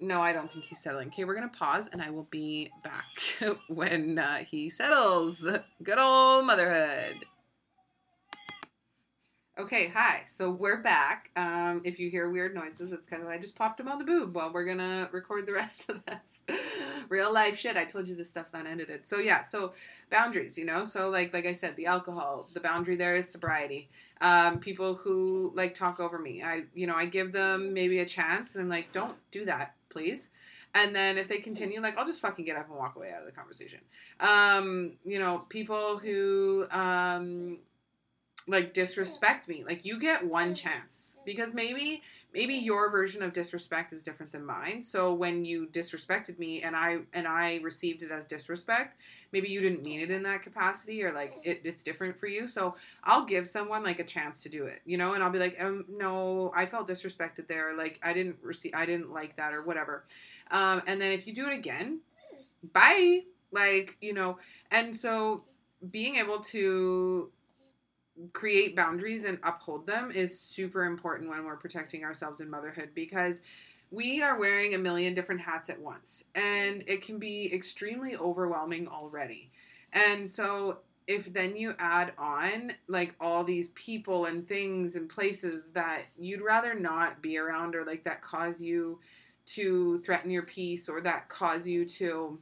no, 0.00 0.20
I 0.20 0.32
don't 0.32 0.50
think 0.50 0.64
he's 0.64 0.78
settling. 0.78 1.08
Okay, 1.08 1.24
we're 1.24 1.34
gonna 1.34 1.48
pause, 1.48 1.88
and 1.92 2.00
I 2.00 2.10
will 2.10 2.28
be 2.30 2.70
back 2.84 3.04
when 3.68 4.18
uh, 4.18 4.38
he 4.38 4.70
settles. 4.70 5.46
Good 5.82 5.98
old 5.98 6.46
motherhood. 6.46 7.24
Okay, 9.58 9.88
hi. 9.88 10.22
So 10.26 10.52
we're 10.52 10.82
back. 10.82 11.32
Um, 11.34 11.80
if 11.82 11.98
you 11.98 12.10
hear 12.10 12.30
weird 12.30 12.54
noises, 12.54 12.92
it's 12.92 13.08
because 13.08 13.26
I 13.26 13.38
just 13.38 13.56
popped 13.56 13.80
him 13.80 13.88
on 13.88 13.98
the 13.98 14.04
boob 14.04 14.36
while 14.36 14.52
we're 14.52 14.64
gonna 14.64 15.08
record 15.10 15.46
the 15.46 15.52
rest 15.54 15.90
of 15.90 16.00
this. 16.06 16.42
Real 17.08 17.32
life 17.34 17.58
shit. 17.58 17.76
I 17.76 17.84
told 17.84 18.06
you 18.06 18.14
this 18.14 18.28
stuff's 18.28 18.52
not 18.52 18.68
edited. 18.68 19.04
So 19.04 19.18
yeah, 19.18 19.42
so 19.42 19.72
boundaries, 20.12 20.56
you 20.56 20.64
know. 20.64 20.84
So 20.84 21.10
like 21.10 21.34
like 21.34 21.44
I 21.44 21.52
said, 21.52 21.74
the 21.74 21.86
alcohol, 21.86 22.48
the 22.54 22.60
boundary 22.60 22.94
there 22.94 23.16
is 23.16 23.28
sobriety. 23.28 23.88
Um, 24.20 24.60
people 24.60 24.94
who 24.94 25.52
like 25.56 25.74
talk 25.74 25.98
over 25.98 26.20
me, 26.20 26.40
I 26.40 26.62
you 26.72 26.86
know 26.86 26.94
I 26.94 27.06
give 27.06 27.32
them 27.32 27.74
maybe 27.74 27.98
a 27.98 28.06
chance, 28.06 28.54
and 28.54 28.62
I'm 28.62 28.70
like, 28.70 28.92
don't 28.92 29.16
do 29.32 29.44
that 29.46 29.74
please. 29.90 30.30
And 30.74 30.94
then 30.94 31.18
if 31.18 31.28
they 31.28 31.38
continue, 31.38 31.80
like 31.80 31.96
I'll 31.96 32.06
just 32.06 32.20
fucking 32.20 32.44
get 32.44 32.56
up 32.56 32.68
and 32.68 32.78
walk 32.78 32.96
away 32.96 33.12
out 33.12 33.20
of 33.20 33.26
the 33.26 33.32
conversation. 33.32 33.80
Um, 34.20 34.92
you 35.04 35.18
know, 35.18 35.44
people 35.48 35.98
who 35.98 36.66
um 36.70 37.58
like 38.48 38.72
disrespect 38.72 39.48
me. 39.48 39.62
Like 39.64 39.84
you 39.84 40.00
get 40.00 40.26
one 40.26 40.54
chance. 40.54 41.16
Because 41.24 41.54
maybe 41.54 42.02
maybe 42.34 42.54
your 42.54 42.90
version 42.90 43.22
of 43.22 43.32
disrespect 43.34 43.92
is 43.92 44.02
different 44.02 44.32
than 44.32 44.44
mine. 44.44 44.82
So 44.82 45.12
when 45.12 45.44
you 45.44 45.66
disrespected 45.66 46.38
me 46.38 46.62
and 46.62 46.74
i 46.76 46.98
and 47.12 47.28
i 47.28 47.56
received 47.62 48.02
it 48.02 48.10
as 48.10 48.26
disrespect 48.26 48.96
maybe 49.32 49.48
you 49.48 49.60
didn't 49.60 49.82
mean 49.82 50.00
it 50.00 50.10
in 50.10 50.22
that 50.22 50.42
capacity 50.42 51.02
or 51.02 51.12
like 51.12 51.38
it, 51.42 51.60
it's 51.64 51.82
different 51.82 52.18
for 52.18 52.26
you. 52.26 52.46
So 52.46 52.74
i'll 53.04 53.24
give 53.24 53.46
someone 53.48 53.82
like 53.82 53.98
a 53.98 54.04
chance 54.04 54.42
to 54.42 54.48
do 54.48 54.64
it 54.64 54.80
you 54.86 54.96
know? 54.96 55.14
And 55.14 55.22
i'll 55.22 55.30
be 55.30 55.38
like 55.38 55.56
um 55.62 55.84
no 55.88 56.52
i 56.54 56.66
felt 56.66 56.88
disrespected 56.88 57.46
there. 57.48 57.76
Like 57.76 58.00
i 58.02 58.12
didn't 58.12 58.36
receive 58.42 58.72
i 58.74 58.86
didn't 58.86 59.12
like 59.12 59.36
that 59.36 59.52
or 59.52 59.62
whatever. 59.62 60.04
Um 60.50 60.82
and 60.86 61.00
then 61.00 61.12
if 61.12 61.26
you 61.26 61.34
do 61.34 61.46
it 61.46 61.52
again 61.52 62.00
bye. 62.72 63.22
Like 63.52 63.96
you 64.00 64.12
know? 64.12 64.38
And 64.70 64.96
so 64.96 65.44
being 65.90 66.16
able 66.16 66.40
to 66.40 67.30
create 68.32 68.74
boundaries 68.74 69.24
and 69.24 69.38
uphold 69.42 69.86
them 69.86 70.10
is 70.10 70.38
super 70.38 70.84
important 70.84 71.28
when 71.30 71.44
we're 71.44 71.56
protecting 71.56 72.04
ourselves 72.04 72.40
in 72.40 72.50
motherhood 72.50 72.90
because 72.94 73.40
we 73.90 74.22
are 74.22 74.38
wearing 74.38 74.74
a 74.74 74.78
million 74.78 75.14
different 75.14 75.40
hats 75.40 75.70
at 75.70 75.80
once 75.80 76.24
and 76.34 76.84
it 76.86 77.02
can 77.02 77.18
be 77.18 77.52
extremely 77.54 78.16
overwhelming 78.16 78.86
already. 78.88 79.50
And 79.92 80.28
so 80.28 80.78
if 81.06 81.32
then 81.32 81.56
you 81.56 81.74
add 81.78 82.12
on 82.18 82.72
like 82.86 83.14
all 83.18 83.42
these 83.42 83.68
people 83.70 84.26
and 84.26 84.46
things 84.46 84.94
and 84.94 85.08
places 85.08 85.70
that 85.70 86.02
you'd 86.18 86.42
rather 86.42 86.74
not 86.74 87.22
be 87.22 87.38
around 87.38 87.74
or 87.74 87.84
like 87.84 88.04
that 88.04 88.20
cause 88.20 88.60
you 88.60 88.98
to 89.46 89.98
threaten 90.00 90.30
your 90.30 90.42
peace 90.42 90.86
or 90.88 91.00
that 91.00 91.28
cause 91.30 91.66
you 91.66 91.86
to 91.86 92.38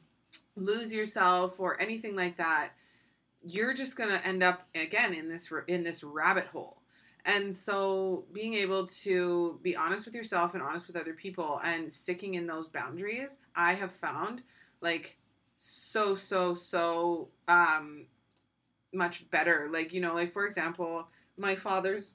lose 0.57 0.93
yourself 0.93 1.61
or 1.61 1.81
anything 1.81 2.16
like 2.16 2.37
that 2.37 2.70
you're 3.47 3.74
just 3.74 3.97
going 3.97 4.11
to 4.11 4.26
end 4.26 4.42
up 4.42 4.66
again 4.74 5.14
in 5.14 5.28
this 5.28 5.53
in 5.68 5.84
this 5.84 6.03
rabbit 6.03 6.44
hole. 6.47 6.82
And 7.24 7.57
so 7.57 8.24
being 8.32 8.55
able 8.55 8.86
to 8.86 9.59
be 9.62 9.74
honest 9.74 10.05
with 10.05 10.14
yourself 10.14 10.55
and 10.55 10.62
honest 10.62 10.86
with 10.86 10.97
other 10.97 11.12
people 11.12 11.61
and 11.64 11.92
sticking 11.92 12.34
in 12.34 12.47
those 12.47 12.68
boundaries, 12.68 13.36
I 13.55 13.74
have 13.74 13.92
found 13.92 14.42
like 14.80 15.16
so 15.57 16.14
so 16.14 16.55
so 16.55 17.28
um 17.49 18.07
much 18.92 19.28
better. 19.30 19.68
Like, 19.70 19.92
you 19.92 20.01
know, 20.01 20.14
like 20.14 20.32
for 20.32 20.44
example, 20.44 21.07
my 21.36 21.55
father's 21.55 22.14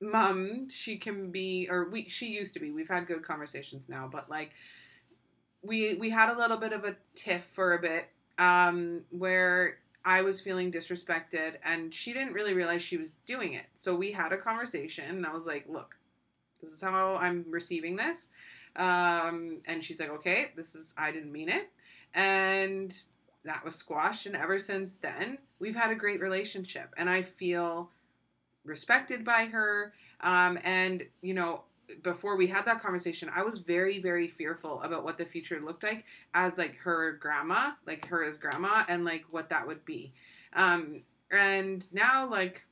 mom, 0.00 0.68
she 0.68 0.96
can 0.96 1.30
be 1.30 1.68
or 1.70 1.88
we 1.88 2.08
she 2.08 2.26
used 2.26 2.54
to 2.54 2.60
be. 2.60 2.70
We've 2.70 2.88
had 2.88 3.06
good 3.06 3.22
conversations 3.22 3.88
now, 3.88 4.08
but 4.10 4.28
like 4.28 4.52
we 5.62 5.94
we 5.94 6.10
had 6.10 6.30
a 6.30 6.36
little 6.38 6.56
bit 6.58 6.72
of 6.72 6.84
a 6.84 6.96
tiff 7.14 7.44
for 7.44 7.74
a 7.74 7.80
bit 7.80 8.08
um 8.38 9.02
where 9.10 9.76
I 10.04 10.22
was 10.22 10.40
feeling 10.40 10.72
disrespected 10.72 11.56
and 11.64 11.92
she 11.92 12.12
didn't 12.12 12.32
really 12.32 12.54
realize 12.54 12.82
she 12.82 12.96
was 12.96 13.12
doing 13.26 13.54
it. 13.54 13.66
So 13.74 13.94
we 13.94 14.12
had 14.12 14.32
a 14.32 14.36
conversation 14.36 15.04
and 15.08 15.26
I 15.26 15.32
was 15.32 15.46
like, 15.46 15.66
look, 15.68 15.96
this 16.60 16.70
is 16.70 16.80
how 16.80 17.16
I'm 17.16 17.44
receiving 17.48 17.96
this. 17.96 18.28
Um, 18.76 19.58
and 19.66 19.82
she's 19.82 20.00
like, 20.00 20.10
okay, 20.10 20.52
this 20.56 20.74
is, 20.74 20.94
I 20.96 21.10
didn't 21.10 21.32
mean 21.32 21.48
it. 21.48 21.70
And 22.14 22.94
that 23.44 23.64
was 23.64 23.74
squashed. 23.74 24.26
And 24.26 24.36
ever 24.36 24.58
since 24.58 24.96
then, 24.96 25.38
we've 25.58 25.76
had 25.76 25.90
a 25.90 25.94
great 25.94 26.20
relationship. 26.20 26.92
And 26.96 27.08
I 27.08 27.22
feel 27.22 27.90
respected 28.64 29.24
by 29.24 29.46
her. 29.46 29.92
Um, 30.20 30.58
and, 30.64 31.04
you 31.22 31.34
know, 31.34 31.62
before 32.02 32.36
we 32.36 32.46
had 32.46 32.64
that 32.66 32.82
conversation, 32.82 33.30
I 33.34 33.42
was 33.42 33.58
very, 33.58 34.00
very 34.00 34.28
fearful 34.28 34.82
about 34.82 35.04
what 35.04 35.18
the 35.18 35.24
future 35.24 35.60
looked 35.60 35.82
like 35.82 36.04
as 36.34 36.58
like 36.58 36.76
her 36.76 37.12
grandma, 37.12 37.72
like 37.86 38.06
her 38.06 38.24
as 38.24 38.36
grandma, 38.36 38.84
and 38.88 39.04
like 39.04 39.24
what 39.30 39.48
that 39.50 39.66
would 39.66 39.84
be. 39.84 40.12
Um, 40.54 41.02
and 41.30 41.86
now, 41.92 42.28
like, 42.28 42.64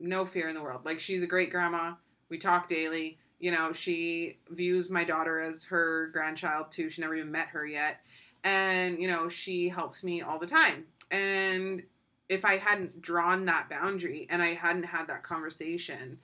no 0.00 0.24
fear 0.24 0.48
in 0.48 0.54
the 0.54 0.62
world. 0.62 0.84
Like, 0.84 1.00
she's 1.00 1.22
a 1.22 1.26
great 1.26 1.50
grandma. 1.50 1.94
We 2.28 2.38
talk 2.38 2.68
daily. 2.68 3.18
You 3.40 3.52
know, 3.52 3.72
she 3.72 4.38
views 4.50 4.90
my 4.90 5.04
daughter 5.04 5.38
as 5.40 5.64
her 5.66 6.08
grandchild 6.12 6.70
too. 6.70 6.90
She 6.90 7.00
never 7.00 7.14
even 7.14 7.32
met 7.32 7.48
her 7.48 7.66
yet. 7.66 8.00
And, 8.44 9.00
you 9.00 9.08
know, 9.08 9.28
she 9.28 9.68
helps 9.68 10.02
me 10.02 10.22
all 10.22 10.38
the 10.38 10.46
time. 10.46 10.84
And 11.10 11.82
if 12.28 12.44
I 12.44 12.58
hadn't 12.58 13.00
drawn 13.00 13.46
that 13.46 13.70
boundary 13.70 14.26
and 14.28 14.42
I 14.42 14.54
hadn't 14.54 14.84
had 14.84 15.06
that 15.06 15.22
conversation, 15.22 16.18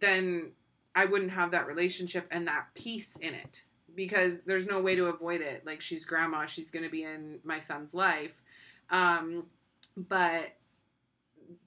then 0.00 0.52
I 0.94 1.06
wouldn't 1.06 1.32
have 1.32 1.50
that 1.52 1.66
relationship 1.66 2.26
and 2.30 2.46
that 2.46 2.68
peace 2.74 3.16
in 3.16 3.34
it 3.34 3.64
because 3.94 4.40
there's 4.42 4.66
no 4.66 4.80
way 4.80 4.96
to 4.96 5.06
avoid 5.06 5.40
it. 5.40 5.64
Like 5.66 5.80
she's 5.80 6.04
grandma, 6.04 6.46
she's 6.46 6.70
going 6.70 6.84
to 6.84 6.90
be 6.90 7.04
in 7.04 7.40
my 7.44 7.58
son's 7.58 7.94
life. 7.94 8.32
Um, 8.90 9.46
but 9.96 10.52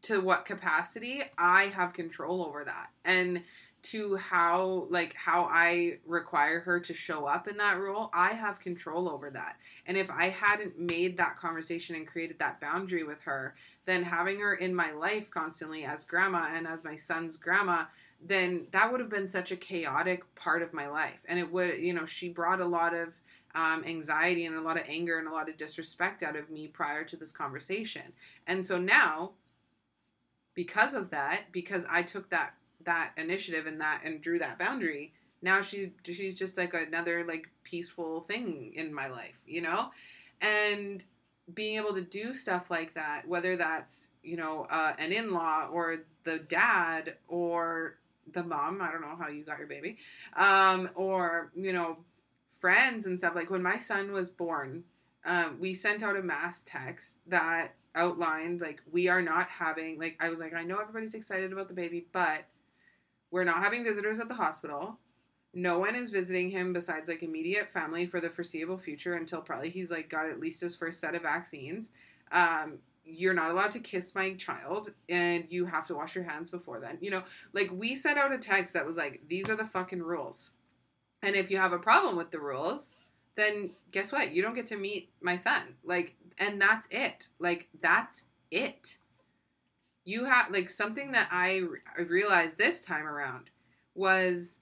to 0.03 0.19
what 0.19 0.45
capacity, 0.45 1.21
I 1.37 1.65
have 1.65 1.93
control 1.93 2.45
over 2.45 2.63
that. 2.63 2.89
And 3.05 3.43
to 3.83 4.15
how 4.17 4.87
like 4.89 5.13
how 5.13 5.47
I 5.51 5.99
require 6.05 6.59
her 6.61 6.79
to 6.79 6.93
show 6.93 7.25
up 7.25 7.47
in 7.47 7.57
that 7.57 7.79
role, 7.79 8.09
I 8.13 8.33
have 8.33 8.59
control 8.59 9.09
over 9.09 9.29
that. 9.29 9.57
And 9.85 9.95
if 9.95 10.09
I 10.09 10.27
hadn't 10.27 10.79
made 10.79 11.17
that 11.17 11.37
conversation 11.37 11.95
and 11.95 12.07
created 12.07 12.39
that 12.39 12.59
boundary 12.59 13.03
with 13.03 13.21
her, 13.21 13.55
then 13.85 14.03
having 14.03 14.39
her 14.39 14.55
in 14.55 14.75
my 14.75 14.91
life 14.91 15.29
constantly 15.29 15.85
as 15.85 16.03
grandma 16.03 16.49
and 16.53 16.67
as 16.67 16.83
my 16.83 16.95
son's 16.95 17.37
grandma, 17.37 17.85
then 18.21 18.67
that 18.71 18.91
would 18.91 18.99
have 18.99 19.09
been 19.09 19.27
such 19.27 19.51
a 19.51 19.55
chaotic 19.55 20.23
part 20.35 20.61
of 20.61 20.73
my 20.73 20.87
life. 20.87 21.21
And 21.27 21.39
it 21.39 21.51
would, 21.51 21.77
you 21.79 21.93
know, 21.93 22.05
she 22.05 22.29
brought 22.29 22.59
a 22.59 22.65
lot 22.65 22.93
of 22.93 23.13
um, 23.55 23.83
anxiety 23.85 24.45
and 24.45 24.55
a 24.55 24.61
lot 24.61 24.77
of 24.77 24.83
anger 24.87 25.17
and 25.17 25.27
a 25.27 25.31
lot 25.31 25.49
of 25.49 25.57
disrespect 25.57 26.23
out 26.23 26.35
of 26.35 26.49
me 26.49 26.67
prior 26.67 27.03
to 27.05 27.15
this 27.15 27.31
conversation. 27.31 28.13
And 28.45 28.65
so 28.65 28.77
now, 28.77 29.31
because 30.53 30.93
of 30.93 31.11
that, 31.11 31.45
because 31.51 31.85
I 31.89 32.01
took 32.01 32.29
that 32.31 32.55
that 32.87 33.11
initiative 33.17 33.67
and 33.67 33.79
that 33.79 34.01
and 34.03 34.21
drew 34.21 34.39
that 34.39 34.57
boundary, 34.57 35.13
now 35.41 35.61
she's 35.61 35.89
she's 36.03 36.37
just 36.37 36.57
like 36.57 36.73
another 36.73 37.23
like 37.25 37.47
peaceful 37.63 38.21
thing 38.21 38.73
in 38.75 38.93
my 38.93 39.07
life, 39.07 39.39
you 39.45 39.61
know, 39.61 39.91
and 40.41 41.03
being 41.53 41.77
able 41.77 41.93
to 41.93 42.01
do 42.01 42.33
stuff 42.33 42.69
like 42.71 42.93
that, 42.95 43.27
whether 43.27 43.55
that's 43.55 44.09
you 44.23 44.37
know 44.37 44.65
uh, 44.69 44.93
an 44.97 45.11
in 45.11 45.31
law 45.31 45.67
or 45.71 45.99
the 46.23 46.39
dad 46.39 47.15
or 47.27 47.97
the 48.33 48.43
mom, 48.43 48.81
I 48.81 48.91
don't 48.91 49.01
know 49.01 49.15
how 49.17 49.29
you 49.29 49.43
got 49.43 49.59
your 49.59 49.67
baby, 49.67 49.97
um, 50.35 50.89
or 50.95 51.51
you 51.55 51.73
know 51.73 51.97
friends 52.59 53.05
and 53.05 53.17
stuff. 53.17 53.35
Like 53.35 53.49
when 53.49 53.61
my 53.61 53.77
son 53.77 54.11
was 54.11 54.29
born, 54.29 54.83
um, 55.25 55.57
we 55.59 55.73
sent 55.73 56.03
out 56.03 56.17
a 56.17 56.23
mass 56.23 56.63
text 56.65 57.17
that 57.27 57.73
outlined 57.95 58.61
like 58.61 58.81
we 58.91 59.07
are 59.07 59.21
not 59.21 59.47
having 59.49 59.99
like 59.99 60.15
I 60.19 60.29
was 60.29 60.39
like 60.39 60.53
I 60.53 60.63
know 60.63 60.79
everybody's 60.79 61.13
excited 61.13 61.51
about 61.51 61.67
the 61.67 61.73
baby, 61.73 62.07
but 62.11 62.45
we're 63.31 63.43
not 63.43 63.63
having 63.63 63.83
visitors 63.83 64.19
at 64.19 64.27
the 64.27 64.33
hospital. 64.33 64.97
No 65.53 65.79
one 65.79 65.95
is 65.95 66.09
visiting 66.09 66.49
him 66.49 66.73
besides 66.73 67.09
like 67.09 67.23
immediate 67.23 67.69
family 67.69 68.05
for 68.05 68.21
the 68.21 68.29
foreseeable 68.29 68.77
future 68.77 69.15
until 69.15 69.41
probably 69.41 69.69
he's 69.69 69.91
like 69.91 70.09
got 70.09 70.27
at 70.27 70.39
least 70.39 70.61
his 70.61 70.75
first 70.75 70.99
set 70.99 71.15
of 71.15 71.23
vaccines. 71.23 71.91
Um, 72.31 72.79
you're 73.05 73.33
not 73.33 73.51
allowed 73.51 73.71
to 73.71 73.79
kiss 73.79 74.13
my 74.13 74.33
child 74.33 74.91
and 75.07 75.45
you 75.49 75.65
have 75.65 75.87
to 75.87 75.95
wash 75.95 76.13
your 76.15 76.25
hands 76.25 76.49
before 76.49 76.79
then. 76.79 76.97
You 77.01 77.11
know, 77.11 77.23
like 77.53 77.71
we 77.71 77.95
sent 77.95 78.17
out 78.17 78.33
a 78.33 78.37
text 78.37 78.73
that 78.73 78.85
was 78.85 78.97
like, 78.97 79.21
these 79.27 79.49
are 79.49 79.55
the 79.55 79.65
fucking 79.65 80.03
rules. 80.03 80.51
And 81.23 81.35
if 81.35 81.49
you 81.49 81.57
have 81.57 81.73
a 81.73 81.79
problem 81.79 82.17
with 82.17 82.31
the 82.31 82.39
rules, 82.39 82.93
then 83.35 83.71
guess 83.91 84.11
what? 84.11 84.33
You 84.33 84.41
don't 84.41 84.55
get 84.55 84.67
to 84.67 84.77
meet 84.77 85.09
my 85.21 85.35
son. 85.35 85.61
Like, 85.83 86.15
and 86.37 86.61
that's 86.61 86.87
it. 86.91 87.29
Like, 87.39 87.67
that's 87.81 88.25
it. 88.51 88.97
You 90.07 90.23
have, 90.23 90.51
like, 90.51 90.69
something 90.69 91.11
that 91.11 91.27
I, 91.31 91.63
I 91.97 92.01
realized 92.01 92.57
this 92.57 92.81
time 92.81 93.05
around 93.05 93.49
was 93.93 94.61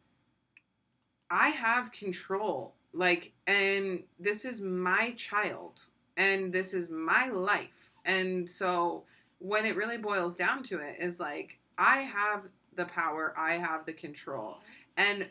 I 1.29 1.49
have 1.49 1.91
control. 1.91 2.73
Like, 2.93 3.33
and 3.45 4.03
this 4.19 4.45
is 4.45 4.61
my 4.61 5.11
child, 5.11 5.83
and 6.17 6.51
this 6.51 6.73
is 6.73 6.89
my 6.89 7.27
life. 7.29 7.91
And 8.05 8.49
so, 8.49 9.03
when 9.39 9.65
it 9.65 9.75
really 9.75 9.97
boils 9.97 10.33
down 10.33 10.63
to 10.63 10.79
it, 10.79 10.95
is 10.99 11.19
like, 11.19 11.59
I 11.77 11.97
have 11.97 12.43
the 12.73 12.85
power, 12.85 13.33
I 13.37 13.53
have 13.53 13.85
the 13.85 13.93
control. 13.93 14.57
And 14.97 15.27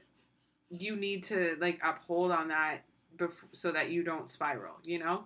you 0.70 0.96
need 0.96 1.22
to 1.24 1.56
like 1.60 1.80
uphold 1.84 2.30
on 2.30 2.48
that 2.48 2.78
bef- 3.16 3.48
so 3.52 3.70
that 3.70 3.90
you 3.90 4.02
don't 4.02 4.28
spiral 4.28 4.74
you 4.84 4.98
know 4.98 5.24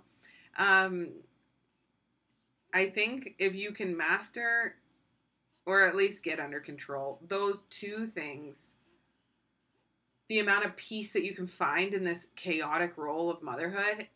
um 0.58 1.08
i 2.74 2.88
think 2.88 3.34
if 3.38 3.54
you 3.54 3.72
can 3.72 3.96
master 3.96 4.76
or 5.66 5.86
at 5.86 5.96
least 5.96 6.22
get 6.22 6.40
under 6.40 6.60
control 6.60 7.18
those 7.26 7.58
two 7.70 8.06
things 8.06 8.74
the 10.28 10.40
amount 10.40 10.64
of 10.64 10.76
peace 10.76 11.12
that 11.14 11.24
you 11.24 11.34
can 11.34 11.46
find 11.46 11.94
in 11.94 12.04
this 12.04 12.28
chaotic 12.36 12.98
role 12.98 13.30
of 13.30 13.42
motherhood 13.42 14.08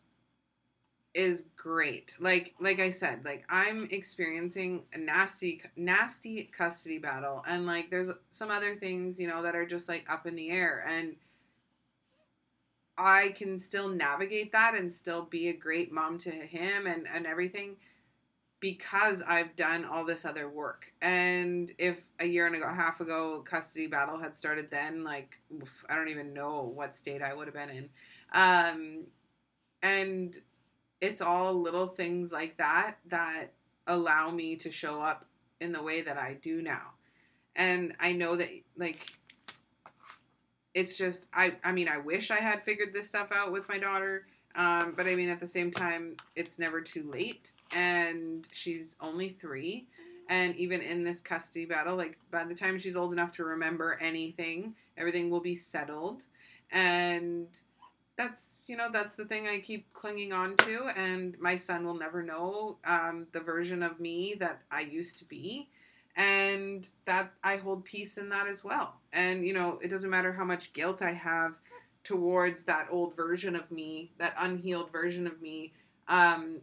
is 1.15 1.45
great. 1.57 2.17
Like 2.21 2.55
like 2.61 2.81
I 2.81 2.91
said, 2.91 3.25
like 3.25 3.45
I'm 3.49 3.87
experiencing 3.91 4.83
a 4.95 4.99
nasty 4.99 5.63
nasty 5.77 6.45
custody 6.45 6.99
battle 6.99 7.45
and 7.47 7.67
like 7.67 7.91
there's 7.91 8.11
some 8.31 8.51
other 8.51 8.75
things, 8.75 9.21
you 9.21 9.29
know, 9.29 9.43
that 9.43 9.55
are 9.55 9.67
just 9.67 9.89
like 9.89 10.07
up 10.09 10.27
in 10.27 10.35
the 10.35 10.51
air 10.51 10.85
and 10.89 11.17
I 12.97 13.31
can 13.37 13.59
still 13.59 13.89
navigate 13.89 14.53
that 14.53 14.75
and 14.75 14.91
still 14.91 15.23
be 15.23 15.49
a 15.49 15.53
great 15.55 15.93
mom 15.93 16.19
to 16.19 16.31
him 16.31 16.87
and 16.87 17.07
and 17.13 17.27
everything 17.27 17.77
because 18.63 19.23
I've 19.23 19.57
done 19.57 19.85
all 19.85 20.05
this 20.07 20.25
other 20.25 20.49
work. 20.49 20.93
And 21.03 21.71
if 21.79 22.05
a 22.21 22.27
year 22.27 22.47
and 22.47 22.63
a 22.63 22.73
half 22.73 23.01
ago 23.01 23.43
custody 23.45 23.89
battle 23.89 24.17
had 24.17 24.37
started 24.37 24.71
then, 24.71 25.03
like 25.03 25.37
oof, 25.53 25.85
I 25.91 25.97
don't 25.97 26.09
even 26.09 26.33
know 26.33 26.73
what 26.73 26.95
state 26.95 27.23
I 27.23 27.35
would 27.35 27.49
have 27.49 27.55
been 27.55 27.71
in. 27.71 27.89
Um 28.33 29.05
and 29.83 30.39
it's 31.01 31.21
all 31.21 31.61
little 31.61 31.89
things 31.89 32.31
like 32.31 32.57
that 32.59 32.99
that 33.09 33.53
allow 33.89 34.31
me 34.31 34.55
to 34.55 34.71
show 34.71 35.03
up 35.03 35.25
in 35.61 35.73
the 35.73 35.83
way 35.83 36.03
that 36.03 36.17
I 36.17 36.35
do 36.35 36.63
now. 36.63 36.93
And 37.57 37.97
I 37.99 38.13
know 38.13 38.37
that 38.37 38.49
like 38.77 39.05
it's 40.73 40.97
just 40.97 41.27
I 41.35 41.57
I 41.65 41.73
mean 41.73 41.89
I 41.89 41.99
wish 41.99 42.31
I 42.31 42.37
had 42.37 42.63
figured 42.63 42.95
this 42.95 43.09
stuff 43.09 43.33
out 43.35 43.51
with 43.51 43.69
my 43.69 43.79
daughter. 43.79 44.25
Um, 44.55 44.95
but 44.97 45.07
I 45.07 45.15
mean 45.15 45.29
at 45.29 45.41
the 45.41 45.47
same 45.47 45.71
time 45.71 46.17
it's 46.37 46.59
never 46.59 46.81
too 46.81 47.09
late. 47.11 47.53
And 47.75 48.47
she's 48.53 48.97
only 49.01 49.31
3 49.31 49.87
and 50.29 50.55
even 50.57 50.81
in 50.81 51.03
this 51.03 51.21
custody 51.21 51.65
battle 51.65 51.97
like 51.97 52.17
by 52.31 52.45
the 52.45 52.55
time 52.55 52.79
she's 52.79 52.95
old 52.95 53.13
enough 53.13 53.33
to 53.33 53.45
remember 53.45 53.99
anything 54.01 54.75
everything 54.97 55.31
will 55.31 55.41
be 55.41 55.55
settled. 55.55 56.25
And 56.71 57.47
that's 58.17 58.57
you 58.67 58.77
know 58.77 58.89
that's 58.93 59.15
the 59.15 59.25
thing 59.25 59.49
I 59.49 59.59
keep 59.61 59.93
clinging 59.93 60.33
on 60.33 60.57
to, 60.59 60.91
and 60.97 61.39
my 61.41 61.57
son 61.57 61.85
will 61.85 61.95
never 61.95 62.23
know 62.23 62.77
um, 62.85 63.27
the 63.33 63.41
version 63.41 63.83
of 63.83 64.01
me 64.01 64.35
that 64.39 64.61
I 64.71 64.83
used 64.83 65.19
to 65.19 65.25
be, 65.25 65.69
and 66.17 66.89
that 67.05 67.33
I 67.43 67.57
hold 67.57 67.85
peace 67.85 68.19
in 68.19 68.29
that 68.31 68.47
as 68.47 68.63
well. 68.63 68.95
And 69.13 69.47
you 69.47 69.55
know, 69.55 69.79
it 69.83 69.89
doesn't 69.89 70.11
matter 70.11 70.33
how 70.33 70.45
much 70.45 70.73
guilt 70.73 71.03
I 71.03 71.13
have 71.13 71.55
towards 72.05 72.65
that 72.65 72.89
old 72.91 73.17
version 73.17 73.55
of 73.55 73.71
me, 73.71 74.13
that 74.19 74.35
unhealed 74.39 74.91
version 74.91 75.27
of 75.27 75.41
me. 75.41 75.73
Um, 76.09 76.59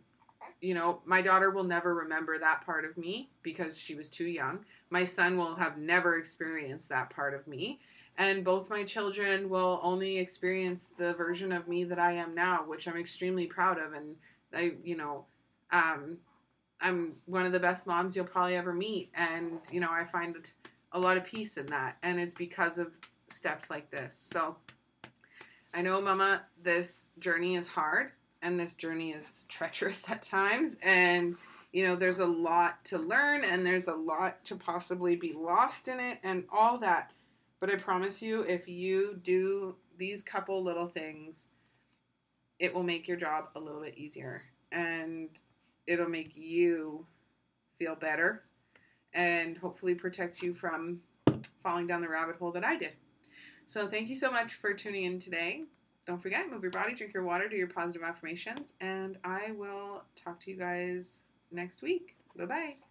you 0.62 0.74
know, 0.74 1.00
my 1.06 1.22
daughter 1.22 1.52
will 1.52 1.64
never 1.64 1.96
remember 1.96 2.38
that 2.38 2.66
part 2.66 2.84
of 2.84 2.98
me 2.98 3.30
because 3.44 3.78
she 3.78 3.96
was 3.96 4.10
too 4.10 4.26
young. 4.26 4.66
My 4.90 5.06
son 5.06 5.38
will 5.38 5.56
have 5.56 5.78
never 5.78 6.18
experienced 6.18 6.90
that 6.90 7.10
part 7.10 7.34
of 7.34 7.48
me 7.48 7.80
and 8.20 8.44
both 8.44 8.70
my 8.70 8.84
children 8.84 9.50
will 9.50 9.80
only 9.82 10.18
experience 10.18 10.92
the 10.98 11.14
version 11.14 11.54
of 11.54 11.70
me 11.70 11.86
that 11.86 12.00
I 12.00 12.12
am 12.12 12.36
now, 12.36 12.66
which 12.68 12.86
I'm 12.86 12.98
extremely 12.98 13.48
proud 13.48 13.80
of. 13.80 13.94
And 13.94 14.18
I, 14.54 14.74
you 14.84 14.98
know, 14.98 15.24
um, 15.72 16.18
I'm 16.82 17.14
one 17.28 17.46
of 17.46 17.54
the 17.54 17.62
best 17.62 17.88
moms 17.88 18.18
you'll 18.18 18.26
probably 18.26 18.58
ever 18.58 18.74
meet. 18.74 19.10
And, 19.16 19.60
you 19.72 19.80
know, 19.80 19.90
I 19.90 20.04
find 20.04 20.36
a 20.92 21.00
lot 21.00 21.16
of 21.16 21.24
peace 21.24 21.56
in 21.56 21.66
that. 21.68 21.96
And 22.04 22.20
it's 22.20 22.34
because 22.34 22.78
of 22.78 22.92
steps 23.30 23.70
like 23.70 23.90
this. 23.90 24.14
So 24.14 24.58
I 25.74 25.82
know, 25.82 26.02
Mama, 26.02 26.44
this 26.62 27.10
journey 27.20 27.56
is 27.56 27.68
hard 27.68 28.12
and 28.42 28.60
this 28.60 28.74
journey 28.74 29.12
is 29.12 29.46
treacherous 29.50 30.10
at 30.10 30.22
times. 30.24 30.78
And, 30.82 31.36
you 31.72 31.86
know, 31.86 31.96
there's 31.96 32.20
a 32.20 32.26
lot 32.26 32.84
to 32.86 32.98
learn 32.98 33.44
and 33.44 33.66
there's 33.66 33.88
a 33.88 33.94
lot 33.94 34.44
to 34.46 34.56
possibly 34.56 35.16
be 35.16 35.34
lost 35.34 35.88
in 35.88 36.00
it 36.00 36.20
and 36.24 36.46
all 36.52 36.78
that. 36.80 37.12
But 37.60 37.70
I 37.70 37.76
promise 37.76 38.22
you, 38.22 38.42
if 38.44 38.68
you 38.68 39.20
do 39.24 39.76
these 39.98 40.24
couple 40.24 40.64
little 40.64 40.88
things, 40.88 41.48
it 42.58 42.74
will 42.74 42.84
make 42.84 43.08
your 43.08 43.18
job 43.18 43.50
a 43.56 43.60
little 43.60 43.82
bit 43.82 43.98
easier. 43.98 44.44
and 44.72 45.30
it'll 45.88 46.08
make 46.08 46.36
you 46.36 47.06
feel 47.80 47.96
better 47.96 48.44
and 49.14 49.58
hopefully 49.58 49.96
protect 49.96 50.42
you 50.42 50.54
from 50.54 51.02
falling 51.64 51.88
down 51.88 52.02
the 52.02 52.08
rabbit 52.08 52.36
hole 52.36 52.52
that 52.52 52.64
I 52.64 52.78
did. 52.78 52.92
So, 53.70 53.88
thank 53.88 54.10
you 54.10 54.16
so 54.16 54.32
much 54.32 54.56
for 54.56 54.74
tuning 54.74 55.04
in 55.04 55.20
today. 55.20 55.66
Don't 56.08 56.20
forget, 56.20 56.50
move 56.50 56.64
your 56.64 56.72
body, 56.72 56.96
drink 56.96 57.14
your 57.14 57.24
water, 57.24 57.48
do 57.48 57.56
your 57.56 57.68
positive 57.68 58.02
affirmations, 58.02 58.74
and 58.82 59.20
I 59.24 59.52
will 59.52 60.02
talk 60.16 60.40
to 60.40 60.50
you 60.50 60.58
guys 60.58 61.22
next 61.52 61.84
week. 61.84 62.16
Bye 62.36 62.46
bye. 62.46 62.89